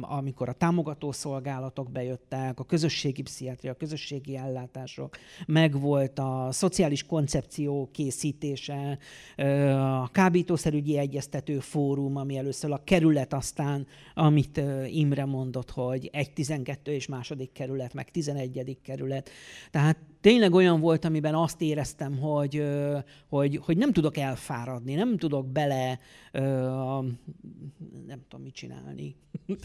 amikor 0.00 0.48
a 0.48 0.52
támogató 0.52 1.12
szolgálatok 1.12 1.90
bejöttek, 1.90 2.60
a 2.60 2.64
közösségi 2.64 3.22
pszichiátria, 3.22 3.70
a 3.70 3.74
közösségi 3.74 4.36
ellátások, 4.36 5.16
megvolt 5.46 6.18
a 6.18 6.48
szociális 6.50 7.06
koncepció 7.06 7.88
készítése, 7.92 8.98
a 10.02 10.08
kábítószerügyi 10.10 10.98
egyeztető 10.98 11.58
fórum, 11.58 12.16
ami 12.16 12.36
először 12.36 12.72
a 12.72 12.84
kerület, 12.84 13.32
aztán 13.32 13.86
amit 14.14 14.60
Imre 14.86 15.24
mondott, 15.24 15.70
hogy 15.70 16.10
egy 16.12 16.32
12 16.32 16.92
és 16.92 17.06
második 17.06 17.52
kerület, 17.52 17.94
meg 17.94 18.10
11. 18.10 18.78
kerület. 18.82 19.30
Tehát 19.70 19.98
tényleg 20.20 20.54
olyan 20.54 20.80
volt, 20.80 21.04
amiben 21.04 21.34
azt 21.34 21.60
éreztem, 21.60 22.18
hogy, 22.18 22.56
ö, 22.56 22.98
hogy, 23.28 23.60
hogy 23.62 23.76
nem 23.76 23.92
tudok 23.92 24.16
elfáradni, 24.16 24.94
nem 24.94 25.16
tudok 25.16 25.52
bele, 25.52 25.98
ö, 26.32 26.40
nem 28.06 28.20
tudom 28.28 28.44
mit 28.44 28.54
csinálni. 28.54 29.16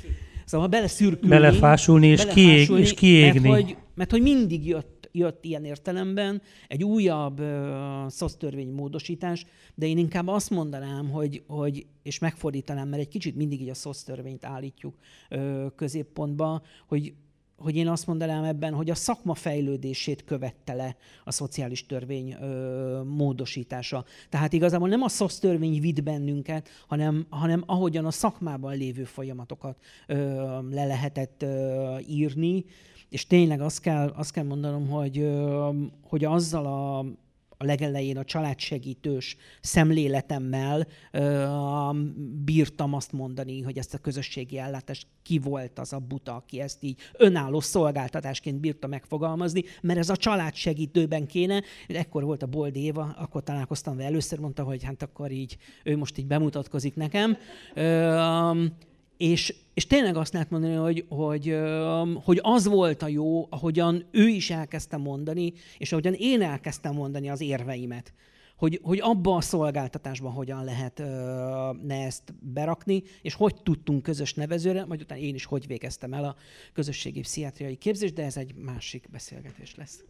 Szóval 0.45 0.67
bele 0.67 0.87
szürkülni. 0.87 1.35
Belefásulni 1.35 2.07
és 2.07 2.25
kiég- 2.25 2.69
és 2.69 2.93
kiégni. 2.93 3.49
Mert 3.49 3.63
hogy, 3.63 3.77
mert 3.95 4.11
hogy 4.11 4.21
mindig 4.21 4.67
jött, 4.67 5.09
jött 5.11 5.45
ilyen 5.45 5.65
értelemben 5.65 6.41
egy 6.67 6.83
újabb 6.83 7.39
uh, 7.39 8.65
módosítás, 8.75 9.45
de 9.75 9.85
én 9.85 9.97
inkább 9.97 10.27
azt 10.27 10.49
mondanám, 10.49 11.09
hogy, 11.09 11.43
hogy 11.47 11.85
és 12.03 12.19
megfordítanám, 12.19 12.87
mert 12.87 13.01
egy 13.01 13.07
kicsit 13.07 13.35
mindig 13.35 13.61
így 13.61 13.69
a 13.69 13.73
szoctörvényt 13.73 14.45
állítjuk 14.45 14.95
uh, 15.29 15.65
középpontba, 15.75 16.61
hogy 16.87 17.13
hogy 17.57 17.75
én 17.75 17.87
azt 17.87 18.07
mondanám 18.07 18.43
ebben, 18.43 18.73
hogy 18.73 18.89
a 18.89 18.95
szakma 18.95 19.33
fejlődését 19.33 20.23
követte 20.23 20.73
le 20.73 20.95
a 21.23 21.31
szociális 21.31 21.85
törvény 21.85 22.35
ö, 22.41 23.03
módosítása. 23.03 24.05
Tehát 24.29 24.53
igazából 24.53 24.89
nem 24.89 25.01
a 25.01 25.07
szosz 25.07 25.39
törvény 25.39 25.81
vitt 25.81 26.03
bennünket, 26.03 26.69
hanem, 26.87 27.25
hanem 27.29 27.63
ahogyan 27.65 28.05
a 28.05 28.11
szakmában 28.11 28.77
lévő 28.77 29.03
folyamatokat 29.03 29.77
ö, 30.07 30.15
le 30.69 30.85
lehetett 30.85 31.41
ö, 31.41 31.97
írni, 32.07 32.65
és 33.09 33.27
tényleg 33.27 33.61
azt 33.61 33.79
kell, 33.79 34.13
azt 34.15 34.31
kell 34.31 34.43
mondanom, 34.43 34.89
hogy, 34.89 35.17
ö, 35.19 35.69
hogy 36.01 36.25
azzal 36.25 36.65
a, 36.65 37.05
a 37.57 37.65
legelején 37.65 38.17
a 38.17 38.23
családsegítős 38.23 39.35
szemléletemmel 39.61 40.87
ö, 41.11 41.47
bírtam 42.45 42.93
azt 42.93 43.11
mondani, 43.11 43.61
hogy 43.61 43.77
ezt 43.77 43.93
a 43.93 43.97
közösségi 43.97 44.57
ellátást 44.57 45.07
ki 45.23 45.39
volt 45.39 45.79
az 45.79 45.93
a 45.93 45.99
buta, 45.99 46.35
aki 46.35 46.59
ezt 46.59 46.83
így 46.83 46.99
önálló 47.17 47.59
szolgáltatásként 47.59 48.59
bírta 48.59 48.87
megfogalmazni, 48.87 49.63
mert 49.81 49.99
ez 49.99 50.09
a 50.09 50.15
családsegítőben 50.15 51.27
kéne. 51.27 51.63
Ekkor 51.87 52.23
volt 52.23 52.43
a 52.43 52.47
Bold 52.47 52.75
Éva, 52.75 53.15
akkor 53.17 53.43
találkoztam 53.43 53.95
vele 53.95 54.07
először, 54.07 54.39
mondta, 54.39 54.63
hogy 54.63 54.83
hát 54.83 55.01
akkor 55.01 55.31
így 55.31 55.57
ő 55.83 55.97
most 55.97 56.17
így 56.17 56.27
bemutatkozik 56.27 56.95
nekem. 56.95 57.37
Ö, 57.73 58.65
És, 59.17 59.55
és 59.73 59.87
tényleg 59.87 60.15
azt 60.15 60.33
lehet 60.33 60.49
mondani, 60.49 60.75
hogy, 60.75 61.05
hogy, 61.09 61.57
hogy 62.23 62.39
az 62.41 62.67
volt 62.67 63.01
a 63.01 63.07
jó, 63.07 63.47
ahogyan 63.49 64.05
ő 64.11 64.27
is 64.27 64.49
elkezdte 64.49 64.97
mondani, 64.97 65.53
és 65.77 65.91
ahogyan 65.91 66.13
én 66.13 66.41
elkezdtem 66.41 66.93
mondani 66.93 67.29
az 67.29 67.41
érveimet 67.41 68.13
hogy, 68.63 68.79
hogy 68.83 68.99
abba 69.01 69.35
a 69.35 69.41
szolgáltatásban 69.41 70.31
hogyan 70.31 70.63
lehet 70.63 70.99
ö, 70.99 71.05
ne 71.81 72.05
ezt 72.05 72.33
berakni, 72.39 73.03
és 73.21 73.33
hogy 73.33 73.55
tudtunk 73.63 74.03
közös 74.03 74.33
nevezőre, 74.33 74.85
majd 74.85 75.01
utána 75.01 75.21
én 75.21 75.35
is 75.35 75.45
hogy 75.45 75.67
végeztem 75.67 76.13
el 76.13 76.23
a 76.23 76.35
közösségi 76.73 77.19
pszichiátriai 77.19 77.75
képzést, 77.75 78.13
de 78.13 78.23
ez 78.23 78.37
egy 78.37 78.55
másik 78.55 79.07
beszélgetés 79.11 79.75
lesz. 79.75 80.03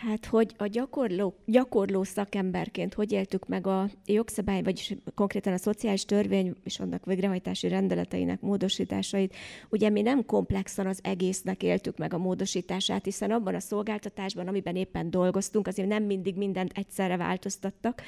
Hát, 0.00 0.26
hogy 0.26 0.54
a 0.56 0.66
gyakorló, 0.66 1.34
gyakorló 1.44 2.02
szakemberként 2.02 2.94
hogy 2.94 3.12
éltük 3.12 3.48
meg 3.48 3.66
a 3.66 3.88
jogszabály, 4.06 4.62
vagyis 4.62 4.94
konkrétan 5.14 5.52
a 5.52 5.56
szociális 5.56 6.04
törvény 6.04 6.54
és 6.64 6.80
annak 6.80 7.04
végrehajtási 7.04 7.68
rendeleteinek 7.68 8.40
módosításait, 8.40 9.34
ugye 9.68 9.88
mi 9.88 10.02
nem 10.02 10.24
komplexan 10.24 10.86
az 10.86 10.98
egésznek 11.02 11.62
éltük 11.62 11.96
meg 11.98 12.14
a 12.14 12.18
módosítását, 12.18 13.04
hiszen 13.04 13.30
abban 13.30 13.54
a 13.54 13.60
szolgáltatásban, 13.60 14.48
amiben 14.48 14.76
éppen 14.76 15.10
dolgoztunk, 15.10 15.66
azért 15.66 15.88
nem 15.88 16.02
mindig 16.02 16.36
mindent 16.36 16.72
egyszerre 16.74 17.16
változtattak, 17.16 18.02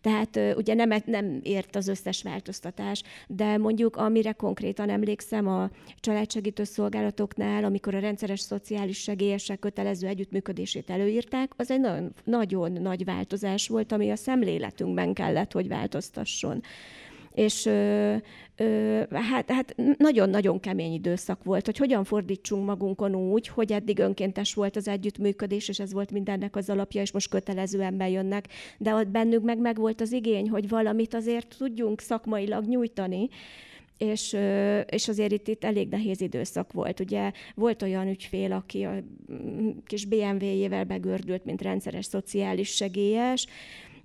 tehát 0.00 0.40
ugye 0.56 0.74
nem, 0.74 0.90
nem 1.04 1.40
ért 1.42 1.76
az 1.76 1.88
összes 1.88 2.22
változtatás, 2.22 3.02
de 3.26 3.56
mondjuk 3.56 3.96
amire 3.96 4.32
konkrétan 4.32 4.90
emlékszem 4.90 5.48
a 5.48 5.70
családsegítő 6.00 6.64
szolgálatoknál, 6.64 7.64
amikor 7.64 7.94
a 7.94 7.98
rendszeres 7.98 8.40
szociális 8.40 8.98
segélyesek 8.98 9.58
kötelező 9.58 10.06
együttműködését 10.06 10.90
előírták, 10.90 11.52
az 11.56 11.70
egy 11.70 11.80
nagyon, 11.80 12.14
nagyon 12.24 12.72
nagy 12.72 13.04
változás 13.04 13.68
volt, 13.68 13.92
ami 13.92 14.10
a 14.10 14.16
szemléletünkben 14.16 15.12
kellett, 15.12 15.52
hogy 15.52 15.68
változtasson 15.68 16.62
és 17.38 17.68
hát, 19.10 19.50
hát 19.50 19.74
nagyon-nagyon 19.96 20.60
kemény 20.60 20.92
időszak 20.92 21.44
volt, 21.44 21.64
hogy 21.64 21.76
hogyan 21.76 22.04
fordítsunk 22.04 22.66
magunkon 22.66 23.14
úgy, 23.14 23.48
hogy 23.48 23.72
eddig 23.72 23.98
önkéntes 23.98 24.54
volt 24.54 24.76
az 24.76 24.88
együttműködés, 24.88 25.68
és 25.68 25.78
ez 25.78 25.92
volt 25.92 26.10
mindennek 26.10 26.56
az 26.56 26.70
alapja, 26.70 27.00
és 27.00 27.12
most 27.12 27.28
kötelezően 27.28 27.96
bejönnek, 27.96 28.48
de 28.78 28.94
ott 28.94 29.08
bennünk 29.08 29.60
meg, 29.60 29.76
volt 29.76 30.00
az 30.00 30.12
igény, 30.12 30.50
hogy 30.50 30.68
valamit 30.68 31.14
azért 31.14 31.54
tudjunk 31.58 32.00
szakmailag 32.00 32.64
nyújtani, 32.64 33.28
és, 33.98 34.36
és 34.86 35.08
azért 35.08 35.32
itt, 35.32 35.48
itt 35.48 35.64
elég 35.64 35.88
nehéz 35.88 36.20
időszak 36.20 36.72
volt. 36.72 37.00
Ugye 37.00 37.32
volt 37.54 37.82
olyan 37.82 38.08
ügyfél, 38.08 38.52
aki 38.52 38.82
a 38.82 38.94
kis 39.86 40.04
BMW-jével 40.04 40.84
begördült, 40.84 41.44
mint 41.44 41.62
rendszeres 41.62 42.04
szociális 42.04 42.68
segélyes, 42.68 43.46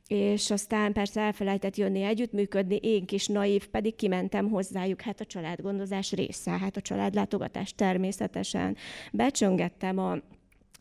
és 0.08 0.52
aztán 0.52 0.94
persze 0.94 1.22
elfelejtett 1.22 1.78
jönni 1.78 2.02
együttműködni, 2.02 2.76
én 2.76 3.06
kis 3.06 3.28
naív 3.28 3.68
pedig 3.68 3.96
kimentem 3.96 4.50
hozzájuk, 4.50 5.02
hát 5.02 5.20
a 5.20 5.26
családgondozás 5.26 6.12
része, 6.12 6.52
hát 6.52 6.78
a 6.78 6.82
családlátogatás 6.82 7.74
természetesen. 7.76 8.78
Becsöngettem 9.12 9.98
a 9.98 10.18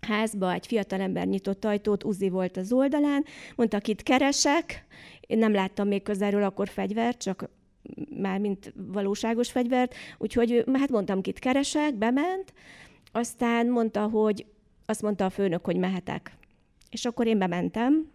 házba, 0.01 0.53
egy 0.53 0.67
fiatalember 0.67 1.27
nyitott 1.27 1.65
ajtót, 1.65 2.05
Uzi 2.05 2.29
volt 2.29 2.57
az 2.57 2.73
oldalán, 2.73 3.25
mondta, 3.57 3.77
akit 3.77 4.03
keresek, 4.03 4.87
én 5.27 5.39
nem 5.39 5.53
láttam 5.53 5.89
még 5.89 6.03
közelről 6.03 6.43
akkor 6.43 6.69
fegyvert, 6.69 7.19
csak 7.19 7.51
már 8.21 8.39
mint 8.39 8.73
valóságos 8.77 9.51
fegyvert, 9.51 9.95
úgyhogy 10.19 10.65
hát 10.73 10.91
mondtam, 10.91 11.21
kit 11.21 11.39
keresek, 11.39 11.95
bement, 11.95 12.53
aztán 13.13 13.67
mondta, 13.67 14.09
hogy 14.09 14.47
azt 14.87 15.03
mondta 15.03 15.25
a 15.25 15.31
főnök, 15.31 15.65
hogy 15.65 15.77
mehetek. 15.77 16.37
És 16.91 17.05
akkor 17.05 17.27
én 17.27 17.39
bementem, 17.39 18.11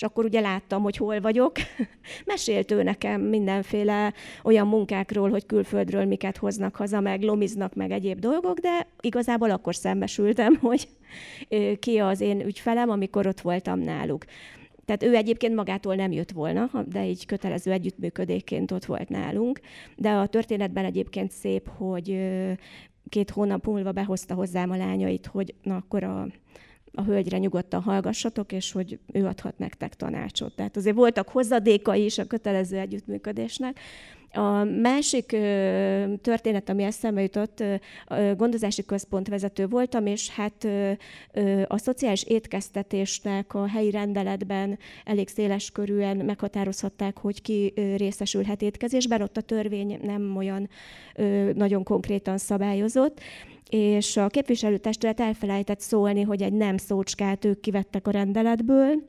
és 0.00 0.06
akkor 0.06 0.24
ugye 0.24 0.40
láttam, 0.40 0.82
hogy 0.82 0.96
hol 0.96 1.20
vagyok. 1.20 1.52
Mesélt 2.26 2.70
ő 2.70 2.82
nekem 2.82 3.20
mindenféle 3.20 4.12
olyan 4.42 4.66
munkákról, 4.66 5.30
hogy 5.30 5.46
külföldről 5.46 6.04
miket 6.04 6.36
hoznak 6.36 6.76
haza, 6.76 7.00
meg 7.00 7.22
lomiznak, 7.22 7.74
meg 7.74 7.90
egyéb 7.90 8.18
dolgok, 8.18 8.58
de 8.58 8.86
igazából 9.00 9.50
akkor 9.50 9.74
szembesültem, 9.74 10.56
hogy 10.60 10.88
ki 11.78 11.98
az 11.98 12.20
én 12.20 12.40
ügyfelem, 12.40 12.90
amikor 12.90 13.26
ott 13.26 13.40
voltam 13.40 13.78
náluk. 13.78 14.24
Tehát 14.84 15.02
ő 15.02 15.14
egyébként 15.14 15.54
magától 15.54 15.94
nem 15.94 16.12
jött 16.12 16.30
volna, 16.30 16.70
de 16.86 17.06
így 17.06 17.26
kötelező 17.26 17.72
együttműködéként 17.72 18.70
ott 18.70 18.84
volt 18.84 19.08
nálunk. 19.08 19.60
De 19.96 20.10
a 20.10 20.26
történetben 20.26 20.84
egyébként 20.84 21.30
szép, 21.30 21.68
hogy 21.76 22.18
két 23.08 23.30
hónap 23.30 23.66
múlva 23.66 23.92
behozta 23.92 24.34
hozzám 24.34 24.70
a 24.70 24.76
lányait, 24.76 25.26
hogy 25.26 25.54
na 25.62 25.76
akkor 25.76 26.04
a 26.04 26.26
a 26.92 27.02
hölgyre 27.02 27.38
nyugodtan 27.38 27.82
hallgassatok, 27.82 28.52
és 28.52 28.72
hogy 28.72 28.98
ő 29.12 29.26
adhat 29.26 29.58
nektek 29.58 29.94
tanácsot. 29.94 30.56
Tehát 30.56 30.76
azért 30.76 30.96
voltak 30.96 31.28
hozadékai 31.28 32.04
is 32.04 32.18
a 32.18 32.26
kötelező 32.26 32.78
együttműködésnek. 32.78 33.78
A 34.32 34.64
másik 34.64 35.26
történet, 36.22 36.68
ami 36.68 36.82
eszembe 36.82 37.22
jutott, 37.22 37.64
gondozási 38.36 38.84
központ 38.84 39.28
vezető 39.28 39.66
voltam, 39.66 40.06
és 40.06 40.30
hát 40.30 40.66
a 41.66 41.78
szociális 41.78 42.24
étkeztetésnek 42.24 43.54
a 43.54 43.68
helyi 43.68 43.90
rendeletben 43.90 44.78
elég 45.04 45.28
széles 45.28 45.70
körűen 45.70 46.16
meghatározhatták, 46.16 47.18
hogy 47.18 47.42
ki 47.42 47.72
részesülhet 47.96 48.62
étkezésben, 48.62 49.22
ott 49.22 49.36
a 49.36 49.40
törvény 49.40 49.98
nem 50.02 50.36
olyan 50.36 50.68
nagyon 51.54 51.82
konkrétan 51.82 52.38
szabályozott, 52.38 53.20
és 53.70 54.16
a 54.16 54.26
képviselőtestület 54.26 55.20
elfelejtett 55.20 55.80
szólni, 55.80 56.22
hogy 56.22 56.42
egy 56.42 56.52
nem 56.52 56.76
szócskát 56.76 57.44
ők 57.44 57.60
kivettek 57.60 58.06
a 58.06 58.10
rendeletből, 58.10 59.08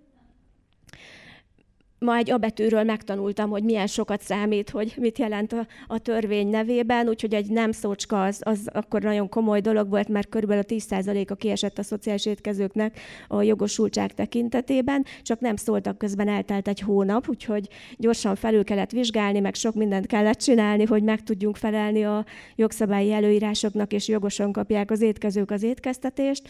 ma 2.05 2.15
egy 2.15 2.31
abetűről 2.31 2.83
megtanultam, 2.83 3.49
hogy 3.49 3.63
milyen 3.63 3.87
sokat 3.87 4.21
számít, 4.21 4.69
hogy 4.69 4.93
mit 4.97 5.17
jelent 5.17 5.53
a, 5.53 5.67
a 5.87 5.99
törvény 5.99 6.47
nevében, 6.47 7.07
úgyhogy 7.07 7.33
egy 7.33 7.49
nem 7.49 7.71
szócska 7.71 8.23
az, 8.23 8.41
az 8.43 8.69
akkor 8.73 9.01
nagyon 9.01 9.29
komoly 9.29 9.59
dolog 9.59 9.89
volt, 9.89 10.07
mert 10.07 10.29
körülbelül 10.29 10.63
a 10.67 10.73
10%-a 10.73 11.35
kiesett 11.35 11.77
a 11.77 11.83
szociális 11.83 12.25
étkezőknek 12.25 12.99
a 13.27 13.41
jogosultság 13.41 14.13
tekintetében, 14.13 15.05
csak 15.21 15.39
nem 15.39 15.55
szóltak 15.55 15.97
közben 15.97 16.27
eltelt 16.27 16.67
egy 16.67 16.79
hónap, 16.79 17.29
úgyhogy 17.29 17.67
gyorsan 17.97 18.35
felül 18.35 18.63
kellett 18.63 18.91
vizsgálni, 18.91 19.39
meg 19.39 19.55
sok 19.55 19.75
mindent 19.75 20.05
kellett 20.05 20.39
csinálni, 20.39 20.85
hogy 20.85 21.03
meg 21.03 21.23
tudjunk 21.23 21.55
felelni 21.55 22.05
a 22.05 22.25
jogszabályi 22.55 23.11
előírásoknak, 23.11 23.93
és 23.93 24.07
jogosan 24.07 24.51
kapják 24.51 24.91
az 24.91 25.01
étkezők 25.01 25.51
az 25.51 25.63
étkeztetést 25.63 26.49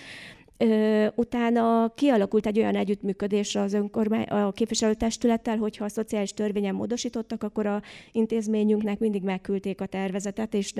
utána 1.15 1.91
kialakult 1.95 2.45
egy 2.45 2.59
olyan 2.59 2.75
együttműködés 2.75 3.55
az 3.55 3.73
önkormány, 3.73 4.23
a 4.23 4.51
képviselőtestülettel, 4.51 5.57
hogyha 5.57 5.85
a 5.85 5.89
szociális 5.89 6.33
törvényen 6.33 6.75
módosítottak, 6.75 7.43
akkor 7.43 7.65
a 7.65 7.81
intézményünknek 8.11 8.99
mindig 8.99 9.23
megküldték 9.23 9.81
a 9.81 9.85
tervezetet, 9.85 10.53
és 10.53 10.73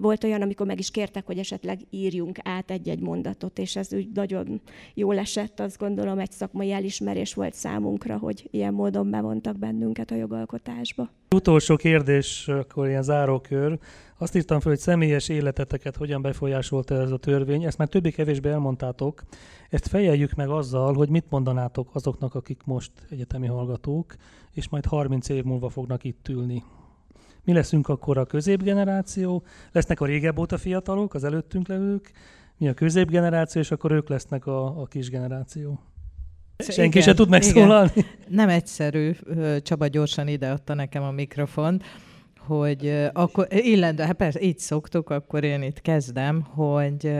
volt 0.00 0.24
olyan, 0.24 0.42
amikor 0.42 0.66
meg 0.66 0.78
is 0.78 0.90
kértek, 0.90 1.26
hogy 1.26 1.38
esetleg 1.38 1.78
írjunk 1.90 2.38
át 2.42 2.70
egy-egy 2.70 3.00
mondatot, 3.00 3.58
és 3.58 3.76
ez 3.76 3.94
úgy 3.94 4.08
nagyon 4.14 4.60
jól 4.94 5.18
esett, 5.18 5.60
azt 5.60 5.78
gondolom, 5.78 6.18
egy 6.18 6.32
szakmai 6.32 6.72
elismerés 6.72 7.34
volt 7.34 7.54
számunkra, 7.54 8.16
hogy 8.16 8.48
ilyen 8.50 8.74
módon 8.74 9.10
bevontak 9.10 9.58
bennünket 9.58 10.10
a 10.10 10.14
jogalkotásba. 10.14 11.10
Utolsó 11.34 11.76
kérdés, 11.76 12.48
akkor 12.48 12.88
ilyen 12.88 13.02
zárókör. 13.02 13.78
Azt 14.22 14.36
írtam 14.36 14.60
fel, 14.60 14.70
hogy 14.70 14.80
személyes 14.80 15.28
életeteket 15.28 15.96
hogyan 15.96 16.22
befolyásolta 16.22 17.00
ez 17.00 17.10
a 17.10 17.16
törvény. 17.16 17.64
Ezt 17.64 17.78
már 17.78 17.88
többé-kevésbé 17.88 18.50
elmondtátok. 18.50 19.22
Ezt 19.70 19.88
fejeljük 19.88 20.32
meg 20.32 20.48
azzal, 20.48 20.94
hogy 20.94 21.08
mit 21.08 21.24
mondanátok 21.28 21.88
azoknak, 21.92 22.34
akik 22.34 22.60
most 22.64 22.92
egyetemi 23.10 23.46
hallgatók, 23.46 24.14
és 24.52 24.68
majd 24.68 24.84
30 24.84 25.28
év 25.28 25.44
múlva 25.44 25.68
fognak 25.68 26.04
itt 26.04 26.28
ülni. 26.28 26.64
Mi 27.44 27.52
leszünk 27.52 27.88
akkor 27.88 28.18
a 28.18 28.24
középgeneráció, 28.24 29.42
lesznek 29.72 30.00
a 30.00 30.06
régebb 30.06 30.38
óta 30.38 30.58
fiatalok, 30.58 31.14
az 31.14 31.24
előttünk 31.24 31.68
levők, 31.68 32.12
mi 32.56 32.68
a 32.68 32.74
középgeneráció, 32.74 33.60
és 33.60 33.70
akkor 33.70 33.92
ők 33.92 34.08
lesznek 34.08 34.46
a, 34.46 34.80
a 34.80 34.86
kis 34.86 35.10
generáció. 35.10 35.80
Senki 36.58 36.82
igen, 36.98 37.02
se 37.02 37.14
tud 37.14 37.28
megszólalni. 37.28 37.90
Igen. 37.94 38.10
Nem 38.28 38.48
egyszerű, 38.48 39.12
Csaba 39.62 39.86
gyorsan 39.86 40.28
ideadta 40.28 40.74
nekem 40.74 41.02
a 41.02 41.10
mikrofont 41.10 41.84
hogy 42.46 43.08
akkor 43.12 43.46
illendő, 43.50 44.02
hát 44.02 44.16
persze 44.16 44.40
így 44.40 44.58
szoktuk, 44.58 45.10
akkor 45.10 45.44
én 45.44 45.62
itt 45.62 45.80
kezdem, 45.80 46.42
hogy 46.42 47.12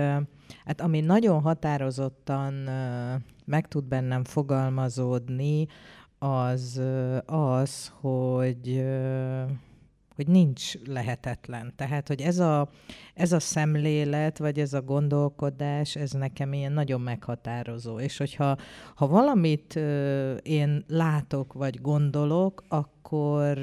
hát 0.65 0.81
ami 0.81 1.01
nagyon 1.01 1.41
határozottan 1.41 2.53
meg 3.45 3.69
tud 3.69 3.85
bennem 3.85 4.25
fogalmazódni, 4.25 5.67
az 6.19 6.81
az, 7.27 7.93
hogy 8.01 8.85
hogy 10.17 10.27
nincs 10.27 10.75
lehetetlen. 10.87 11.73
Tehát, 11.77 12.09
hogy 12.09 12.21
ez 12.21 12.39
a, 12.39 12.69
ez 13.15 13.33
a 13.33 13.41
szemlélet, 13.41 14.39
vagy 14.39 14.59
ez 14.59 14.73
a 14.73 14.83
gondolkodás, 14.83 15.97
ez 15.97 16.11
nekem 16.11 16.53
ilyen 16.53 16.73
nagyon 16.73 17.01
meghatározó. 17.01 17.99
És 17.99 18.17
hogyha 18.17 18.57
ha 18.95 19.07
valamit 19.07 19.77
én 20.43 20.85
látok, 20.89 21.53
vagy 21.53 21.81
gondolok, 21.81 22.65
akkor 22.69 23.59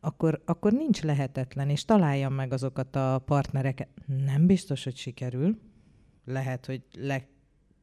akkor, 0.00 0.42
akkor 0.44 0.72
nincs 0.72 1.02
lehetetlen, 1.02 1.68
és 1.68 1.84
találjam 1.84 2.32
meg 2.32 2.52
azokat 2.52 2.96
a 2.96 3.22
partnereket. 3.24 3.88
Nem 4.24 4.46
biztos, 4.46 4.84
hogy 4.84 4.96
sikerül. 4.96 5.58
Lehet, 6.24 6.66
hogy 6.66 6.82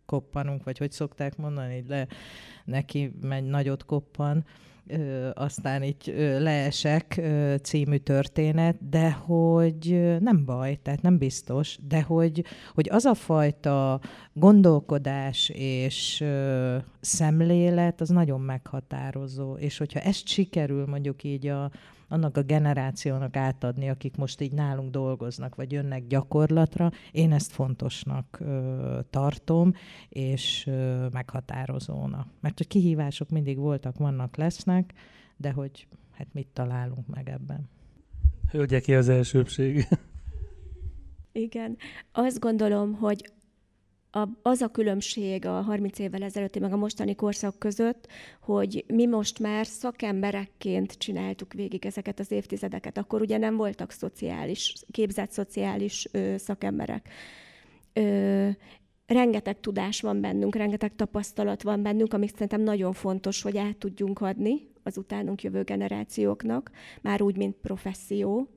koppanunk, 0.06 0.64
vagy 0.64 0.78
hogy 0.78 0.92
szokták 0.92 1.38
mondani, 1.38 1.84
le 1.88 2.08
neki 2.66 3.14
megy 3.22 3.44
nagyot 3.44 3.86
koppan, 3.86 4.46
ö, 4.88 5.30
aztán 5.34 5.84
így 5.84 6.10
ö, 6.10 6.42
leesek 6.42 7.18
ö, 7.18 7.56
című 7.62 7.98
történet, 7.98 8.90
de 8.90 9.12
hogy 9.12 10.18
nem 10.20 10.46
baj, 10.46 10.80
tehát 10.82 11.02
nem 11.02 11.18
biztos, 11.18 11.78
de 11.88 12.02
hogy, 12.02 12.44
hogy 12.74 12.90
az 12.92 13.06
a 13.06 13.14
fajta 13.14 14.02
gondolkodás 14.34 15.50
és 15.54 16.22
ö, 16.22 16.78
szemlélet, 17.00 18.02
az 18.02 18.10
nagyon 18.10 18.42
meghatározó, 18.42 19.56
és 19.56 19.78
hogyha 19.78 20.00
ezt 20.00 20.28
sikerül 20.28 20.86
mondjuk 20.86 21.24
így 21.24 21.48
a, 21.48 21.72
annak 22.14 22.38
a 22.38 22.42
generációnak 22.42 23.36
átadni, 23.36 23.90
akik 23.90 24.18
most 24.18 24.42
így 24.42 24.52
nálunk 24.52 24.92
dolgoznak, 24.92 25.56
vagy 25.56 25.72
jönnek 25.72 26.08
gyakorlatra. 26.08 26.92
Én 27.12 27.32
ezt 27.32 27.52
fontosnak 27.52 28.38
ö, 28.40 29.00
tartom, 29.10 29.74
és 30.10 30.68
ö, 30.68 31.08
meghatározónak. 31.12 32.28
Mert 32.40 32.58
hogy 32.58 32.68
kihívások 32.68 33.30
mindig 33.30 33.58
voltak, 33.58 33.98
vannak, 33.98 34.36
lesznek, 34.36 34.94
de 35.38 35.52
hogy 35.52 35.88
hát 36.12 36.28
mit 36.32 36.48
találunk 36.48 37.08
meg 37.08 37.30
ebben. 37.30 37.70
Hölgyeké 38.52 38.96
az 38.96 39.10
elsőbség. 39.10 39.88
Igen. 41.32 41.78
Azt 42.12 42.40
gondolom, 42.40 42.94
hogy 42.94 43.32
a, 44.16 44.28
az 44.42 44.62
a 44.62 44.68
különbség 44.68 45.46
a 45.46 45.62
30 45.62 46.00
évvel 46.00 46.24
ezelőtti 46.24 46.60
meg 46.60 46.74
a 46.74 46.78
mostani 46.78 47.16
korszak 47.16 47.60
között, 47.60 48.08
hogy 48.42 48.86
mi 48.88 49.06
most 49.06 49.40
már 49.40 49.66
szakemberekként 49.66 50.98
csináltuk 50.98 51.54
végig 51.54 51.86
ezeket 51.86 52.20
az 52.20 52.32
évtizedeket. 52.32 52.98
Akkor 52.98 53.22
ugye 53.22 53.38
nem 53.38 53.56
voltak 53.56 53.92
szociális, 53.92 54.74
képzett 54.92 55.32
szociális 55.32 56.08
ö, 56.12 56.36
szakemberek. 56.38 57.10
Ö, 57.94 58.50
rengeteg 59.06 59.60
tudás 59.60 60.02
van 60.02 60.22
bennünk, 60.22 60.56
rengeteg 60.56 60.96
tapasztalat 60.96 61.64
van 61.64 61.82
bennünk, 61.82 62.14
amit 62.14 62.34
szerintem 62.34 62.62
nagyon 62.62 62.94
fontos, 62.94 63.42
hogy 63.42 63.58
át 63.58 63.78
tudjunk 63.78 64.22
adni 64.22 64.68
az 64.84 64.98
utánunk 64.98 65.44
jövő 65.44 65.64
generációknak, 65.64 66.72
már 67.02 67.22
úgy, 67.22 67.38
mint 67.38 67.56
professzió. 67.56 68.48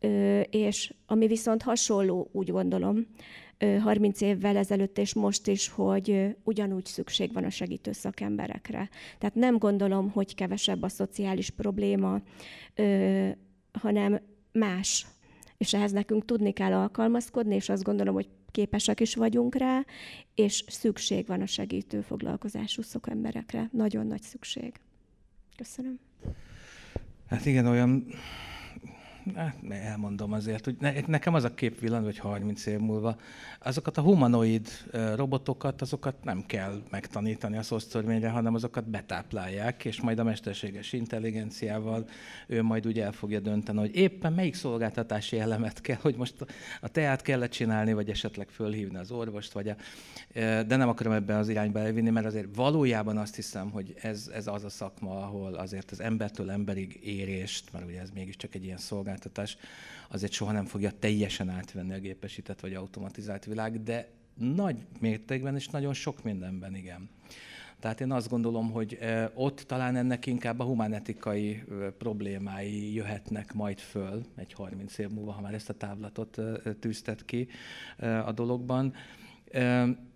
Ö, 0.00 0.40
és 0.40 0.94
ami 1.06 1.26
viszont 1.26 1.62
hasonló, 1.62 2.28
úgy 2.32 2.50
gondolom, 2.50 3.06
30 3.80 4.20
évvel 4.20 4.56
ezelőtt 4.56 4.98
és 4.98 5.14
most 5.14 5.46
is, 5.46 5.68
hogy 5.68 6.36
ugyanúgy 6.44 6.84
szükség 6.84 7.32
van 7.32 7.44
a 7.44 7.50
segítő 7.50 7.92
szakemberekre. 7.92 8.88
Tehát 9.18 9.34
nem 9.34 9.58
gondolom, 9.58 10.10
hogy 10.10 10.34
kevesebb 10.34 10.82
a 10.82 10.88
szociális 10.88 11.50
probléma, 11.50 12.20
hanem 13.72 14.20
más. 14.52 15.06
És 15.56 15.74
ehhez 15.74 15.92
nekünk 15.92 16.24
tudni 16.24 16.52
kell 16.52 16.72
alkalmazkodni, 16.72 17.54
és 17.54 17.68
azt 17.68 17.82
gondolom, 17.82 18.14
hogy 18.14 18.28
képesek 18.50 19.00
is 19.00 19.14
vagyunk 19.14 19.54
rá, 19.54 19.84
és 20.34 20.64
szükség 20.68 21.26
van 21.26 21.40
a 21.40 21.46
segítő 21.46 22.00
foglalkozású 22.00 22.82
szakemberekre. 22.82 23.68
Nagyon 23.72 24.06
nagy 24.06 24.22
szükség. 24.22 24.72
Köszönöm. 25.56 25.98
Hát 27.28 27.46
igen, 27.46 27.66
olyan 27.66 28.06
hát 29.34 29.56
elmondom 29.68 30.32
azért, 30.32 30.64
hogy 30.64 30.76
nekem 31.06 31.34
az 31.34 31.44
a 31.44 31.54
kép 31.54 31.80
villan, 31.80 32.02
hogy 32.02 32.18
30 32.18 32.66
év 32.66 32.78
múlva 32.78 33.16
azokat 33.58 33.98
a 33.98 34.00
humanoid 34.00 34.68
robotokat, 35.14 35.82
azokat 35.82 36.24
nem 36.24 36.44
kell 36.46 36.82
megtanítani 36.90 37.56
a 37.56 37.62
szosztörvényre, 37.62 38.28
hanem 38.28 38.54
azokat 38.54 38.88
betáplálják, 38.88 39.84
és 39.84 40.00
majd 40.00 40.18
a 40.18 40.24
mesterséges 40.24 40.92
intelligenciával 40.92 42.08
ő 42.46 42.62
majd 42.62 42.86
úgy 42.86 43.00
el 43.00 43.12
fogja 43.12 43.40
dönteni, 43.40 43.78
hogy 43.78 43.96
éppen 43.96 44.32
melyik 44.32 44.54
szolgáltatási 44.54 45.38
elemet 45.38 45.80
kell, 45.80 45.98
hogy 46.00 46.16
most 46.16 46.34
a 46.80 46.88
teát 46.88 47.22
kellett 47.22 47.50
csinálni, 47.50 47.92
vagy 47.92 48.10
esetleg 48.10 48.48
fölhívni 48.48 48.98
az 48.98 49.10
orvost, 49.10 49.52
vagy 49.52 49.68
a, 49.68 49.76
de 50.66 50.76
nem 50.76 50.88
akarom 50.88 51.12
ebben 51.12 51.38
az 51.38 51.48
irányba 51.48 51.78
elvinni, 51.78 52.10
mert 52.10 52.26
azért 52.26 52.56
valójában 52.56 53.16
azt 53.16 53.34
hiszem, 53.34 53.70
hogy 53.70 53.94
ez, 54.00 54.30
ez 54.34 54.46
az 54.46 54.64
a 54.64 54.68
szakma, 54.68 55.22
ahol 55.22 55.54
azért 55.54 55.90
az 55.90 56.00
embertől 56.00 56.50
emberig 56.50 57.00
érést, 57.02 57.72
mert 57.72 57.84
ugye 57.86 58.00
ez 58.00 58.10
mégiscsak 58.10 58.54
egy 58.54 58.64
ilyen 58.64 58.78
szolgáltatás, 58.78 59.11
azért 60.08 60.32
soha 60.32 60.52
nem 60.52 60.64
fogja 60.64 60.90
teljesen 60.98 61.48
átvenni 61.48 61.92
a 61.92 61.98
gépesített 61.98 62.60
vagy 62.60 62.74
automatizált 62.74 63.44
világ, 63.44 63.82
de 63.82 64.08
nagy 64.34 64.76
mértékben 65.00 65.54
és 65.54 65.68
nagyon 65.68 65.94
sok 65.94 66.22
mindenben 66.22 66.74
igen. 66.74 67.08
Tehát 67.80 68.00
én 68.00 68.12
azt 68.12 68.28
gondolom, 68.28 68.70
hogy 68.70 68.98
ott 69.34 69.60
talán 69.60 69.96
ennek 69.96 70.26
inkább 70.26 70.60
a 70.60 70.64
humánetikai 70.64 71.64
problémái 71.98 72.94
jöhetnek 72.94 73.52
majd 73.52 73.78
föl 73.78 74.24
egy 74.36 74.52
30 74.52 74.98
év 74.98 75.08
múlva, 75.08 75.32
ha 75.32 75.40
már 75.40 75.54
ezt 75.54 75.68
a 75.68 75.74
távlatot 75.74 76.40
tűztet 76.80 77.24
ki 77.24 77.48
a 78.24 78.32
dologban. 78.32 78.94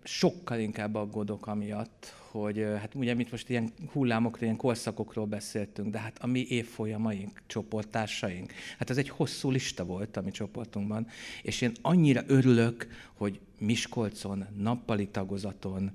Sokkal 0.03 0.59
inkább 0.59 0.95
aggódok 0.95 1.47
amiatt, 1.47 2.13
hogy 2.43 2.65
hát 2.79 2.95
ugye 2.95 3.13
mit 3.13 3.31
most 3.31 3.49
ilyen 3.49 3.71
hullámokról, 3.91 4.43
ilyen 4.43 4.55
korszakokról 4.55 5.25
beszéltünk, 5.25 5.91
de 5.91 5.99
hát 5.99 6.17
a 6.21 6.27
mi 6.27 6.45
évfolyamaink, 6.49 7.41
csoporttársaink, 7.47 8.53
hát 8.77 8.89
ez 8.89 8.97
egy 8.97 9.09
hosszú 9.09 9.49
lista 9.49 9.85
volt 9.85 10.17
a 10.17 10.21
mi 10.21 10.31
csoportunkban, 10.31 11.07
és 11.41 11.61
én 11.61 11.71
annyira 11.81 12.21
örülök, 12.27 12.87
hogy 13.13 13.39
Miskolcon, 13.59 14.45
nappali 14.57 15.07
tagozaton, 15.07 15.91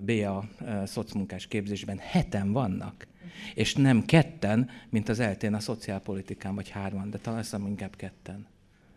BA 0.00 0.48
szocmunkás 0.84 1.46
képzésben 1.46 1.98
heten 1.98 2.52
vannak, 2.52 3.06
és 3.54 3.74
nem 3.74 4.04
ketten, 4.04 4.70
mint 4.88 5.08
az 5.08 5.20
eltén 5.20 5.54
a 5.54 5.60
szociálpolitikán, 5.60 6.54
vagy 6.54 6.68
hárman, 6.68 7.10
de 7.10 7.18
talán 7.18 7.40
hiszem 7.40 7.66
inkább 7.66 7.96
ketten. 7.96 8.46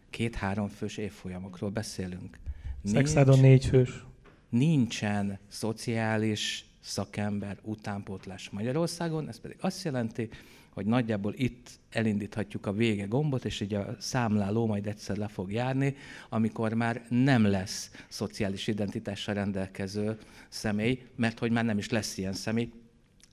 Két-három 0.09 0.67
fős 0.67 0.97
évfolyamokról 0.97 1.69
beszélünk. 1.69 2.37
Szexádon 2.83 3.39
négy 3.39 3.65
fős. 3.65 4.03
Nincsen 4.49 5.39
szociális 5.47 6.65
szakember 6.81 7.57
utánpótlás 7.63 8.49
Magyarországon, 8.49 9.27
ez 9.27 9.39
pedig 9.39 9.57
azt 9.59 9.83
jelenti, 9.83 10.29
hogy 10.73 10.85
nagyjából 10.85 11.33
itt 11.35 11.69
elindíthatjuk 11.89 12.65
a 12.65 12.71
vége 12.71 13.05
gombot, 13.05 13.45
és 13.45 13.61
így 13.61 13.73
a 13.73 13.95
számláló 13.99 14.65
majd 14.65 14.87
egyszer 14.87 15.17
le 15.17 15.27
fog 15.27 15.51
járni, 15.51 15.95
amikor 16.29 16.73
már 16.73 17.05
nem 17.09 17.45
lesz 17.45 17.91
szociális 18.07 18.67
identitással 18.67 19.33
rendelkező 19.33 20.17
személy, 20.49 21.01
mert 21.15 21.39
hogy 21.39 21.51
már 21.51 21.65
nem 21.65 21.77
is 21.77 21.89
lesz 21.89 22.17
ilyen 22.17 22.33
személy. 22.33 22.71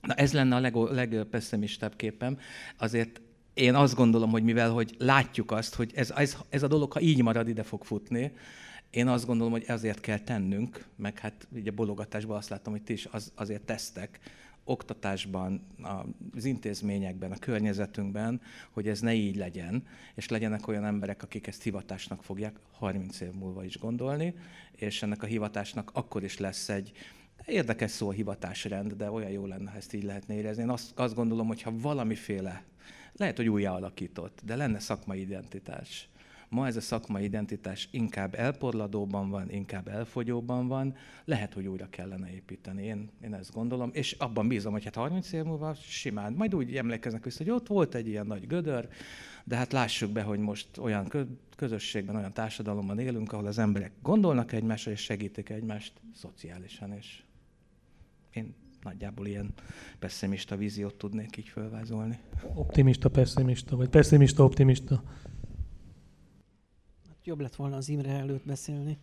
Na 0.01 0.13
ez 0.13 0.33
lenne 0.33 0.55
a 0.55 0.59
leg, 0.59 0.75
legpesszimistább 0.75 1.95
képem. 1.95 2.37
Azért 2.77 3.21
én 3.53 3.75
azt 3.75 3.95
gondolom, 3.95 4.29
hogy 4.29 4.43
mivel 4.43 4.69
hogy 4.69 4.95
látjuk 4.97 5.51
azt, 5.51 5.75
hogy 5.75 5.91
ez, 5.95 6.11
ez, 6.11 6.37
ez 6.49 6.63
a 6.63 6.67
dolog, 6.67 6.91
ha 6.91 6.99
így 6.99 7.21
marad, 7.21 7.47
ide 7.47 7.63
fog 7.63 7.83
futni, 7.83 8.31
én 8.89 9.07
azt 9.07 9.25
gondolom, 9.25 9.51
hogy 9.51 9.63
ezért 9.67 9.99
kell 9.99 10.19
tennünk, 10.19 10.85
meg 10.95 11.19
hát 11.19 11.47
ugye 11.51 11.71
bologatásban 11.71 12.37
azt 12.37 12.49
látom, 12.49 12.73
hogy 12.73 12.83
ti 12.83 12.93
is 12.93 13.05
az, 13.11 13.31
azért 13.35 13.61
tesztek, 13.61 14.19
oktatásban, 14.63 15.61
az 16.35 16.45
intézményekben, 16.45 17.31
a 17.31 17.37
környezetünkben, 17.37 18.41
hogy 18.71 18.87
ez 18.87 18.99
ne 18.99 19.13
így 19.13 19.35
legyen, 19.35 19.87
és 20.15 20.27
legyenek 20.27 20.67
olyan 20.67 20.85
emberek, 20.85 21.23
akik 21.23 21.47
ezt 21.47 21.63
hivatásnak 21.63 22.23
fogják 22.23 22.55
30 22.71 23.19
év 23.19 23.31
múlva 23.31 23.63
is 23.63 23.77
gondolni, 23.77 24.33
és 24.71 25.03
ennek 25.03 25.23
a 25.23 25.25
hivatásnak 25.25 25.91
akkor 25.93 26.23
is 26.23 26.37
lesz 26.37 26.69
egy, 26.69 26.91
érdekes 27.45 27.91
szó 27.91 28.09
a 28.09 28.11
hivatásrend, 28.11 28.93
de 28.93 29.11
olyan 29.11 29.31
jó 29.31 29.45
lenne, 29.45 29.69
ha 29.69 29.77
ezt 29.77 29.93
így 29.93 30.03
lehetne 30.03 30.33
érezni. 30.33 30.61
Én 30.61 30.69
azt, 30.69 30.91
azt 30.95 31.15
gondolom, 31.15 31.47
hogy 31.47 31.61
ha 31.61 31.71
valamiféle, 31.77 32.63
lehet, 33.13 33.37
hogy 33.37 33.49
újjá 33.49 33.71
alakított, 33.71 34.41
de 34.45 34.55
lenne 34.55 34.79
szakmai 34.79 35.19
identitás, 35.19 36.08
Ma 36.49 36.67
ez 36.67 36.75
a 36.75 36.81
szakmai 36.81 37.23
identitás 37.23 37.87
inkább 37.91 38.35
elporladóban 38.35 39.29
van, 39.29 39.51
inkább 39.51 39.87
elfogyóban 39.87 40.67
van, 40.67 40.95
lehet, 41.25 41.53
hogy 41.53 41.67
újra 41.67 41.89
kellene 41.89 42.33
építeni. 42.33 42.83
Én, 42.83 43.09
én 43.23 43.33
ezt 43.33 43.53
gondolom, 43.53 43.89
és 43.93 44.11
abban 44.11 44.47
bízom, 44.47 44.71
hogy 44.71 44.83
hát 44.83 44.95
30 44.95 45.31
év 45.31 45.43
múlva 45.43 45.73
simán, 45.73 46.33
majd 46.33 46.55
úgy 46.55 46.75
emlékeznek 46.75 47.23
vissza, 47.23 47.43
hogy 47.43 47.53
ott 47.53 47.67
volt 47.67 47.95
egy 47.95 48.07
ilyen 48.07 48.27
nagy 48.27 48.47
gödör, 48.47 48.87
de 49.43 49.55
hát 49.55 49.71
lássuk 49.71 50.11
be, 50.11 50.21
hogy 50.21 50.39
most 50.39 50.77
olyan 50.77 51.11
közösségben, 51.55 52.15
olyan 52.15 52.33
társadalomban 52.33 52.99
élünk, 52.99 53.33
ahol 53.33 53.45
az 53.45 53.57
emberek 53.57 53.91
gondolnak 54.01 54.51
egymásra 54.51 54.91
és 54.91 55.01
segítik 55.01 55.49
egymást 55.49 55.93
szociálisan, 56.15 56.91
és 56.93 57.23
én 58.31 58.55
nagyjából 58.83 59.27
ilyen 59.27 59.53
pessimista 59.99 60.55
víziót 60.55 60.95
tudnék 60.95 61.37
így 61.37 61.47
felvázolni. 61.47 62.19
Optimista, 62.53 63.09
pessimista, 63.09 63.75
vagy 63.75 63.89
pessimista, 63.89 64.43
optimista 64.43 65.03
jobb 67.29 67.39
lett 67.39 67.55
volna 67.55 67.75
az 67.75 67.89
Imre 67.89 68.11
előtt 68.11 68.45
beszélni. 68.45 68.97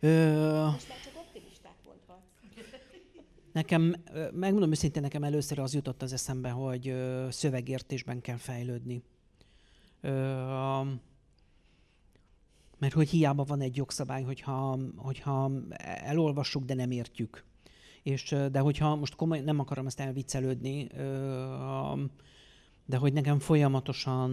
Ö... 0.00 0.64
Most 0.64 0.88
már 0.88 1.00
csak 1.04 1.16
optimisták 1.16 1.72
Nekem, 3.52 3.94
megmondom 4.32 4.70
őszintén, 4.70 5.02
nekem 5.02 5.24
először 5.24 5.58
az 5.58 5.74
jutott 5.74 6.02
az 6.02 6.12
eszembe, 6.12 6.50
hogy 6.50 6.94
szövegértésben 7.30 8.20
kell 8.20 8.36
fejlődni. 8.36 9.02
Ö, 10.00 10.10
mert 12.78 12.94
hogy 12.94 13.08
hiába 13.08 13.44
van 13.44 13.60
egy 13.60 13.76
jogszabály, 13.76 14.22
hogyha, 14.22 14.78
hogyha 14.96 15.50
elolvassuk, 15.84 16.64
de 16.64 16.74
nem 16.74 16.90
értjük. 16.90 17.44
És, 18.02 18.34
de 18.50 18.58
hogyha 18.58 18.94
most 18.96 19.14
komoly, 19.14 19.40
nem 19.40 19.58
akarom 19.58 19.86
ezt 19.86 20.00
elviccelődni, 20.00 20.86
ö, 20.94 22.04
de 22.88 22.96
hogy 22.96 23.12
nekem 23.12 23.38
folyamatosan, 23.38 24.32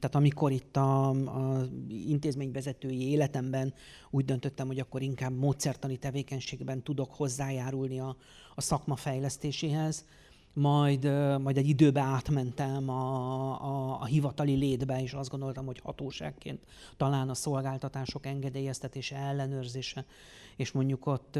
tehát 0.00 0.14
amikor 0.14 0.52
itt 0.52 0.76
a, 0.76 1.08
a 1.10 1.64
intézményvezetői 1.88 3.10
életemben 3.10 3.74
úgy 4.10 4.24
döntöttem, 4.24 4.66
hogy 4.66 4.78
akkor 4.78 5.02
inkább 5.02 5.36
módszertani 5.38 5.96
tevékenységben 5.96 6.82
tudok 6.82 7.14
hozzájárulni 7.14 8.00
a, 8.00 8.16
a 8.54 8.60
szakma 8.60 8.96
fejlesztéséhez, 8.96 10.04
majd, 10.52 11.04
majd 11.40 11.56
egy 11.56 11.68
időbe 11.68 12.00
átmentem 12.00 12.88
a, 12.88 13.62
a, 13.62 14.00
a 14.00 14.04
hivatali 14.04 14.54
létbe, 14.54 15.02
és 15.02 15.12
azt 15.12 15.30
gondoltam, 15.30 15.66
hogy 15.66 15.78
hatóságként 15.78 16.60
talán 16.96 17.28
a 17.28 17.34
szolgáltatások 17.34 18.26
engedélyeztetése, 18.26 19.16
ellenőrzése, 19.16 20.04
és 20.56 20.72
mondjuk 20.72 21.06
ott, 21.06 21.38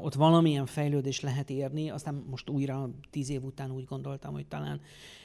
ott 0.00 0.14
valamilyen 0.14 0.66
fejlődés 0.66 1.20
lehet 1.20 1.50
érni, 1.50 1.90
aztán 1.90 2.24
most 2.30 2.50
újra 2.50 2.90
tíz 3.10 3.30
év 3.30 3.44
után 3.44 3.70
úgy 3.70 3.84
gondoltam, 3.84 4.32
hogy 4.32 4.46
talán 4.46 4.80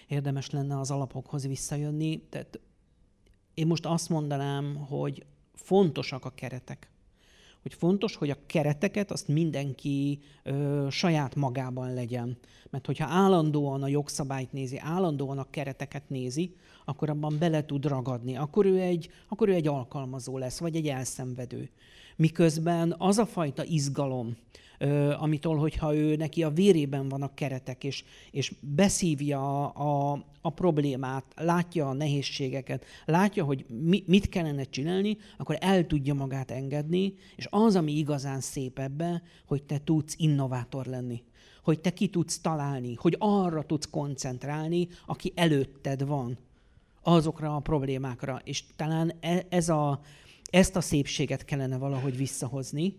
érdemes 0.08 0.50
lenne 0.50 0.80
az 0.80 0.92
alapokhoz 0.92 1.48
visszajönni. 1.48 2.22
Tehát 2.30 2.60
én 3.54 3.68
most 3.68 3.86
azt 3.86 4.10
mondanám, 4.10 4.76
hogy 4.76 5.26
fontosak 5.54 6.26
a 6.26 6.30
keretek 6.30 6.90
hogy 7.68 7.78
fontos, 7.78 8.16
hogy 8.16 8.30
a 8.30 8.38
kereteket 8.46 9.12
azt 9.12 9.28
mindenki 9.28 10.20
ö, 10.44 10.88
saját 10.90 11.36
magában 11.36 11.94
legyen. 11.94 12.38
Mert 12.70 12.86
hogyha 12.86 13.08
állandóan 13.08 13.84
a 13.84 13.88
jogszabályt 13.88 14.52
nézi, 14.52 14.78
állandóan 14.80 15.38
a 15.38 15.50
kereteket 15.50 16.10
nézi, 16.10 16.56
akkor 16.86 17.10
abban 17.10 17.38
bele 17.40 17.66
tud 17.66 17.86
ragadni. 17.86 18.36
Akkor 18.36 18.66
ő 18.66 18.80
egy, 18.80 19.10
akkor 19.28 19.50
ő 19.50 19.54
egy 19.54 19.68
alkalmazó 19.68 20.38
lesz, 20.38 20.60
vagy 20.60 20.76
egy 20.76 20.88
elszenvedő. 20.88 21.70
Miközben 22.16 22.96
az 22.98 23.18
a 23.18 23.26
fajta 23.26 23.64
izgalom, 23.64 24.38
amitől, 25.18 25.56
hogyha 25.56 25.96
ő 25.96 26.16
neki 26.16 26.44
a 26.44 26.50
vérében 26.50 27.10
van 27.10 27.22
a 27.22 27.34
keretek, 27.34 27.84
és, 27.84 28.04
és 28.32 28.54
beszívja 28.60 29.72
a, 29.72 30.12
a, 30.12 30.26
a 30.42 30.50
problémát, 30.50 31.24
látja 31.36 31.90
a 31.90 31.94
nehézségeket, 31.94 32.86
látja, 33.06 33.44
hogy 33.44 33.66
mi, 33.68 34.04
mit 34.08 34.30
kellene 34.30 34.64
csinálni, 34.64 35.18
akkor 35.38 35.58
el 35.60 35.88
tudja 35.88 36.14
magát 36.14 36.52
engedni, 36.52 37.14
és 37.36 37.48
az, 37.50 37.76
ami 37.76 37.92
igazán 37.92 38.42
szép 38.42 38.80
ebbe, 38.80 39.22
hogy 39.46 39.64
te 39.64 39.80
tudsz 39.84 40.16
innovátor 40.18 40.86
lenni 40.86 41.24
hogy 41.64 41.80
te 41.80 41.94
ki 41.94 42.08
tudsz 42.08 42.40
találni, 42.40 42.94
hogy 42.94 43.16
arra 43.20 43.64
tudsz 43.64 43.90
koncentrálni, 43.90 44.88
aki 45.06 45.32
előtted 45.36 46.06
van, 46.06 46.38
azokra 47.02 47.56
a 47.56 47.60
problémákra. 47.60 48.42
És 48.44 48.64
talán 48.76 49.14
e, 49.20 49.46
ez 49.50 49.70
a, 49.70 50.00
ezt 50.50 50.76
a 50.76 50.82
szépséget 50.82 51.46
kellene 51.46 51.78
valahogy 51.78 52.18
visszahozni, 52.18 52.94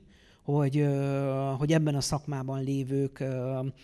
hogy, 0.53 0.87
hogy 1.59 1.73
ebben 1.73 1.95
a 1.95 2.01
szakmában 2.01 2.63
lévők, 2.63 3.25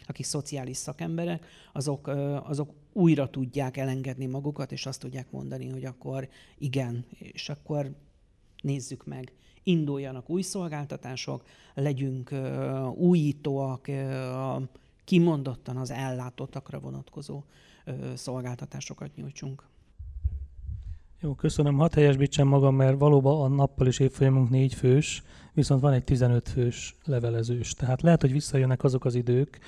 akik 0.06 0.24
szociális 0.24 0.76
szakemberek, 0.76 1.46
azok, 1.72 2.06
azok 2.42 2.70
újra 2.92 3.30
tudják 3.30 3.76
elengedni 3.76 4.26
magukat, 4.26 4.72
és 4.72 4.86
azt 4.86 5.00
tudják 5.00 5.30
mondani, 5.30 5.68
hogy 5.68 5.84
akkor 5.84 6.28
igen, 6.58 7.04
és 7.18 7.48
akkor 7.48 7.90
nézzük 8.62 9.06
meg, 9.06 9.32
induljanak 9.62 10.30
új 10.30 10.42
szolgáltatások, 10.42 11.44
legyünk 11.74 12.34
újítóak, 12.94 13.86
kimondottan 15.04 15.76
az 15.76 15.90
ellátottakra 15.90 16.78
vonatkozó 16.80 17.42
szolgáltatásokat 18.14 19.14
nyújtsunk. 19.16 19.73
Jó, 21.24 21.34
köszönöm. 21.34 21.76
Hadd 21.76 21.94
helyesbítsem 21.94 22.48
magam, 22.48 22.74
mert 22.74 22.98
valóban 22.98 23.52
a 23.52 23.54
nappal 23.54 23.86
is 23.86 23.98
évfolyamunk 23.98 24.50
négy 24.50 24.74
fős, 24.74 25.22
viszont 25.52 25.80
van 25.80 25.92
egy 25.92 26.04
15 26.04 26.48
fős 26.48 26.96
levelezős. 27.04 27.74
Tehát 27.74 28.02
lehet, 28.02 28.20
hogy 28.20 28.32
visszajönnek 28.32 28.84
azok 28.84 29.04
az 29.04 29.14
idők, 29.14 29.58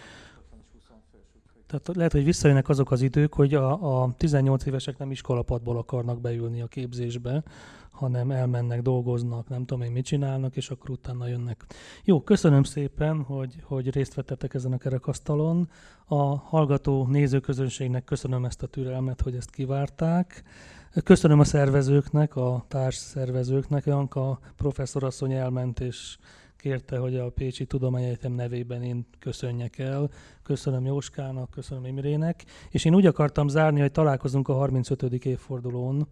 tehát 1.66 1.90
lehet, 1.94 2.12
hogy 2.12 2.24
visszajönnek 2.24 2.68
azok 2.68 2.90
az 2.90 3.02
idők, 3.02 3.34
hogy 3.34 3.54
a, 3.54 4.02
a 4.02 4.14
18 4.16 4.66
évesek 4.66 4.98
nem 4.98 5.10
iskolapadból 5.10 5.76
akarnak 5.76 6.20
beülni 6.20 6.60
a 6.60 6.66
képzésbe, 6.66 7.42
hanem 7.90 8.30
elmennek, 8.30 8.82
dolgoznak, 8.82 9.48
nem 9.48 9.64
tudom 9.64 9.82
én 9.82 9.92
mit 9.92 10.04
csinálnak, 10.04 10.56
és 10.56 10.70
akkor 10.70 10.90
utána 10.90 11.26
jönnek. 11.28 11.64
Jó, 12.04 12.22
köszönöm 12.22 12.62
szépen, 12.62 13.22
hogy, 13.22 13.54
hogy 13.62 13.90
részt 13.90 14.14
vettetek 14.14 14.54
ezen 14.54 14.72
a 14.72 14.78
kerekasztalon. 14.78 15.68
A 16.06 16.36
hallgató 16.36 17.06
nézőközönségnek 17.06 18.04
köszönöm 18.04 18.44
ezt 18.44 18.62
a 18.62 18.66
türelmet, 18.66 19.20
hogy 19.20 19.34
ezt 19.34 19.50
kivárták. 19.50 20.44
Köszönöm 21.04 21.40
a 21.40 21.44
szervezőknek, 21.44 22.36
a 22.36 22.64
társ 22.68 22.94
szervezőknek, 22.94 23.84
Janka 23.84 24.38
professzorasszony 24.56 25.32
elment 25.32 25.80
és 25.80 26.16
kérte, 26.56 26.98
hogy 26.98 27.16
a 27.16 27.30
Pécsi 27.30 27.66
Tudományegyetem 27.66 28.32
nevében 28.32 28.82
én 28.82 29.06
köszönjek 29.18 29.78
el. 29.78 30.10
Köszönöm 30.42 30.84
Jóskának, 30.84 31.50
köszönöm 31.50 31.84
Imrének, 31.84 32.44
és 32.70 32.84
én 32.84 32.94
úgy 32.94 33.06
akartam 33.06 33.48
zárni, 33.48 33.80
hogy 33.80 33.92
találkozunk 33.92 34.48
a 34.48 34.52
35. 34.54 35.02
évfordulón, 35.24 36.08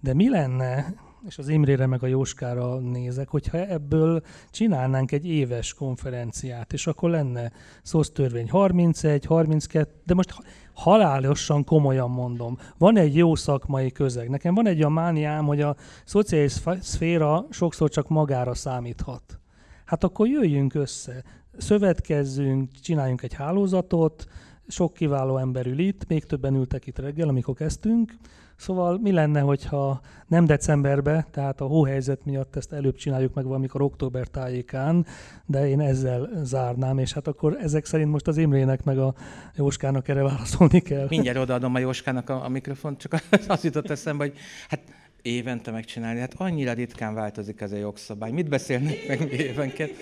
de 0.00 0.14
mi 0.14 0.28
lenne, 0.28 0.94
és 1.26 1.38
az 1.38 1.48
Imrére 1.48 1.86
meg 1.86 2.02
a 2.02 2.06
Jóskára 2.06 2.78
nézek, 2.78 3.28
hogyha 3.28 3.58
ebből 3.58 4.22
csinálnánk 4.50 5.12
egy 5.12 5.26
éves 5.26 5.74
konferenciát, 5.74 6.72
és 6.72 6.86
akkor 6.86 7.10
lenne 7.10 7.52
SZOSZ 7.82 8.10
törvény 8.10 8.50
31, 8.50 9.24
32, 9.24 9.90
de 10.04 10.14
most 10.14 10.34
halálosan 10.78 11.64
komolyan 11.64 12.10
mondom, 12.10 12.58
van 12.78 12.96
egy 12.96 13.16
jó 13.16 13.34
szakmai 13.34 13.92
közeg. 13.92 14.28
Nekem 14.28 14.54
van 14.54 14.66
egy 14.66 14.82
a 14.82 14.88
mániám, 14.88 15.44
hogy 15.44 15.60
a 15.60 15.76
szociális 16.04 16.60
szféra 16.80 17.46
sokszor 17.50 17.90
csak 17.90 18.08
magára 18.08 18.54
számíthat. 18.54 19.40
Hát 19.84 20.04
akkor 20.04 20.28
jöjjünk 20.28 20.74
össze, 20.74 21.24
szövetkezzünk, 21.56 22.70
csináljunk 22.82 23.22
egy 23.22 23.34
hálózatot, 23.34 24.26
sok 24.68 24.94
kiváló 24.94 25.36
ember 25.36 25.66
ül 25.66 25.78
itt, 25.78 26.06
még 26.08 26.24
többen 26.24 26.54
ültek 26.54 26.86
itt 26.86 26.98
reggel, 26.98 27.28
amikor 27.28 27.54
kezdtünk, 27.54 28.16
Szóval 28.58 28.98
mi 29.02 29.12
lenne, 29.12 29.40
hogyha 29.40 30.00
nem 30.26 30.44
decemberbe, 30.44 31.26
tehát 31.30 31.60
a 31.60 31.64
hóhelyzet 31.64 32.24
miatt 32.24 32.56
ezt 32.56 32.72
előbb 32.72 32.96
csináljuk 32.96 33.34
meg 33.34 33.44
valamikor 33.44 33.82
október 33.82 34.26
tájékán, 34.26 35.06
de 35.46 35.68
én 35.68 35.80
ezzel 35.80 36.28
zárnám, 36.42 36.98
és 36.98 37.12
hát 37.12 37.26
akkor 37.26 37.56
ezek 37.60 37.84
szerint 37.84 38.10
most 38.10 38.26
az 38.26 38.36
Imrének 38.36 38.84
meg 38.84 38.98
a 38.98 39.14
Jóskának 39.56 40.08
erre 40.08 40.22
válaszolni 40.22 40.80
kell. 40.80 41.06
Mindjárt 41.08 41.38
odaadom 41.38 41.74
a 41.74 41.78
Jóskának 41.78 42.30
a, 42.30 42.44
a 42.44 42.48
mikrofont, 42.48 42.98
csak 42.98 43.22
az 43.48 43.64
jutott 43.64 43.90
eszembe, 43.90 44.24
hogy 44.24 44.36
hát 44.68 44.80
évente 45.22 45.70
megcsinálni, 45.70 46.20
hát 46.20 46.34
annyira 46.36 46.72
ritkán 46.72 47.14
változik 47.14 47.60
ez 47.60 47.72
a 47.72 47.76
jogszabály. 47.76 48.30
Mit 48.30 48.48
beszélnek 48.48 49.08
meg 49.08 49.32
évenként? 49.32 49.92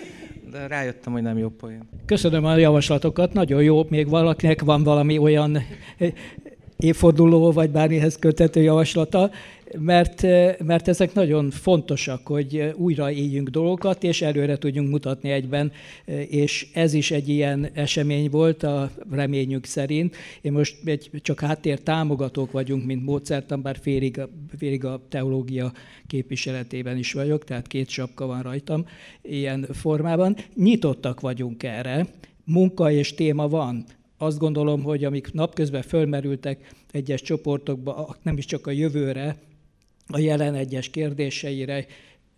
De 0.51 0.67
rájöttem, 0.67 1.13
hogy 1.13 1.21
nem 1.21 1.37
jó 1.37 1.49
poén. 1.49 1.89
Köszönöm 2.05 2.45
a 2.45 2.55
javaslatokat, 2.55 3.33
nagyon 3.33 3.63
jó, 3.63 3.85
még 3.89 4.09
valakinek 4.09 4.61
van 4.61 4.83
valami 4.83 5.17
olyan 5.17 5.57
évforduló 6.77 7.51
vagy 7.51 7.69
bármihez 7.69 8.15
köthető 8.15 8.61
javaslata, 8.61 9.31
mert, 9.79 10.21
mert 10.63 10.87
ezek 10.87 11.13
nagyon 11.13 11.49
fontosak, 11.49 12.27
hogy 12.27 12.73
újra 12.75 13.11
éljünk 13.11 13.49
dolgokat, 13.49 14.03
és 14.03 14.21
előre 14.21 14.57
tudjunk 14.57 14.89
mutatni 14.89 15.29
egyben, 15.29 15.71
és 16.29 16.67
ez 16.73 16.93
is 16.93 17.11
egy 17.11 17.29
ilyen 17.29 17.69
esemény 17.73 18.29
volt 18.29 18.63
a 18.63 18.91
reményünk 19.11 19.65
szerint. 19.65 20.15
Én 20.41 20.51
most 20.51 20.75
egy, 20.85 21.09
csak 21.21 21.39
háttér 21.39 21.79
támogatók 21.79 22.51
vagyunk, 22.51 22.85
mint 22.85 23.05
módszertan, 23.05 23.61
bár 23.61 23.77
félig, 23.81 24.21
félig 24.57 24.85
a 24.85 25.01
teológia 25.09 25.71
képviseletében 26.07 26.97
is 26.97 27.13
vagyok, 27.13 27.43
tehát 27.43 27.67
két 27.67 27.89
sapka 27.89 28.25
van 28.25 28.41
rajtam 28.41 28.85
ilyen 29.21 29.67
formában. 29.71 30.35
Nyitottak 30.55 31.19
vagyunk 31.19 31.63
erre, 31.63 32.07
munka 32.43 32.91
és 32.91 33.13
téma 33.13 33.47
van 33.47 33.85
azt 34.17 34.37
gondolom, 34.37 34.83
hogy 34.83 35.03
amik 35.03 35.33
napközben 35.33 35.81
fölmerültek 35.81 36.73
egyes 36.91 37.21
csoportokba, 37.21 38.15
nem 38.21 38.37
is 38.37 38.45
csak 38.45 38.67
a 38.67 38.71
jövőre, 38.71 39.37
a 40.07 40.19
jelen 40.19 40.55
egyes 40.55 40.89
kérdéseire 40.89 41.85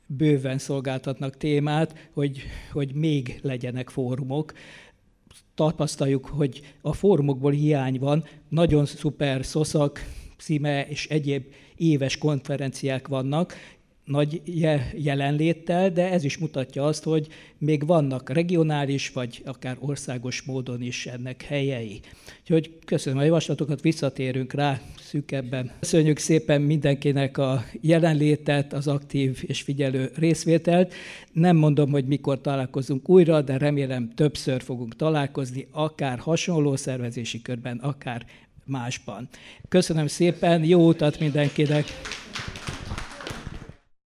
bőven 0.05 0.57
szolgáltatnak 0.57 1.37
témát, 1.37 2.09
hogy, 2.13 2.41
hogy 2.71 2.93
még 2.93 3.39
legyenek 3.41 3.89
fórumok. 3.89 4.53
Tapasztaljuk, 5.55 6.25
hogy 6.25 6.61
a 6.81 6.93
fórumokból 6.93 7.51
hiány 7.51 7.99
van, 7.99 8.25
nagyon 8.49 8.85
szuper 8.85 9.45
szoszak, 9.45 10.05
szíme 10.37 10.87
és 10.87 11.07
egyéb 11.07 11.43
éves 11.75 12.17
konferenciák 12.17 13.07
vannak, 13.07 13.55
nagy 14.09 14.41
jelenléttel, 14.93 15.89
de 15.89 16.11
ez 16.11 16.23
is 16.23 16.37
mutatja 16.37 16.85
azt, 16.85 17.03
hogy 17.03 17.27
még 17.57 17.85
vannak 17.85 18.29
regionális 18.29 19.09
vagy 19.09 19.41
akár 19.45 19.77
országos 19.79 20.41
módon 20.41 20.81
is 20.81 21.05
ennek 21.05 21.41
helyei. 21.41 21.99
Úgyhogy 22.41 22.71
köszönöm 22.85 23.19
a 23.19 23.23
javaslatokat, 23.23 23.81
visszatérünk 23.81 24.53
rá 24.53 24.81
szűkebben. 24.99 25.71
Köszönjük 25.79 26.17
szépen 26.17 26.61
mindenkinek 26.61 27.37
a 27.37 27.65
jelenlétet, 27.81 28.73
az 28.73 28.87
aktív 28.87 29.43
és 29.47 29.61
figyelő 29.61 30.11
részvételt. 30.15 30.93
Nem 31.31 31.55
mondom, 31.55 31.91
hogy 31.91 32.05
mikor 32.05 32.41
találkozunk 32.41 33.09
újra, 33.09 33.41
de 33.41 33.57
remélem 33.57 34.11
többször 34.15 34.61
fogunk 34.61 34.95
találkozni, 34.95 35.67
akár 35.71 36.19
hasonló 36.19 36.75
szervezési 36.75 37.41
körben, 37.41 37.77
akár 37.77 38.25
másban. 38.65 39.29
Köszönöm 39.67 40.07
szépen, 40.07 40.63
jó 40.63 40.87
utat 40.87 41.19
mindenkinek! 41.19 41.85